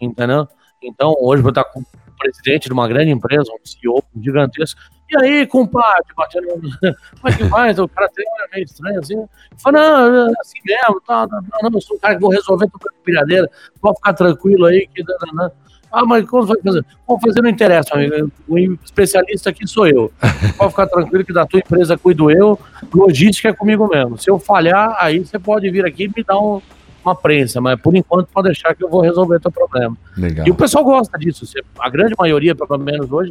entendeu? 0.00 0.46
Então, 0.82 1.14
hoje 1.18 1.42
vou 1.42 1.50
estar 1.50 1.64
com 1.64 1.80
o 1.80 1.84
presidente 2.18 2.66
de 2.66 2.72
uma 2.72 2.86
grande 2.86 3.10
empresa, 3.10 3.50
um 3.52 3.66
CEO 3.66 4.04
gigantesco. 4.20 4.80
E 5.14 5.24
aí, 5.24 5.46
compadre, 5.46 6.12
batendo. 6.16 6.46
Como 6.50 7.32
é 7.32 7.36
que 7.36 7.44
vai? 7.44 7.70
O 7.72 7.88
cara 7.88 8.08
tem 8.08 8.24
um 8.26 8.52
meio 8.52 8.64
estranho 8.64 8.98
assim. 8.98 9.24
Fala, 9.62 10.10
não, 10.10 10.28
é 10.28 10.32
assim 10.40 10.58
mesmo, 10.64 11.00
tá, 11.06 11.28
tá, 11.28 11.40
tá, 11.40 11.58
não, 11.62 11.70
eu 11.72 11.80
sou 11.80 11.96
um 11.96 12.00
cara 12.00 12.14
que 12.16 12.20
vou 12.20 12.30
resolver 12.30 12.68
tua 12.68 12.92
pilhadeira, 13.04 13.48
pode 13.80 13.96
ficar 13.96 14.12
tranquilo 14.14 14.66
aí. 14.66 14.88
Que, 14.92 15.04
não, 15.04 15.34
não. 15.34 15.52
Ah, 15.92 16.04
mas 16.04 16.28
como 16.28 16.44
vai 16.44 16.60
fazer? 16.60 16.84
Como 17.06 17.20
fazer 17.20 17.40
não 17.40 17.48
interessa, 17.48 17.94
amigo. 17.94 18.28
O 18.48 18.58
especialista 18.58 19.50
aqui 19.50 19.64
sou 19.64 19.86
eu. 19.86 20.12
Pode 20.58 20.70
ficar 20.70 20.88
tranquilo 20.88 21.24
que 21.24 21.32
da 21.32 21.46
tua 21.46 21.60
empresa 21.60 21.96
cuido 21.96 22.32
eu, 22.32 22.58
logística 22.92 23.50
é 23.50 23.52
comigo 23.52 23.86
mesmo. 23.86 24.18
Se 24.18 24.28
eu 24.28 24.40
falhar, 24.40 24.96
aí 24.98 25.20
você 25.20 25.38
pode 25.38 25.70
vir 25.70 25.84
aqui 25.84 26.04
e 26.04 26.08
me 26.08 26.24
dar 26.24 26.40
um, 26.40 26.60
uma 27.04 27.14
prensa, 27.14 27.60
mas 27.60 27.80
por 27.80 27.94
enquanto 27.94 28.26
pode 28.26 28.48
deixar 28.48 28.74
que 28.74 28.82
eu 28.82 28.88
vou 28.88 29.02
resolver 29.02 29.38
teu 29.38 29.52
problema. 29.52 29.96
Legal. 30.16 30.44
E 30.44 30.50
o 30.50 30.54
pessoal 30.56 30.82
gosta 30.82 31.16
disso. 31.16 31.44
A 31.78 31.88
grande 31.88 32.14
maioria, 32.18 32.56
pelo 32.56 32.76
menos 32.76 33.12
hoje, 33.12 33.30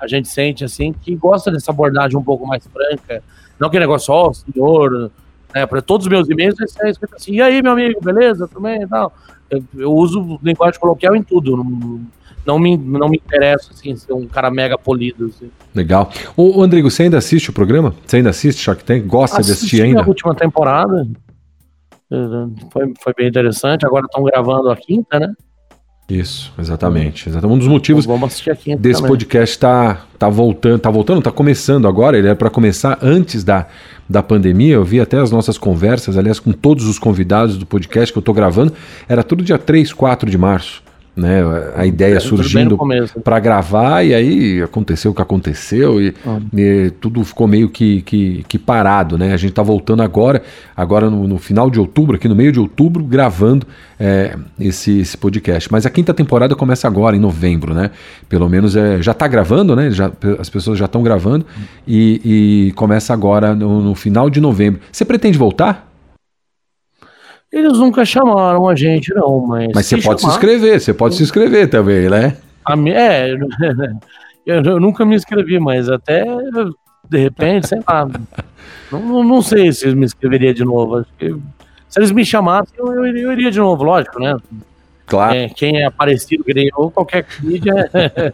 a 0.00 0.06
gente 0.06 0.28
sente 0.28 0.64
assim 0.64 0.92
que 0.92 1.14
gosta 1.14 1.50
dessa 1.50 1.70
abordagem 1.70 2.16
um 2.16 2.22
pouco 2.22 2.46
mais 2.46 2.66
franca. 2.66 3.22
Não 3.58 3.68
aquele 3.68 3.84
negócio, 3.84 4.12
ó, 4.12 4.28
oh, 4.28 4.34
senhor, 4.34 5.10
né, 5.54 5.66
para 5.66 5.82
todos 5.82 6.06
os 6.06 6.10
meus 6.10 6.28
e-mails 6.28 6.54
é 6.60 6.88
escrito 6.90 7.14
assim, 7.14 7.34
e 7.34 7.42
aí, 7.42 7.62
meu 7.62 7.72
amigo, 7.72 8.00
beleza? 8.02 8.48
Também 8.48 8.86
tal. 8.88 9.12
Eu, 9.50 9.64
eu 9.76 9.92
uso 9.92 10.38
linguagem 10.42 10.80
coloquial 10.80 11.14
em 11.14 11.22
tudo. 11.22 11.56
Não, 11.56 12.00
não 12.46 12.58
me, 12.58 12.76
não 12.76 13.08
me 13.08 13.18
interessa 13.18 13.70
assim, 13.72 13.94
ser 13.96 14.12
um 14.12 14.26
cara 14.26 14.50
mega 14.50 14.78
polido. 14.78 15.26
Assim. 15.26 15.50
Legal. 15.74 16.10
Ô, 16.36 16.50
Rodrigo, 16.50 16.90
você 16.90 17.04
ainda 17.04 17.18
assiste 17.18 17.50
o 17.50 17.52
programa? 17.52 17.94
Você 18.06 18.16
ainda 18.16 18.30
assiste 18.30 18.60
Shark 18.60 18.82
Tank? 18.84 19.04
Gosta 19.06 19.40
Assisti 19.40 19.52
de 19.52 19.58
assistir 19.58 19.82
ainda? 19.82 20.02
a 20.02 20.06
última 20.06 20.34
temporada. 20.34 21.06
Foi, 22.72 22.92
foi 23.02 23.14
bem 23.16 23.28
interessante. 23.28 23.84
Agora 23.84 24.06
estão 24.06 24.22
gravando 24.24 24.70
a 24.70 24.76
quinta, 24.76 25.18
né? 25.20 25.34
Isso, 26.10 26.52
exatamente. 26.58 27.28
exatamente. 27.28 27.54
Um 27.54 27.58
dos 27.58 27.68
motivos 27.68 28.06
desse 28.78 29.00
também. 29.00 29.08
podcast 29.08 29.58
tá, 29.58 30.04
tá 30.18 30.28
voltando, 30.28 30.78
tá 30.80 30.90
voltando, 30.90 31.22
tá 31.22 31.30
começando 31.30 31.86
agora. 31.86 32.18
Ele 32.18 32.28
é 32.28 32.34
para 32.34 32.50
começar 32.50 32.98
antes 33.00 33.44
da, 33.44 33.66
da 34.08 34.22
pandemia. 34.22 34.74
Eu 34.74 34.84
vi 34.84 35.00
até 35.00 35.18
as 35.18 35.30
nossas 35.30 35.56
conversas, 35.56 36.16
aliás, 36.16 36.40
com 36.40 36.52
todos 36.52 36.86
os 36.86 36.98
convidados 36.98 37.56
do 37.56 37.64
podcast 37.64 38.12
que 38.12 38.18
eu 38.18 38.22
tô 38.22 38.32
gravando. 38.32 38.72
Era 39.08 39.22
tudo 39.22 39.44
dia 39.44 39.58
3, 39.58 39.92
4 39.92 40.28
de 40.28 40.36
março 40.36 40.82
né? 41.16 41.40
A 41.76 41.84
ideia 41.84 42.16
é, 42.16 42.20
surgindo 42.20 42.78
para 43.22 43.38
gravar 43.40 44.04
e 44.04 44.14
aí 44.14 44.62
aconteceu 44.62 45.10
o 45.10 45.14
que 45.14 45.20
aconteceu 45.20 46.00
e, 46.00 46.14
ah. 46.26 46.38
e, 46.56 46.90
tudo 47.00 47.22
ficou 47.24 47.46
meio 47.46 47.68
que, 47.68 48.02
que, 48.02 48.44
que, 48.48 48.58
parado, 48.58 49.18
né? 49.18 49.32
A 49.32 49.36
gente 49.36 49.50
está 49.50 49.62
voltando 49.62 50.02
agora, 50.02 50.42
agora 50.76 51.10
no, 51.10 51.26
no, 51.26 51.38
final 51.38 51.68
de 51.68 51.80
outubro, 51.80 52.16
aqui 52.16 52.28
no 52.28 52.36
meio 52.36 52.52
de 52.52 52.60
outubro, 52.60 53.04
gravando 53.04 53.66
é, 53.98 54.36
esse, 54.58 55.00
esse 55.00 55.16
podcast. 55.16 55.70
Mas 55.70 55.84
a 55.84 55.90
quinta 55.90 56.14
temporada 56.14 56.54
começa 56.54 56.86
agora, 56.86 57.16
em 57.16 57.20
novembro, 57.20 57.74
né? 57.74 57.90
Pelo 58.28 58.48
menos 58.48 58.76
é, 58.76 59.02
já 59.02 59.12
está 59.12 59.26
gravando, 59.26 59.74
né? 59.74 59.90
Já, 59.90 60.10
as 60.38 60.48
pessoas 60.48 60.78
já 60.78 60.84
estão 60.84 61.02
gravando 61.02 61.44
e, 61.86 62.68
e, 62.68 62.72
começa 62.72 63.12
agora 63.12 63.54
no, 63.54 63.82
no 63.82 63.94
final 63.94 64.30
de 64.30 64.40
novembro. 64.40 64.80
Você 64.90 65.04
pretende 65.04 65.36
voltar? 65.36 65.89
Eles 67.52 67.78
nunca 67.78 68.04
chamaram 68.04 68.68
a 68.68 68.76
gente, 68.76 69.12
não, 69.14 69.40
mas. 69.40 69.70
Mas 69.74 69.86
você 69.86 69.96
pode 69.96 70.20
chamar, 70.20 70.32
se 70.32 70.38
inscrever, 70.38 70.80
você 70.80 70.94
pode 70.94 71.14
se 71.16 71.22
inscrever 71.22 71.68
também, 71.68 72.08
né? 72.08 72.36
A 72.64 72.74
é, 72.88 73.32
eu, 74.46 74.62
eu, 74.62 74.80
nunca 74.80 75.04
me 75.04 75.16
inscrevi, 75.16 75.58
mas 75.58 75.88
até 75.88 76.24
de 77.08 77.18
repente, 77.18 77.66
sei 77.66 77.80
lá. 77.88 78.08
não, 78.92 79.24
não 79.24 79.42
sei 79.42 79.72
se 79.72 79.88
eu 79.88 79.96
me 79.96 80.04
inscreveria 80.04 80.54
de 80.54 80.64
novo. 80.64 80.98
Acho 80.98 81.10
que, 81.18 81.34
se 81.88 81.98
eles 81.98 82.12
me 82.12 82.24
chamassem, 82.24 82.74
eu, 82.78 83.04
eu 83.04 83.32
iria 83.32 83.50
de 83.50 83.58
novo, 83.58 83.82
lógico, 83.82 84.20
né? 84.20 84.36
Claro. 85.10 85.34
É, 85.34 85.48
quem 85.48 85.82
é 85.82 85.86
aparecido, 85.86 86.44
eu, 86.46 86.88
qualquer 86.88 87.26
mídia 87.42 87.90
é, 87.92 88.32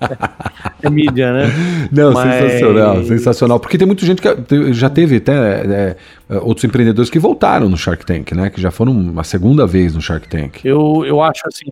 é 0.87 0.91
mídia, 0.91 1.33
né? 1.33 1.47
Não, 1.91 2.12
Mas... 2.12 2.35
sensacional, 2.35 3.03
sensacional. 3.03 3.61
Porque 3.61 3.79
tem 3.79 3.87
muita 3.87 4.05
gente 4.05 4.20
que 4.20 4.74
já 4.74 4.91
teve 4.91 5.16
até 5.16 5.33
é, 5.33 5.97
é, 6.29 6.39
outros 6.41 6.64
empreendedores 6.64 7.09
que 7.09 7.18
voltaram 7.18 7.70
no 7.70 7.79
Shark 7.79 8.05
Tank, 8.05 8.33
né? 8.33 8.51
Que 8.51 8.61
já 8.61 8.70
foram 8.70 8.93
uma 8.93 9.24
segunda 9.24 9.66
vez 9.66 9.95
no 9.95 10.03
Shark 10.03 10.29
Tank. 10.29 10.66
Eu, 10.66 11.03
eu 11.07 11.22
acho 11.22 11.41
assim, 11.47 11.70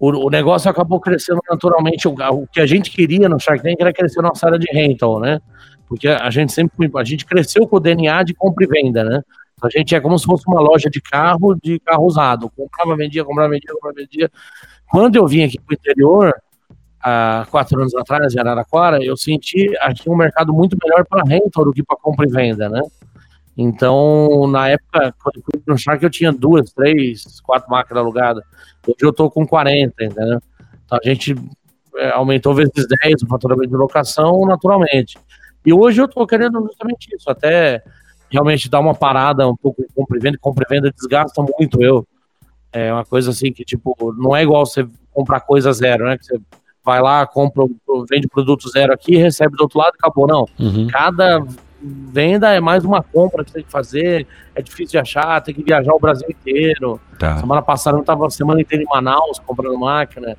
o, 0.00 0.26
o 0.26 0.28
negócio 0.30 0.68
acabou 0.68 0.98
crescendo 0.98 1.40
naturalmente. 1.48 2.08
O, 2.08 2.12
o, 2.12 2.46
que 2.48 2.60
a 2.60 2.66
gente 2.66 2.90
queria 2.90 3.28
no 3.28 3.38
Shark 3.38 3.62
Tank 3.62 3.76
era 3.78 3.92
crescer 3.92 4.20
nossa 4.20 4.46
área 4.46 4.58
de 4.58 4.66
rental, 4.72 5.20
né? 5.20 5.40
Porque 5.86 6.08
a 6.08 6.28
gente 6.30 6.52
sempre, 6.52 6.90
a 6.96 7.04
gente 7.04 7.24
cresceu 7.24 7.68
com 7.68 7.76
o 7.76 7.80
DNA 7.80 8.24
de 8.24 8.34
compra 8.34 8.64
e 8.64 8.66
venda, 8.66 9.04
né? 9.04 9.22
A 9.64 9.70
gente 9.70 9.94
é 9.94 10.00
como 10.00 10.18
se 10.18 10.24
fosse 10.24 10.46
uma 10.46 10.60
loja 10.60 10.90
de 10.90 11.00
carro, 11.00 11.54
de 11.54 11.78
carro 11.80 12.04
usado. 12.04 12.50
Comprava, 12.50 12.96
vendia, 12.96 13.24
comprava, 13.24 13.50
vendia, 13.50 13.72
comprava, 13.72 13.94
vendia. 13.96 14.30
Quando 14.90 15.16
eu 15.16 15.26
vim 15.26 15.42
aqui 15.42 15.58
para 15.58 15.72
o 15.72 15.74
interior, 15.74 16.34
há 17.00 17.46
quatro 17.50 17.80
anos 17.80 17.94
atrás, 17.94 18.34
em 18.34 18.40
Araraquara, 18.40 19.02
eu 19.02 19.16
senti 19.16 19.76
aqui 19.80 20.08
um 20.08 20.16
mercado 20.16 20.52
muito 20.52 20.76
melhor 20.82 21.04
para 21.06 21.22
rental 21.22 21.64
do 21.64 21.72
que 21.72 21.82
para 21.82 21.96
compra 21.96 22.26
e 22.26 22.30
venda, 22.30 22.68
né? 22.68 22.80
Então, 23.56 24.48
na 24.48 24.68
época, 24.68 25.14
quando 25.22 25.36
eu 25.36 25.42
fui 25.42 25.62
no 25.66 25.78
Shark, 25.78 26.02
eu 26.02 26.10
tinha 26.10 26.32
duas, 26.32 26.72
três, 26.72 27.40
quatro 27.40 27.70
máquinas 27.70 28.02
alugadas. 28.02 28.42
Hoje 28.86 28.96
eu 29.00 29.10
estou 29.10 29.30
com 29.30 29.46
40, 29.46 30.04
entendeu? 30.04 30.40
Então 30.84 30.98
a 31.02 31.08
gente 31.08 31.34
é, 31.96 32.10
aumentou 32.10 32.54
vezes 32.54 32.72
10 33.02 33.22
o 33.22 33.26
faturamento 33.28 33.70
de 33.70 33.76
locação 33.76 34.44
naturalmente. 34.46 35.18
E 35.64 35.72
hoje 35.72 36.00
eu 36.00 36.06
estou 36.06 36.26
querendo 36.26 36.60
justamente 36.62 37.14
isso, 37.14 37.30
até 37.30 37.82
realmente 38.34 38.68
dá 38.68 38.80
uma 38.80 38.94
parada 38.94 39.48
um 39.48 39.56
pouco 39.56 39.80
em 39.80 39.86
compra 39.94 40.18
e 40.18 40.20
venda, 40.20 40.38
compra 40.40 40.66
e 40.68 40.74
venda 40.74 40.90
desgasta 40.90 41.40
muito 41.56 41.80
eu. 41.80 42.06
É 42.72 42.92
uma 42.92 43.04
coisa 43.04 43.30
assim 43.30 43.52
que, 43.52 43.64
tipo, 43.64 43.94
não 44.18 44.34
é 44.34 44.42
igual 44.42 44.66
você 44.66 44.86
comprar 45.12 45.40
coisa 45.40 45.72
zero, 45.72 46.04
né? 46.06 46.18
Que 46.18 46.24
você 46.24 46.40
vai 46.84 47.00
lá, 47.00 47.24
compra, 47.24 47.64
vende 48.10 48.26
produto 48.26 48.68
zero 48.68 48.92
aqui, 48.92 49.16
recebe 49.16 49.56
do 49.56 49.62
outro 49.62 49.78
lado 49.78 49.92
e 49.94 49.98
acabou. 49.98 50.26
Não. 50.26 50.44
Uhum. 50.58 50.88
Cada 50.88 51.44
venda 51.80 52.52
é 52.52 52.60
mais 52.60 52.84
uma 52.84 53.02
compra 53.02 53.44
que 53.44 53.50
você 53.50 53.58
tem 53.58 53.64
que 53.64 53.70
fazer, 53.70 54.26
é 54.54 54.60
difícil 54.60 54.92
de 54.92 54.98
achar, 54.98 55.40
tem 55.40 55.54
que 55.54 55.62
viajar 55.62 55.94
o 55.94 56.00
Brasil 56.00 56.26
inteiro. 56.28 57.00
Tá. 57.18 57.38
Semana 57.38 57.62
passada 57.62 57.96
eu 57.96 58.00
estava 58.00 58.26
a 58.26 58.30
semana 58.30 58.60
inteira 58.60 58.82
em 58.82 58.88
Manaus 58.88 59.38
comprando 59.38 59.78
máquina. 59.78 60.36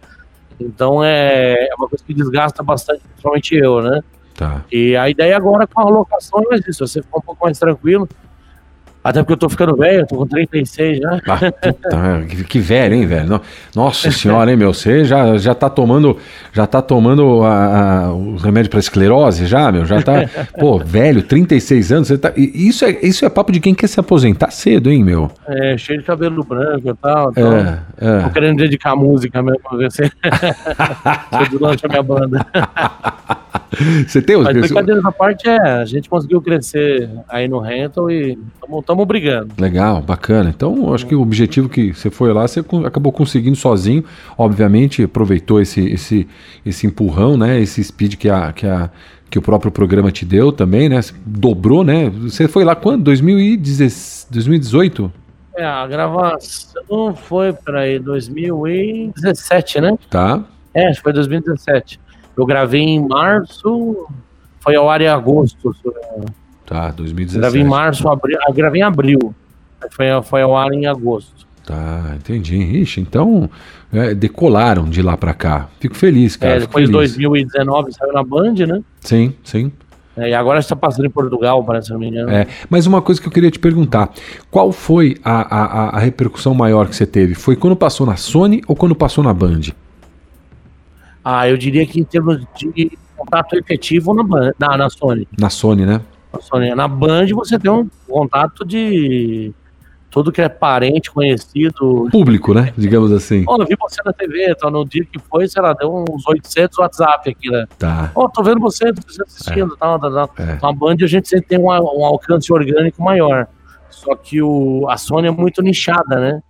Então 0.59 1.03
é, 1.03 1.67
é 1.69 1.75
uma 1.77 1.87
coisa 1.87 2.03
que 2.03 2.13
desgasta 2.13 2.61
bastante, 2.61 3.01
principalmente 3.01 3.55
eu, 3.55 3.81
né? 3.81 4.01
Tá. 4.35 4.65
E 4.71 4.95
a 4.97 5.09
ideia 5.09 5.35
agora 5.37 5.65
com 5.65 5.81
a 5.81 5.89
locação 5.89 6.43
é 6.51 6.57
isso, 6.69 6.85
você 6.85 7.01
ficar 7.01 7.17
um 7.17 7.21
pouco 7.21 7.45
mais 7.45 7.57
tranquilo. 7.57 8.07
Até 9.05 9.19
porque 9.21 9.33
eu 9.33 9.37
tô 9.37 9.47
ficando 9.47 9.75
velho, 9.75 9.99
eu 9.99 10.07
tô 10.07 10.15
com 10.17 10.25
36 10.25 10.97
já. 10.97 11.21
Ah, 11.27 11.51
puta, 11.51 12.25
que, 12.27 12.43
que 12.43 12.59
velho, 12.59 12.95
hein, 12.95 13.05
velho? 13.05 13.29
No- 13.29 13.41
Nossa 13.75 14.09
senhora, 14.09 14.49
hein, 14.49 14.57
meu? 14.57 14.73
Você 14.73 15.05
já, 15.05 15.37
já 15.37 15.53
tá 15.53 15.69
tomando, 15.69 16.17
já 16.51 16.65
tá 16.65 16.81
tomando 16.81 17.43
a, 17.43 18.05
a, 18.05 18.11
o 18.11 18.35
remédio 18.37 18.71
pra 18.71 18.79
esclerose 18.79 19.45
já, 19.45 19.71
meu? 19.71 19.85
Já 19.85 20.01
tá, 20.01 20.27
pô, 20.59 20.79
velho, 20.79 21.21
36 21.21 21.91
anos, 21.91 22.07
você 22.07 22.17
tá, 22.17 22.33
isso 22.35 22.83
é, 22.83 22.97
isso 23.03 23.23
é 23.23 23.29
papo 23.29 23.51
de 23.51 23.59
quem 23.59 23.75
quer 23.75 23.85
se 23.85 23.99
aposentar 23.99 24.49
cedo, 24.49 24.91
hein, 24.91 25.03
meu? 25.03 25.29
É, 25.47 25.77
cheio 25.77 25.99
de 25.99 26.05
cabelo 26.05 26.43
branco 26.43 26.89
e 26.89 26.93
tal. 26.95 27.29
Então, 27.29 27.53
É, 27.55 27.79
é. 27.99 28.19
Tô 28.23 28.29
querendo 28.31 28.57
dedicar 28.57 28.93
a 28.93 28.95
música 28.95 29.39
mesmo 29.43 29.59
pra 29.59 29.77
ver 29.77 29.91
se 29.91 29.97
se 30.09 30.11
eu 30.11 31.69
a 31.69 31.87
minha 31.89 32.01
banda. 32.01 32.43
Você 34.07 34.21
tem 34.21 34.35
os 34.37 34.45
Mas 34.45 34.57
brincadeira 34.57 35.01
da 35.01 35.11
parte 35.11 35.49
é, 35.49 35.59
a 35.59 35.85
gente 35.85 36.09
conseguiu 36.09 36.41
crescer 36.41 37.09
aí 37.27 37.47
no 37.47 37.59
rental 37.59 38.09
e 38.09 38.37
estamos 38.53 38.79
brigando. 39.03 39.55
Legal, 39.57 39.99
bacana. 39.99 40.53
Então, 40.55 40.93
acho 40.93 41.07
que 41.07 41.15
o 41.15 41.21
objetivo 41.21 41.67
que 41.67 41.91
você 41.91 42.11
foi 42.11 42.31
lá, 42.31 42.47
você 42.47 42.63
acabou 42.85 43.11
conseguindo 43.11 43.55
sozinho. 43.55 44.05
Obviamente, 44.37 45.01
aproveitou 45.01 45.59
esse, 45.59 45.81
esse, 45.89 46.27
esse 46.63 46.85
empurrão, 46.85 47.35
né? 47.35 47.59
Esse 47.59 47.83
speed 47.83 48.15
que, 48.15 48.29
a, 48.29 48.53
que, 48.53 48.67
a, 48.67 48.91
que 49.29 49.39
o 49.39 49.41
próprio 49.41 49.71
programa 49.71 50.11
te 50.11 50.23
deu 50.23 50.51
também, 50.51 50.87
né? 50.87 50.99
Dobrou, 51.25 51.83
né? 51.83 52.09
Você 52.09 52.47
foi 52.47 52.63
lá 52.63 52.75
quando? 52.75 53.03
2010 53.05 54.27
2018? 54.29 55.11
É, 55.57 55.65
a 55.65 55.87
gravação 55.87 57.15
foi, 57.15 57.53
peraí, 57.53 57.97
2017, 57.97 59.81
né? 59.81 59.97
Tá. 60.09 60.43
É, 60.73 60.87
acho 60.87 60.97
que 60.97 61.03
foi 61.03 61.13
2017. 61.13 61.99
Eu 62.35 62.45
gravei 62.45 62.81
em 62.81 63.07
março, 63.07 64.07
foi 64.59 64.75
ao 64.75 64.89
ar 64.89 64.99
em 64.99 65.07
agosto. 65.07 65.73
Tá, 66.65 66.87
Eu 66.87 66.93
2017. 66.93 67.39
Gravei 67.41 67.61
em 67.61 67.65
março, 67.65 68.07
abril, 68.09 68.37
ah, 68.41 68.51
gravei 68.51 68.81
em 68.81 68.83
abril. 68.83 69.35
Foi, 69.91 70.05
foi 70.23 70.41
ao 70.41 70.57
ar 70.57 70.71
em 70.71 70.85
agosto. 70.87 71.45
Tá, 71.65 72.13
entendi. 72.15 72.55
Ixi, 72.57 73.01
então 73.01 73.49
é, 73.91 74.13
decolaram 74.13 74.85
de 74.85 75.01
lá 75.01 75.15
pra 75.17 75.33
cá. 75.33 75.67
Fico 75.79 75.95
feliz, 75.95 76.35
cara. 76.35 76.55
É, 76.55 76.59
depois 76.59 76.87
de 76.87 76.91
feliz. 76.93 77.15
2019 77.15 77.91
saiu 77.93 78.13
na 78.13 78.23
Band, 78.23 78.53
né? 78.67 78.81
Sim, 79.01 79.33
sim. 79.43 79.71
É, 80.17 80.29
e 80.29 80.33
agora 80.33 80.59
está 80.59 80.75
passando 80.75 81.05
em 81.05 81.09
Portugal, 81.09 81.61
parece, 81.63 81.87
se 81.87 81.93
não 81.93 81.99
me 81.99 82.07
engano. 82.07 82.29
É, 82.31 82.47
mas 82.69 82.85
uma 82.87 83.01
coisa 83.01 83.19
que 83.21 83.27
eu 83.27 83.31
queria 83.31 83.51
te 83.51 83.59
perguntar: 83.59 84.11
qual 84.49 84.71
foi 84.71 85.17
a, 85.23 85.41
a, 85.41 85.97
a- 85.97 85.99
repercussão 85.99 86.53
maior 86.53 86.87
que 86.87 86.95
você 86.95 87.05
teve? 87.05 87.33
Foi 87.35 87.55
quando 87.55 87.75
passou 87.75 88.07
na 88.07 88.15
Sony 88.15 88.61
ou 88.67 88.75
quando 88.75 88.95
passou 88.95 89.23
na 89.23 89.33
Band? 89.33 89.61
Ah, 91.23 91.49
eu 91.49 91.57
diria 91.57 91.85
que 91.85 91.99
em 91.99 92.03
termos 92.03 92.45
de 92.55 92.91
contato 93.17 93.55
efetivo 93.57 94.13
na, 94.13 94.23
na, 94.59 94.77
na 94.77 94.89
Sony. 94.89 95.27
Na 95.37 95.49
Sony, 95.49 95.85
né? 95.85 95.99
Na, 96.35 96.41
Sony. 96.41 96.75
na 96.75 96.87
Band 96.87 97.27
você 97.27 97.57
tem 97.57 97.71
um 97.71 97.89
contato 98.07 98.65
de 98.65 99.53
tudo 100.15 100.31
que 100.31 100.41
é 100.41 100.47
parente, 100.47 101.11
conhecido. 101.11 102.07
Público, 102.09 102.53
né? 102.53 102.73
Digamos 102.77 103.11
assim. 103.11 103.43
Ó, 103.45 103.57
eu 103.61 103.65
vi 103.65 103.75
você 103.77 104.01
na 104.05 104.13
TV, 104.13 104.55
tá, 104.55 104.71
no 104.71 104.85
dia 104.85 105.03
que 105.03 105.19
foi, 105.19 105.45
sei 105.45 105.61
lá, 105.61 105.73
deu 105.73 105.93
uns 105.93 106.25
800 106.25 106.77
WhatsApp 106.77 107.29
aqui, 107.29 107.49
né? 107.49 107.65
Tá. 107.77 108.11
Ó, 108.15 108.29
tô 108.29 108.41
vendo 108.41 108.61
você, 108.61 108.93
tô 108.93 109.01
assistindo, 109.23 109.75
tal, 109.75 109.99
tal, 109.99 110.11
tal. 110.11 110.31
É. 110.37 110.57
Na 110.61 110.71
Band 110.71 110.95
a 111.01 111.07
gente 111.07 111.27
sempre 111.27 111.47
tem 111.47 111.59
um, 111.59 111.67
um 111.67 112.05
alcance 112.05 112.51
orgânico 112.53 113.03
maior. 113.03 113.45
Só 113.89 114.15
que 114.15 114.41
o, 114.41 114.87
a 114.89 114.95
Sony 114.95 115.27
é 115.27 115.31
muito 115.31 115.61
nichada, 115.61 116.17
né? 116.17 116.41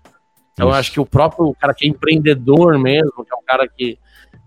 Então 0.54 0.68
eu 0.68 0.70
Isso. 0.70 0.80
acho 0.80 0.92
que 0.92 1.00
o 1.00 1.06
próprio 1.06 1.52
cara 1.60 1.74
que 1.74 1.88
é 1.88 1.90
empreendedor 1.90 2.78
mesmo, 2.78 3.26
que 3.26 3.34
é 3.34 3.36
um 3.36 3.44
cara 3.48 3.68
que, 3.68 3.98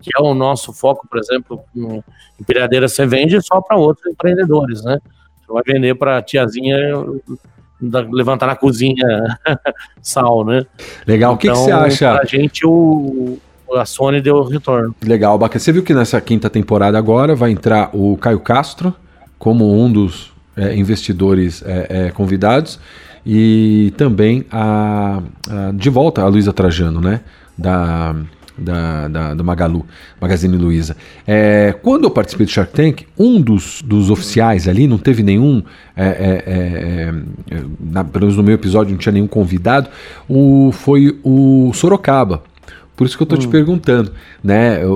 que 0.00 0.10
é 0.16 0.22
o 0.22 0.32
nosso 0.32 0.72
foco, 0.72 1.08
por 1.08 1.18
exemplo, 1.18 1.60
em 1.74 2.04
empilhadeira, 2.40 2.86
você 2.86 3.04
vende 3.04 3.40
só 3.42 3.60
para 3.60 3.76
outros 3.76 4.06
empreendedores, 4.06 4.84
né? 4.84 4.98
Vai 5.48 5.62
vender 5.66 5.94
para 5.94 6.20
tiazinha 6.22 6.76
da- 7.80 8.06
levantar 8.10 8.46
na 8.46 8.56
cozinha 8.56 9.04
sal, 10.02 10.44
né? 10.44 10.64
Legal. 11.06 11.34
O 11.34 11.36
que, 11.36 11.46
que 11.48 11.52
Então, 11.52 11.64
você 11.64 11.72
acha? 11.72 12.14
Pra 12.16 12.24
gente, 12.24 12.66
o, 12.66 13.38
a 13.74 13.84
Sony 13.84 14.20
deu 14.20 14.42
retorno. 14.44 14.94
Legal, 15.04 15.38
bacana. 15.38 15.58
Você 15.60 15.72
viu 15.72 15.82
que 15.82 15.94
nessa 15.94 16.20
quinta 16.20 16.48
temporada 16.50 16.98
agora 16.98 17.34
vai 17.34 17.50
entrar 17.50 17.90
o 17.94 18.16
Caio 18.16 18.40
Castro 18.40 18.94
como 19.38 19.72
um 19.82 19.90
dos 19.90 20.32
é, 20.56 20.74
investidores 20.74 21.62
é, 21.64 21.86
é, 22.06 22.10
convidados 22.10 22.78
e 23.24 23.92
também 23.96 24.44
a, 24.50 25.22
a- 25.48 25.70
de 25.72 25.88
volta 25.90 26.22
a 26.22 26.26
Luísa 26.28 26.52
Trajano, 26.52 27.00
né? 27.00 27.20
Da, 27.56 28.14
da, 28.58 29.08
da, 29.08 29.34
do 29.34 29.44
Magalu, 29.44 29.84
Magazine 30.20 30.56
Luiza. 30.56 30.96
É, 31.26 31.74
quando 31.82 32.04
eu 32.04 32.10
participei 32.10 32.46
do 32.46 32.52
Shark 32.52 32.72
Tank, 32.72 33.02
um 33.18 33.40
dos, 33.40 33.82
dos 33.82 34.10
oficiais 34.10 34.66
ali, 34.68 34.86
não 34.86 34.98
teve 34.98 35.22
nenhum, 35.22 35.62
é, 35.96 36.06
é, 36.06 36.42
é, 36.46 37.14
é, 37.56 37.62
na- 37.80 38.04
pelo 38.04 38.24
menos 38.26 38.36
no 38.36 38.42
meu 38.42 38.54
episódio 38.54 38.92
não 38.92 38.98
tinha 38.98 39.12
nenhum 39.12 39.26
convidado, 39.28 39.88
o, 40.28 40.70
foi 40.72 41.18
o 41.24 41.70
Sorocaba. 41.74 42.42
Por 42.96 43.06
isso 43.06 43.16
que 43.16 43.22
eu 43.22 43.26
tô 43.28 43.36
te 43.36 43.46
perguntando, 43.46 44.10
né? 44.42 44.84
O, 44.84 44.90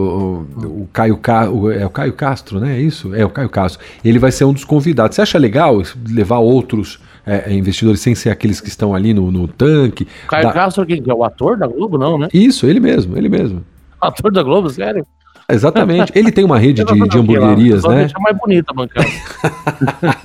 o- 0.56 0.82
o 0.82 0.88
Caio 0.92 1.16
Ca- 1.18 1.48
o- 1.48 1.70
é 1.70 1.86
o 1.86 1.90
Caio 1.90 2.12
Castro, 2.12 2.58
né? 2.58 2.76
É 2.76 2.80
isso? 2.80 3.14
É 3.14 3.24
o 3.24 3.28
Caio 3.30 3.48
Castro. 3.48 3.80
Ele 4.04 4.18
vai 4.18 4.32
ser 4.32 4.44
um 4.44 4.52
dos 4.52 4.64
convidados. 4.64 5.14
Você 5.14 5.22
acha 5.22 5.38
legal 5.38 5.80
levar 6.10 6.38
outros 6.38 6.98
é, 7.26 7.50
é, 7.50 7.54
investidores 7.54 8.00
sem 8.00 8.14
ser 8.14 8.30
aqueles 8.30 8.60
que 8.60 8.68
estão 8.68 8.94
ali 8.94 9.12
no, 9.14 9.30
no 9.30 9.48
tanque? 9.48 10.06
O 10.24 10.28
Caio 10.28 10.44
Da- 10.44 10.52
Castro, 10.52 10.86
que 10.86 11.02
é 11.06 11.14
o 11.14 11.24
ator 11.24 11.56
da 11.56 11.66
Globo, 11.66 11.98
não, 11.98 12.18
né? 12.18 12.28
Isso, 12.32 12.66
ele 12.66 12.80
mesmo, 12.80 13.16
ele 13.16 13.28
mesmo. 13.28 13.64
Ator 14.00 14.32
da 14.32 14.42
Globo, 14.42 14.68
sério? 14.68 15.06
Exatamente. 15.48 16.12
Ele 16.14 16.32
tem 16.32 16.44
uma 16.44 16.58
rede 16.58 16.84
de, 16.84 17.08
de 17.08 17.18
hamburguerias, 17.18 17.84
né? 17.84 18.00
Deixa 18.00 18.18
mais 18.18 18.36
bonita 18.36 18.72
a 18.72 18.74
bancada. 18.74 19.06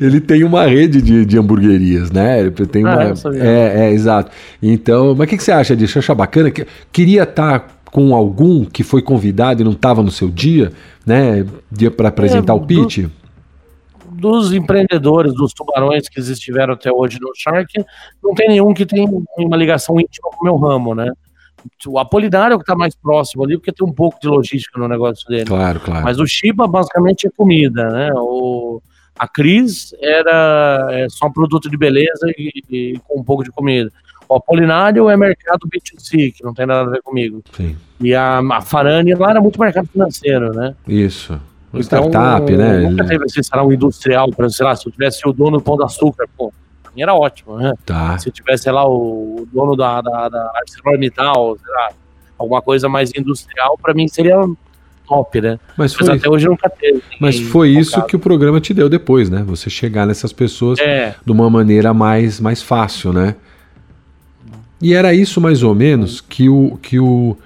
ele 0.00 0.20
tem 0.20 0.44
uma 0.44 0.66
rede 0.66 1.00
de, 1.02 1.24
de 1.24 1.38
hamburguerias, 1.38 2.10
né? 2.10 2.40
Ele 2.40 2.50
tem 2.50 2.84
Ah, 2.86 3.12
uma. 3.24 3.36
É, 3.36 3.86
é, 3.86 3.92
exato. 3.92 4.30
Então, 4.62 5.14
mas 5.16 5.26
o 5.26 5.30
que, 5.30 5.36
que 5.36 5.42
você 5.42 5.52
acha 5.52 5.76
disso? 5.76 5.94
Você 5.94 5.98
acha 6.00 6.14
bacana? 6.14 6.50
Que- 6.50 6.66
Queria 6.92 7.22
estar 7.22 7.76
com 7.86 8.14
algum 8.14 8.64
que 8.64 8.82
foi 8.82 9.00
convidado 9.02 9.62
e 9.62 9.64
não 9.64 9.72
estava 9.72 10.02
no 10.02 10.10
seu 10.10 10.28
dia, 10.28 10.72
né? 11.06 11.44
Dia 11.70 11.90
para 11.90 12.08
apresentar 12.08 12.52
É, 12.52 12.56
o 12.56 12.60
pitch? 12.60 13.06
Dos 14.16 14.52
empreendedores, 14.52 15.34
dos 15.34 15.52
tubarões 15.52 16.08
que 16.08 16.20
estiveram 16.20 16.74
até 16.74 16.90
hoje 16.90 17.18
no 17.20 17.30
Shark, 17.34 17.72
não 18.22 18.34
tem 18.34 18.48
nenhum 18.48 18.72
que 18.72 18.86
tem 18.86 19.06
uma 19.38 19.56
ligação 19.56 20.00
íntima 20.00 20.30
com 20.30 20.40
o 20.40 20.44
meu 20.44 20.56
ramo, 20.56 20.94
né? 20.94 21.10
O 21.86 21.98
Apolinário 21.98 22.54
é 22.54 22.56
o 22.56 22.58
que 22.58 22.64
está 22.64 22.76
mais 22.76 22.94
próximo 22.94 23.44
ali, 23.44 23.56
porque 23.56 23.72
tem 23.72 23.86
um 23.86 23.92
pouco 23.92 24.20
de 24.20 24.28
logística 24.28 24.78
no 24.78 24.88
negócio 24.88 25.26
dele. 25.28 25.46
Claro, 25.46 25.80
claro. 25.80 26.04
Mas 26.04 26.18
o 26.18 26.26
Shiba 26.26 26.66
basicamente 26.66 27.26
é 27.26 27.30
comida, 27.36 27.88
né? 27.90 28.10
O, 28.14 28.80
a 29.18 29.26
Cris 29.26 29.94
era 30.00 30.86
é, 30.90 31.06
só 31.08 31.26
um 31.26 31.32
produto 31.32 31.70
de 31.70 31.76
beleza 31.76 32.30
e, 32.36 32.62
e 32.70 33.00
com 33.06 33.20
um 33.20 33.24
pouco 33.24 33.42
de 33.42 33.50
comida. 33.50 33.90
O 34.28 34.34
Apolinário 34.34 35.08
é 35.08 35.16
mercado 35.16 35.68
B2C, 35.68 36.34
que 36.34 36.44
não 36.44 36.52
tem 36.52 36.66
nada 36.66 36.88
a 36.88 36.92
ver 36.92 37.02
comigo. 37.02 37.42
Sim, 37.52 37.76
E 38.00 38.14
a, 38.14 38.38
a 38.38 38.60
Farani 38.60 39.14
lá 39.14 39.30
era 39.30 39.40
muito 39.40 39.60
mercado 39.60 39.88
financeiro, 39.88 40.52
né? 40.52 40.74
isso. 40.86 41.40
Então, 41.80 42.08
Startup, 42.08 42.56
né? 42.56 42.80
Nunca 42.80 43.04
teve 43.04 43.24
esse 43.24 43.42
salão 43.42 43.72
industrial, 43.72 44.26
por 44.30 44.44
exemplo, 44.44 44.56
sei 44.56 44.66
lá, 44.66 44.76
se 44.76 44.86
eu 44.86 44.92
tivesse 44.92 45.28
o 45.28 45.32
dono 45.32 45.58
do 45.58 45.62
Pão 45.62 45.76
de 45.76 45.84
Açúcar, 45.84 46.28
pô, 46.36 46.52
pra 46.82 46.92
mim 46.94 47.02
era 47.02 47.14
ótimo, 47.14 47.56
né? 47.58 47.72
Tá. 47.84 48.18
Se 48.18 48.28
eu 48.28 48.32
tivesse, 48.32 48.64
sei 48.64 48.72
lá, 48.72 48.88
o 48.88 49.46
dono 49.52 49.76
da, 49.76 50.00
da, 50.00 50.28
da 50.28 50.52
ArcelorMittal, 50.56 51.56
sei 51.62 51.74
lá, 51.74 51.88
alguma 52.38 52.60
coisa 52.62 52.88
mais 52.88 53.10
industrial, 53.16 53.78
pra 53.80 53.94
mim 53.94 54.06
seria 54.08 54.36
top, 55.06 55.40
né? 55.40 55.58
Mas 55.76 55.94
Mas 55.94 56.06
foi, 56.08 56.16
até 56.16 56.28
hoje 56.28 56.46
nunca 56.46 56.68
teve. 56.68 57.00
mas 57.20 57.38
foi 57.38 57.70
isso 57.70 57.92
focado. 57.92 58.08
que 58.08 58.16
o 58.16 58.18
programa 58.18 58.60
te 58.60 58.74
deu 58.74 58.88
depois, 58.88 59.30
né? 59.30 59.44
Você 59.46 59.70
chegar 59.70 60.04
nessas 60.06 60.32
pessoas 60.32 60.78
É, 60.80 61.14
de 61.24 61.30
uma 61.32 61.48
maneira 61.48 61.94
mais, 61.94 62.40
mais 62.40 62.60
fácil, 62.60 63.12
né? 63.12 63.36
E 64.82 64.92
era 64.92 65.14
isso 65.14 65.40
mais 65.40 65.62
ou 65.62 65.74
menos 65.74 66.20
que 66.20 66.48
o 66.48 66.76
que 66.82 66.98
o 66.98 67.36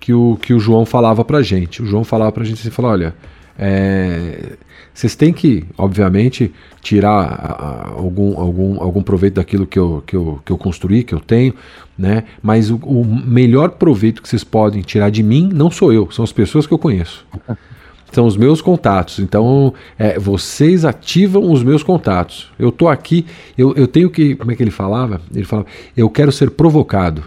que 0.00 0.12
o, 0.12 0.36
que 0.36 0.52
o 0.52 0.58
João 0.60 0.84
falava 0.84 1.24
pra 1.24 1.40
gente. 1.40 1.82
O 1.82 1.86
João 1.86 2.04
falava 2.04 2.30
pra 2.30 2.44
gente 2.44 2.60
assim, 2.60 2.70
falou, 2.70 2.90
olha, 2.90 3.14
é, 3.58 4.56
vocês 4.92 5.16
têm 5.16 5.32
que, 5.32 5.64
obviamente, 5.76 6.52
tirar 6.80 7.92
algum, 7.96 8.38
algum, 8.38 8.80
algum 8.80 9.02
proveito 9.02 9.34
daquilo 9.34 9.66
que 9.66 9.78
eu, 9.78 10.02
que, 10.06 10.14
eu, 10.14 10.40
que 10.44 10.52
eu 10.52 10.58
construí, 10.58 11.02
que 11.02 11.14
eu 11.14 11.20
tenho, 11.20 11.54
né? 11.98 12.24
Mas 12.42 12.70
o, 12.70 12.76
o 12.76 13.04
melhor 13.04 13.70
proveito 13.70 14.22
que 14.22 14.28
vocês 14.28 14.44
podem 14.44 14.82
tirar 14.82 15.10
de 15.10 15.22
mim 15.22 15.50
não 15.52 15.70
sou 15.70 15.92
eu, 15.92 16.10
são 16.10 16.24
as 16.24 16.32
pessoas 16.32 16.66
que 16.66 16.72
eu 16.72 16.78
conheço. 16.78 17.26
São 18.12 18.26
os 18.26 18.36
meus 18.36 18.62
contatos. 18.62 19.18
Então, 19.18 19.74
é, 19.98 20.20
vocês 20.20 20.84
ativam 20.84 21.50
os 21.50 21.64
meus 21.64 21.82
contatos. 21.82 22.48
Eu 22.56 22.70
tô 22.70 22.86
aqui, 22.86 23.26
eu, 23.58 23.74
eu 23.74 23.88
tenho 23.88 24.08
que. 24.08 24.36
Como 24.36 24.52
é 24.52 24.54
que 24.54 24.62
ele 24.62 24.70
falava? 24.70 25.20
Ele 25.34 25.44
falava, 25.44 25.66
eu 25.96 26.08
quero 26.08 26.30
ser 26.30 26.52
provocado. 26.52 27.24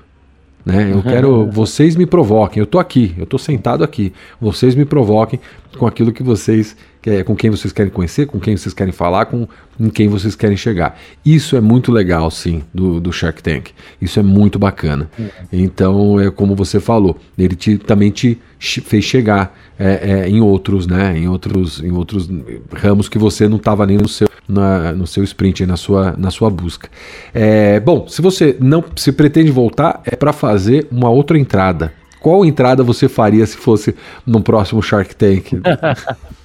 Né? 0.67 0.91
Eu 0.91 1.01
quero. 1.01 1.49
Vocês 1.49 1.95
me 1.95 2.05
provoquem. 2.05 2.59
Eu 2.59 2.65
tô 2.65 2.77
aqui, 2.77 3.15
eu 3.17 3.25
tô 3.25 3.37
sentado 3.37 3.85
aqui. 3.85 4.11
Vocês 4.39 4.75
me 4.75 4.83
provoquem 4.83 5.39
com 5.77 5.87
aquilo 5.87 6.11
que 6.11 6.21
vocês 6.21 6.75
é 7.09 7.23
com 7.23 7.35
quem 7.35 7.49
vocês 7.49 7.71
querem 7.71 7.91
conhecer, 7.91 8.25
com 8.25 8.39
quem 8.39 8.55
vocês 8.57 8.73
querem 8.73 8.93
falar, 8.93 9.25
com 9.25 9.47
em 9.79 9.89
quem 9.89 10.07
vocês 10.07 10.35
querem 10.35 10.57
chegar. 10.57 10.99
Isso 11.25 11.55
é 11.55 11.61
muito 11.61 11.91
legal, 11.91 12.29
sim, 12.31 12.63
do, 12.73 12.99
do 12.99 13.11
Shark 13.13 13.41
Tank. 13.41 13.69
Isso 14.01 14.19
é 14.19 14.23
muito 14.23 14.57
bacana. 14.57 15.09
Então, 15.51 16.19
é 16.19 16.31
como 16.31 16.55
você 16.55 16.79
falou, 16.79 17.17
ele 17.37 17.55
te, 17.55 17.77
também 17.77 18.09
te 18.09 18.39
fez 18.59 19.05
chegar 19.05 19.55
é, 19.77 20.23
é, 20.25 20.29
em 20.29 20.41
outros, 20.41 20.87
né? 20.87 21.17
Em 21.17 21.27
outros, 21.27 21.79
em 21.81 21.91
outros 21.91 22.29
ramos 22.73 23.07
que 23.07 23.19
você 23.19 23.47
não 23.47 23.57
estava 23.57 23.85
nem 23.85 23.97
no 23.97 24.07
seu, 24.07 24.27
na, 24.47 24.91
no 24.93 25.05
seu 25.05 25.23
sprint, 25.23 25.65
na 25.65 25.77
sua, 25.77 26.15
na 26.17 26.31
sua 26.31 26.49
busca. 26.49 26.89
É, 27.33 27.79
bom, 27.79 28.07
se 28.07 28.21
você 28.21 28.57
não 28.59 28.83
se 28.95 29.11
pretende 29.11 29.51
voltar, 29.51 30.01
é 30.05 30.15
para 30.15 30.33
fazer 30.33 30.87
uma 30.91 31.09
outra 31.09 31.37
entrada. 31.37 31.93
Qual 32.19 32.43
entrada 32.43 32.83
você 32.83 33.07
faria 33.07 33.45
se 33.45 33.57
fosse 33.57 33.95
no 34.25 34.41
próximo 34.41 34.81
Shark 34.81 35.15
Tank? 35.15 35.51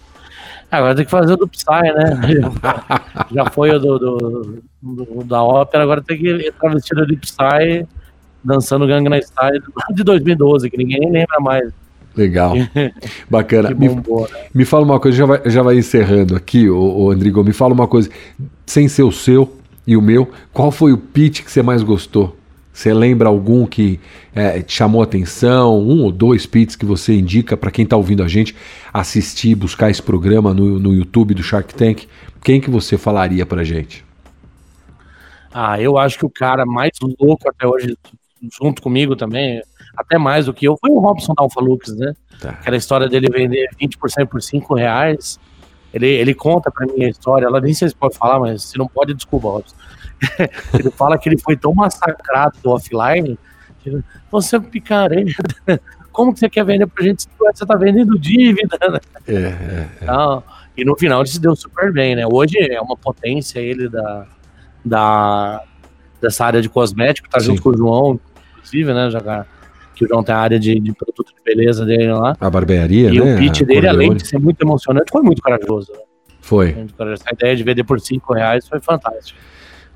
Agora 0.72 0.94
tem 0.94 1.04
que 1.04 1.10
fazer 1.10 1.34
o 1.34 1.36
do 1.36 1.46
Psy, 1.46 1.66
né? 1.70 2.18
Já 3.30 3.44
foi 3.50 3.70
o 3.72 3.78
do, 3.78 3.98
do, 3.98 4.62
do, 4.82 5.24
da 5.24 5.42
ópera, 5.42 5.82
agora 5.82 6.00
tem 6.00 6.16
que 6.16 6.48
entrar 6.48 6.72
vestido 6.72 7.06
de 7.06 7.14
Psy 7.14 7.86
dançando 8.42 8.86
Gangnam 8.86 9.20
Style 9.20 9.62
de 9.94 10.02
2012, 10.02 10.70
que 10.70 10.78
ninguém 10.78 10.98
nem 11.00 11.12
lembra 11.12 11.38
mais. 11.40 11.70
Legal. 12.16 12.54
Bacana. 13.28 13.70
me, 13.74 13.88
né? 13.88 14.02
me 14.54 14.64
fala 14.64 14.84
uma 14.84 14.98
coisa, 14.98 15.18
já 15.18 15.26
vai, 15.26 15.42
já 15.44 15.62
vai 15.62 15.76
encerrando 15.76 16.34
aqui, 16.34 16.68
o 16.70 17.10
Andrigo, 17.10 17.44
me 17.44 17.52
fala 17.52 17.74
uma 17.74 17.86
coisa, 17.86 18.08
sem 18.64 18.88
ser 18.88 19.02
o 19.02 19.12
seu 19.12 19.54
e 19.86 19.94
o 19.94 20.00
meu, 20.00 20.30
qual 20.54 20.70
foi 20.70 20.92
o 20.92 20.98
pitch 20.98 21.42
que 21.42 21.50
você 21.50 21.62
mais 21.62 21.82
gostou? 21.82 22.34
Você 22.72 22.94
lembra 22.94 23.28
algum 23.28 23.66
que 23.66 24.00
é, 24.34 24.62
te 24.62 24.72
chamou 24.72 25.02
a 25.02 25.04
atenção? 25.04 25.78
Um 25.78 26.04
ou 26.04 26.10
dois 26.10 26.46
pits 26.46 26.74
que 26.74 26.86
você 26.86 27.14
indica 27.14 27.56
para 27.56 27.70
quem 27.70 27.84
está 27.84 27.96
ouvindo 27.96 28.22
a 28.22 28.28
gente 28.28 28.56
assistir, 28.92 29.54
buscar 29.54 29.90
esse 29.90 30.02
programa 30.02 30.54
no, 30.54 30.78
no 30.78 30.94
YouTube 30.94 31.34
do 31.34 31.42
Shark 31.42 31.74
Tank? 31.74 32.06
Quem 32.42 32.60
que 32.60 32.70
você 32.70 32.96
falaria 32.96 33.44
para 33.44 33.62
gente? 33.62 34.04
Ah, 35.52 35.78
eu 35.78 35.98
acho 35.98 36.18
que 36.18 36.24
o 36.24 36.30
cara 36.30 36.64
mais 36.64 36.92
louco 37.20 37.48
até 37.48 37.66
hoje, 37.66 37.94
junto 38.58 38.80
comigo 38.80 39.14
também, 39.14 39.62
até 39.94 40.16
mais 40.16 40.46
do 40.46 40.54
que 40.54 40.66
eu, 40.66 40.78
foi 40.80 40.90
o 40.90 40.98
Robson 40.98 41.34
da 41.34 41.42
Alfa 41.42 41.60
Lux, 41.60 41.94
né? 41.94 42.14
Tá. 42.40 42.50
Aquela 42.50 42.76
história 42.76 43.06
dele 43.06 43.28
vender 43.28 43.68
20% 43.80 44.26
por 44.26 44.40
5 44.40 44.74
reais. 44.74 45.38
Ele, 45.92 46.06
ele 46.06 46.34
conta 46.34 46.70
para 46.70 46.86
mim 46.86 47.04
a 47.04 47.08
história, 47.10 47.44
ela 47.44 47.60
nem 47.60 47.74
sei 47.74 47.86
se 47.90 47.94
pode 47.94 48.16
falar, 48.16 48.40
mas 48.40 48.64
se 48.64 48.78
não 48.78 48.88
pode, 48.88 49.12
desculpa, 49.12 49.48
Robson. 49.48 49.76
ele 50.78 50.90
fala 50.90 51.18
que 51.18 51.28
ele 51.28 51.38
foi 51.38 51.56
tão 51.56 51.74
massacrado 51.74 52.58
do 52.62 52.70
offline. 52.70 53.38
Você 54.30 54.56
é 54.56 54.60
picareta. 54.60 55.42
Como 56.12 56.32
que 56.32 56.40
você 56.40 56.50
quer 56.50 56.64
vender 56.64 56.86
pra 56.86 57.02
gente 57.02 57.22
se 57.22 57.28
você 57.38 57.64
tá 57.64 57.74
vendendo 57.74 58.18
dívida? 58.18 58.78
Né? 58.90 59.00
É, 59.26 59.32
é, 59.32 59.36
é. 59.36 59.88
Então, 60.02 60.42
e 60.76 60.84
no 60.84 60.96
final 60.96 61.20
ele 61.20 61.28
se 61.28 61.40
deu 61.40 61.56
super 61.56 61.90
bem, 61.90 62.14
né? 62.14 62.26
Hoje 62.26 62.58
é 62.58 62.80
uma 62.80 62.96
potência 62.96 63.58
ele 63.60 63.88
da, 63.88 64.26
da 64.84 65.64
dessa 66.20 66.44
área 66.44 66.62
de 66.62 66.68
cosmético, 66.68 67.28
tá 67.28 67.40
Sim. 67.40 67.46
junto 67.46 67.62
com 67.62 67.70
o 67.70 67.76
João, 67.76 68.20
inclusive, 68.56 68.92
né? 68.92 69.10
Já, 69.10 69.46
que 69.94 70.04
o 70.04 70.08
João 70.08 70.22
tem 70.22 70.34
a 70.34 70.38
área 70.38 70.58
de, 70.58 70.78
de 70.78 70.92
produto 70.92 71.32
de 71.34 71.42
beleza 71.42 71.84
dele 71.84 72.12
lá. 72.12 72.36
A 72.40 72.50
barbearia, 72.50 73.10
e 73.10 73.20
né? 73.20 73.34
o 73.34 73.38
pitch 73.38 73.62
dele, 73.62 73.88
além 73.88 74.14
de 74.14 74.26
ser 74.26 74.38
muito 74.38 74.62
emocionante, 74.62 75.10
foi 75.10 75.22
muito 75.22 75.42
corajoso. 75.42 75.92
Né? 75.92 75.98
Foi. 76.40 76.76
A 77.26 77.32
ideia 77.32 77.56
de 77.56 77.62
vender 77.62 77.84
por 77.84 78.00
5 78.00 78.32
reais 78.34 78.66
foi 78.68 78.80
fantástica. 78.80 79.38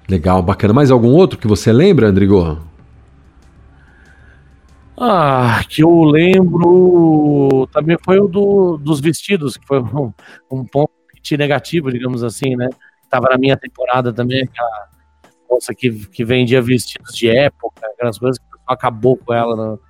Legal, 0.09 0.43
bacana. 0.43 0.73
Mais 0.73 0.91
algum 0.91 1.13
outro 1.13 1.39
que 1.39 1.49
você 1.49 1.73
lembra, 1.73 2.09
Andrigo? 2.09 2.61
Ah, 4.99 5.63
que 5.69 5.83
eu 5.83 6.05
lembro 6.05 7.69
também 7.73 7.99
foi 8.03 8.19
o 8.19 8.27
do, 8.27 8.79
dos 8.79 9.01
vestidos, 9.01 9.57
que 9.57 9.67
foi 9.67 9.81
um, 9.81 10.13
um 10.51 10.65
ponto 10.65 10.93
negativo, 11.37 11.91
digamos 11.91 12.23
assim, 12.23 12.55
né? 12.57 12.69
Tava 13.11 13.29
na 13.31 13.37
minha 13.37 13.57
temporada 13.57 14.13
também, 14.13 14.45
aquela 14.45 14.89
moça 15.51 15.75
que, 15.75 15.91
que 16.09 16.25
vendia 16.25 16.63
vestidos 16.63 17.15
de 17.15 17.29
época, 17.29 17.85
aquelas 17.85 18.19
coisas 18.19 18.39
que 18.39 18.45
acabou 18.67 19.17
com 19.17 19.35
ela 19.35 19.57
no, 19.57 19.81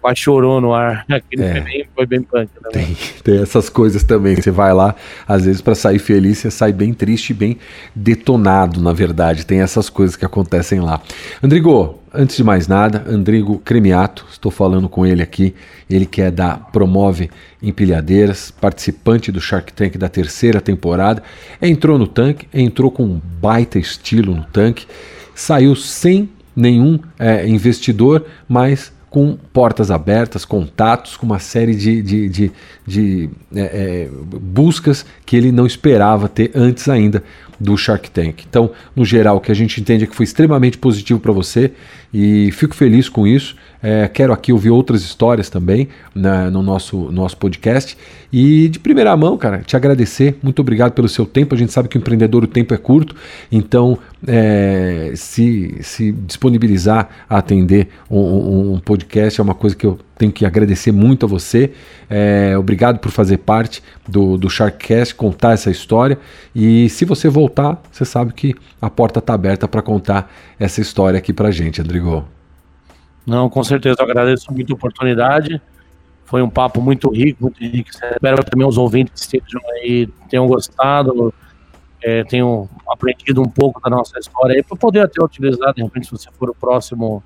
quase 0.00 0.20
chorou 0.20 0.60
no 0.60 0.72
ar. 0.74 1.04
Aquele 1.08 1.42
é. 1.42 1.52
foi, 1.52 1.60
bem, 1.60 1.86
foi 1.94 2.06
bem 2.06 2.22
punk 2.22 2.50
também. 2.62 2.86
Tem, 2.86 2.96
tem, 3.22 3.42
essas 3.42 3.68
coisas 3.68 4.02
também. 4.02 4.36
Você 4.36 4.50
vai 4.50 4.72
lá, 4.72 4.94
às 5.26 5.44
vezes, 5.44 5.60
para 5.60 5.74
sair 5.74 5.98
feliz, 5.98 6.38
você 6.38 6.50
sai 6.50 6.72
bem 6.72 6.92
triste 6.92 7.30
e 7.30 7.34
bem 7.34 7.58
detonado, 7.94 8.80
na 8.80 8.92
verdade. 8.92 9.44
Tem 9.46 9.60
essas 9.60 9.88
coisas 9.88 10.16
que 10.16 10.24
acontecem 10.24 10.80
lá. 10.80 11.00
Andrigo, 11.42 12.00
antes 12.12 12.36
de 12.36 12.44
mais 12.44 12.66
nada, 12.66 13.04
Andrigo 13.06 13.58
Cremiato, 13.58 14.26
estou 14.30 14.50
falando 14.50 14.88
com 14.88 15.06
ele 15.06 15.22
aqui. 15.22 15.54
Ele 15.88 16.06
que 16.06 16.22
é 16.22 16.30
da 16.30 16.56
Promove 16.56 17.30
Empilhadeiras, 17.62 18.50
participante 18.50 19.32
do 19.32 19.40
Shark 19.40 19.72
Tank 19.72 19.96
da 19.96 20.08
terceira 20.08 20.60
temporada. 20.60 21.22
Entrou 21.60 21.98
no 21.98 22.06
tanque, 22.06 22.48
entrou 22.52 22.90
com 22.90 23.04
um 23.04 23.20
baita 23.40 23.78
estilo 23.78 24.34
no 24.34 24.44
tanque, 24.44 24.86
saiu 25.34 25.74
sem 25.74 26.28
nenhum 26.54 26.98
é, 27.18 27.46
investidor, 27.46 28.26
mas 28.48 28.92
com 29.10 29.36
portas 29.52 29.90
abertas, 29.90 30.44
contatos, 30.44 31.16
com 31.16 31.26
uma 31.26 31.40
série 31.40 31.74
de, 31.74 32.00
de, 32.00 32.28
de, 32.28 32.52
de 32.86 33.30
é, 33.54 33.60
é, 33.60 34.10
buscas 34.40 35.04
que 35.26 35.36
ele 35.36 35.50
não 35.50 35.66
esperava 35.66 36.28
ter 36.28 36.52
antes 36.54 36.88
ainda 36.88 37.22
do 37.60 37.76
Shark 37.76 38.10
Tank. 38.10 38.44
Então, 38.48 38.70
no 38.96 39.04
geral, 39.04 39.36
o 39.36 39.40
que 39.40 39.52
a 39.52 39.54
gente 39.54 39.80
entende 39.80 40.04
é 40.04 40.06
que 40.06 40.16
foi 40.16 40.24
extremamente 40.24 40.78
positivo 40.78 41.20
para 41.20 41.30
você 41.30 41.72
e 42.12 42.50
fico 42.52 42.74
feliz 42.74 43.08
com 43.08 43.26
isso. 43.26 43.54
É, 43.82 44.08
quero 44.08 44.32
aqui 44.32 44.52
ouvir 44.52 44.70
outras 44.70 45.02
histórias 45.02 45.48
também 45.48 45.88
né, 46.14 46.50
no 46.50 46.62
nosso, 46.62 47.10
nosso 47.12 47.36
podcast. 47.36 47.96
E 48.32 48.68
de 48.68 48.78
primeira 48.78 49.16
mão, 49.16 49.36
cara, 49.36 49.58
te 49.58 49.76
agradecer. 49.76 50.38
Muito 50.42 50.60
obrigado 50.60 50.92
pelo 50.92 51.08
seu 51.08 51.26
tempo. 51.26 51.54
A 51.54 51.58
gente 51.58 51.72
sabe 51.72 51.88
que 51.88 51.96
o 51.96 52.00
empreendedor 52.00 52.44
o 52.44 52.46
tempo 52.46 52.72
é 52.72 52.76
curto, 52.76 53.14
então 53.50 53.98
é, 54.26 55.12
se, 55.14 55.76
se 55.82 56.12
disponibilizar 56.12 57.08
a 57.28 57.38
atender 57.38 57.88
um, 58.10 58.74
um, 58.74 58.80
podcast 58.80 59.40
é 59.40 59.42
uma 59.42 59.54
coisa 59.54 59.76
que 59.76 59.86
eu 59.86 59.98
tenho 60.20 60.30
que 60.30 60.44
agradecer 60.44 60.92
muito 60.92 61.24
a 61.24 61.28
você. 61.28 61.72
É, 62.08 62.54
obrigado 62.58 62.98
por 62.98 63.10
fazer 63.10 63.38
parte 63.38 63.82
do, 64.06 64.36
do 64.36 64.50
Sharkcast, 64.50 65.14
contar 65.14 65.52
essa 65.52 65.70
história. 65.70 66.18
E 66.54 66.90
se 66.90 67.06
você 67.06 67.30
voltar, 67.30 67.80
você 67.90 68.04
sabe 68.04 68.34
que 68.34 68.54
a 68.82 68.90
porta 68.90 69.18
está 69.18 69.32
aberta 69.32 69.66
para 69.66 69.80
contar 69.80 70.30
essa 70.58 70.78
história 70.78 71.16
aqui 71.16 71.32
para 71.32 71.50
gente, 71.50 71.80
Andrigo. 71.80 72.28
Não, 73.26 73.48
com 73.48 73.64
certeza, 73.64 73.96
eu 73.98 74.04
agradeço 74.04 74.52
muito 74.52 74.70
a 74.70 74.76
oportunidade. 74.76 75.60
Foi 76.26 76.42
um 76.42 76.50
papo 76.50 76.82
muito 76.82 77.10
rico, 77.10 77.44
muito 77.44 77.58
rico. 77.58 77.88
Espero 77.90 78.44
que 78.44 78.50
também 78.50 78.66
os 78.66 78.76
ouvintes 78.76 79.22
estejam 79.22 79.60
aí, 79.72 80.06
tenham 80.28 80.46
gostado, 80.46 81.32
é, 82.02 82.24
tenham 82.24 82.68
aprendido 82.86 83.40
um 83.40 83.48
pouco 83.48 83.80
da 83.80 83.88
nossa 83.88 84.18
história 84.18 84.62
para 84.62 84.76
poder 84.76 85.00
até 85.00 85.24
utilizar, 85.24 85.72
de 85.72 85.82
repente, 85.82 86.06
se 86.06 86.12
você 86.12 86.28
for 86.38 86.50
o 86.50 86.54
próximo 86.54 87.22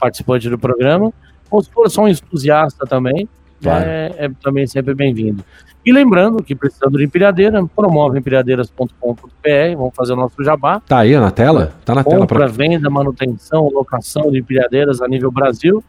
participante 0.00 0.48
do 0.48 0.58
programa, 0.58 1.12
ou 1.50 1.62
se 1.62 1.70
for 1.70 1.90
só 1.90 2.02
um 2.02 2.08
entusiasta 2.08 2.86
também, 2.86 3.28
claro. 3.62 3.84
é, 3.84 4.14
é 4.18 4.30
também 4.42 4.66
sempre 4.66 4.94
bem-vindo. 4.94 5.44
E 5.84 5.92
lembrando 5.92 6.42
que 6.42 6.54
precisando 6.54 6.98
de 6.98 7.04
empilhadeira, 7.04 7.64
promove 7.74 8.18
empilhadeiras.com.br, 8.18 9.76
vamos 9.76 9.94
fazer 9.94 10.12
o 10.12 10.16
nosso 10.16 10.42
jabá. 10.44 10.80
Tá 10.80 10.98
aí 10.98 11.16
na 11.18 11.30
tela? 11.30 11.72
Tá 11.84 11.94
na 11.94 12.04
Compra, 12.04 12.26
tela. 12.26 12.46
Compra, 12.48 12.48
venda, 12.48 12.90
manutenção, 12.90 13.70
locação 13.72 14.30
de 14.30 14.38
empilhadeiras 14.38 15.00
a 15.00 15.08
nível 15.08 15.30
Brasil. 15.30 15.82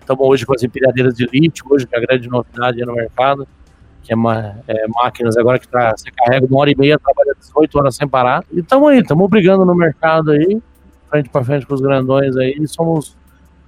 Estamos 0.00 0.24
né? 0.24 0.28
hoje 0.28 0.46
com 0.46 0.54
as 0.54 0.62
empilhadeiras 0.62 1.14
de 1.14 1.26
lítio, 1.32 1.64
hoje 1.68 1.86
que 1.86 1.94
é 1.94 1.98
a 1.98 2.00
grande 2.00 2.28
novidade 2.28 2.80
no 2.84 2.94
mercado, 2.94 3.46
que 4.02 4.12
é, 4.12 4.16
uma, 4.16 4.56
é 4.66 4.86
máquinas 4.88 5.36
agora 5.36 5.58
que 5.58 5.68
tá, 5.68 5.92
você 5.96 6.10
carrega 6.10 6.46
uma 6.46 6.60
hora 6.60 6.70
e 6.70 6.76
meia, 6.76 6.98
trabalha 6.98 7.36
18 7.38 7.78
horas 7.78 7.96
sem 7.96 8.08
parar. 8.08 8.44
E 8.52 8.60
estamos 8.60 8.88
aí, 8.88 9.00
estamos 9.00 9.28
brigando 9.28 9.64
no 9.64 9.74
mercado 9.74 10.30
aí, 10.30 10.60
frente 11.08 11.28
para 11.28 11.44
frente 11.44 11.66
com 11.66 11.74
os 11.74 11.80
grandões 11.80 12.36
aí, 12.36 12.66
somos 12.66 13.16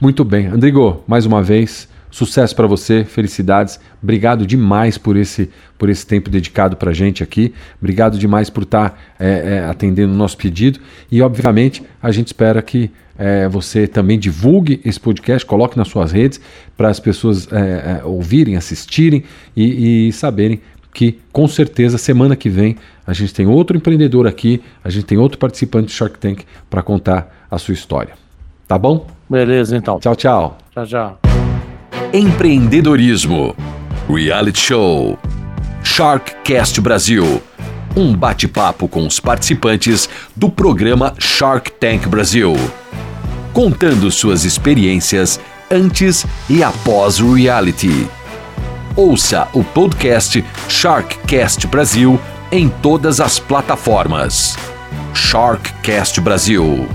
Muito 0.02 0.24
bem. 0.24 0.48
Andrigo, 0.48 1.04
mais 1.08 1.26
uma 1.26 1.44
vez, 1.44 1.90
Sucesso 2.10 2.56
para 2.56 2.68
você, 2.68 3.04
felicidades. 3.04 3.80
Obrigado 4.02 4.46
demais 4.46 4.98
por 4.98 5.18
esse, 5.18 5.50
por 5.78 5.90
esse 5.90 6.06
tempo 6.06 6.30
dedicado 6.30 6.78
para 6.78 6.92
a 6.92 6.94
gente 6.94 7.22
aqui. 7.22 7.54
Obrigado 7.80 8.18
demais 8.18 8.50
por 8.50 8.64
estar 8.64 8.92
tá, 8.92 8.98
é, 9.20 9.56
é, 9.56 9.66
atendendo 9.66 10.14
o 10.14 10.16
nosso 10.16 10.38
pedido. 10.38 10.80
E, 11.12 11.22
obviamente, 11.22 11.84
a 12.02 12.12
gente 12.12 12.28
espera 12.28 12.62
que 12.62 12.90
é, 13.18 13.48
você 13.50 13.88
também 13.88 14.18
divulgue 14.18 14.80
esse 14.86 15.00
podcast, 15.00 15.46
coloque 15.46 15.78
nas 15.78 15.88
suas 15.88 16.12
redes 16.12 16.40
para 16.78 16.90
as 16.90 17.00
pessoas 17.00 17.52
é, 17.52 18.00
é, 18.00 18.06
ouvirem, 18.06 18.56
assistirem 18.56 19.24
e, 19.56 20.08
e 20.08 20.14
saberem 20.14 20.62
que 20.94 21.20
com 21.32 21.48
certeza 21.48 21.98
semana 21.98 22.36
que 22.36 22.50
vem 22.50 22.76
a 23.06 23.14
gente 23.14 23.34
tem 23.34 23.46
outro 23.46 23.78
empreendedor 23.78 24.26
aqui, 24.28 24.62
a 24.84 24.90
gente 24.90 25.06
tem 25.06 25.18
outro 25.18 25.38
participante 25.38 25.86
do 25.86 25.92
Shark 25.92 26.18
Tank 26.18 26.44
para 26.70 26.82
contar 26.82 27.46
a 27.50 27.58
sua 27.58 27.74
história. 27.74 28.14
Tá 28.68 28.78
bom? 28.78 29.08
Beleza, 29.30 29.78
então. 29.78 30.00
Tchau, 30.00 30.16
tchau. 30.16 30.58
Tchau, 30.74 30.86
tchau. 30.86 31.27
Empreendedorismo, 32.14 33.54
reality 34.08 34.60
show, 34.60 35.20
Sharkcast 35.84 36.80
Brasil. 36.80 37.42
Um 37.96 38.16
bate-papo 38.16 38.88
com 38.88 39.06
os 39.06 39.20
participantes 39.20 40.08
do 40.34 40.50
programa 40.50 41.14
Shark 41.20 41.72
Tank 41.74 42.08
Brasil, 42.08 42.56
contando 43.52 44.10
suas 44.10 44.46
experiências 44.46 45.40
antes 45.70 46.26
e 46.50 46.64
após 46.64 47.20
o 47.20 47.34
reality. 47.34 48.08
Ouça 48.96 49.50
o 49.54 49.64
podcast 49.64 50.44
Sharkcast 50.70 51.68
Brasil 51.68 52.20
em 52.52 52.70
todas 52.70 53.20
as 53.20 53.38
plataformas. 53.38 54.56
Sharkcast 55.14 56.22
Brasil. 56.22 56.88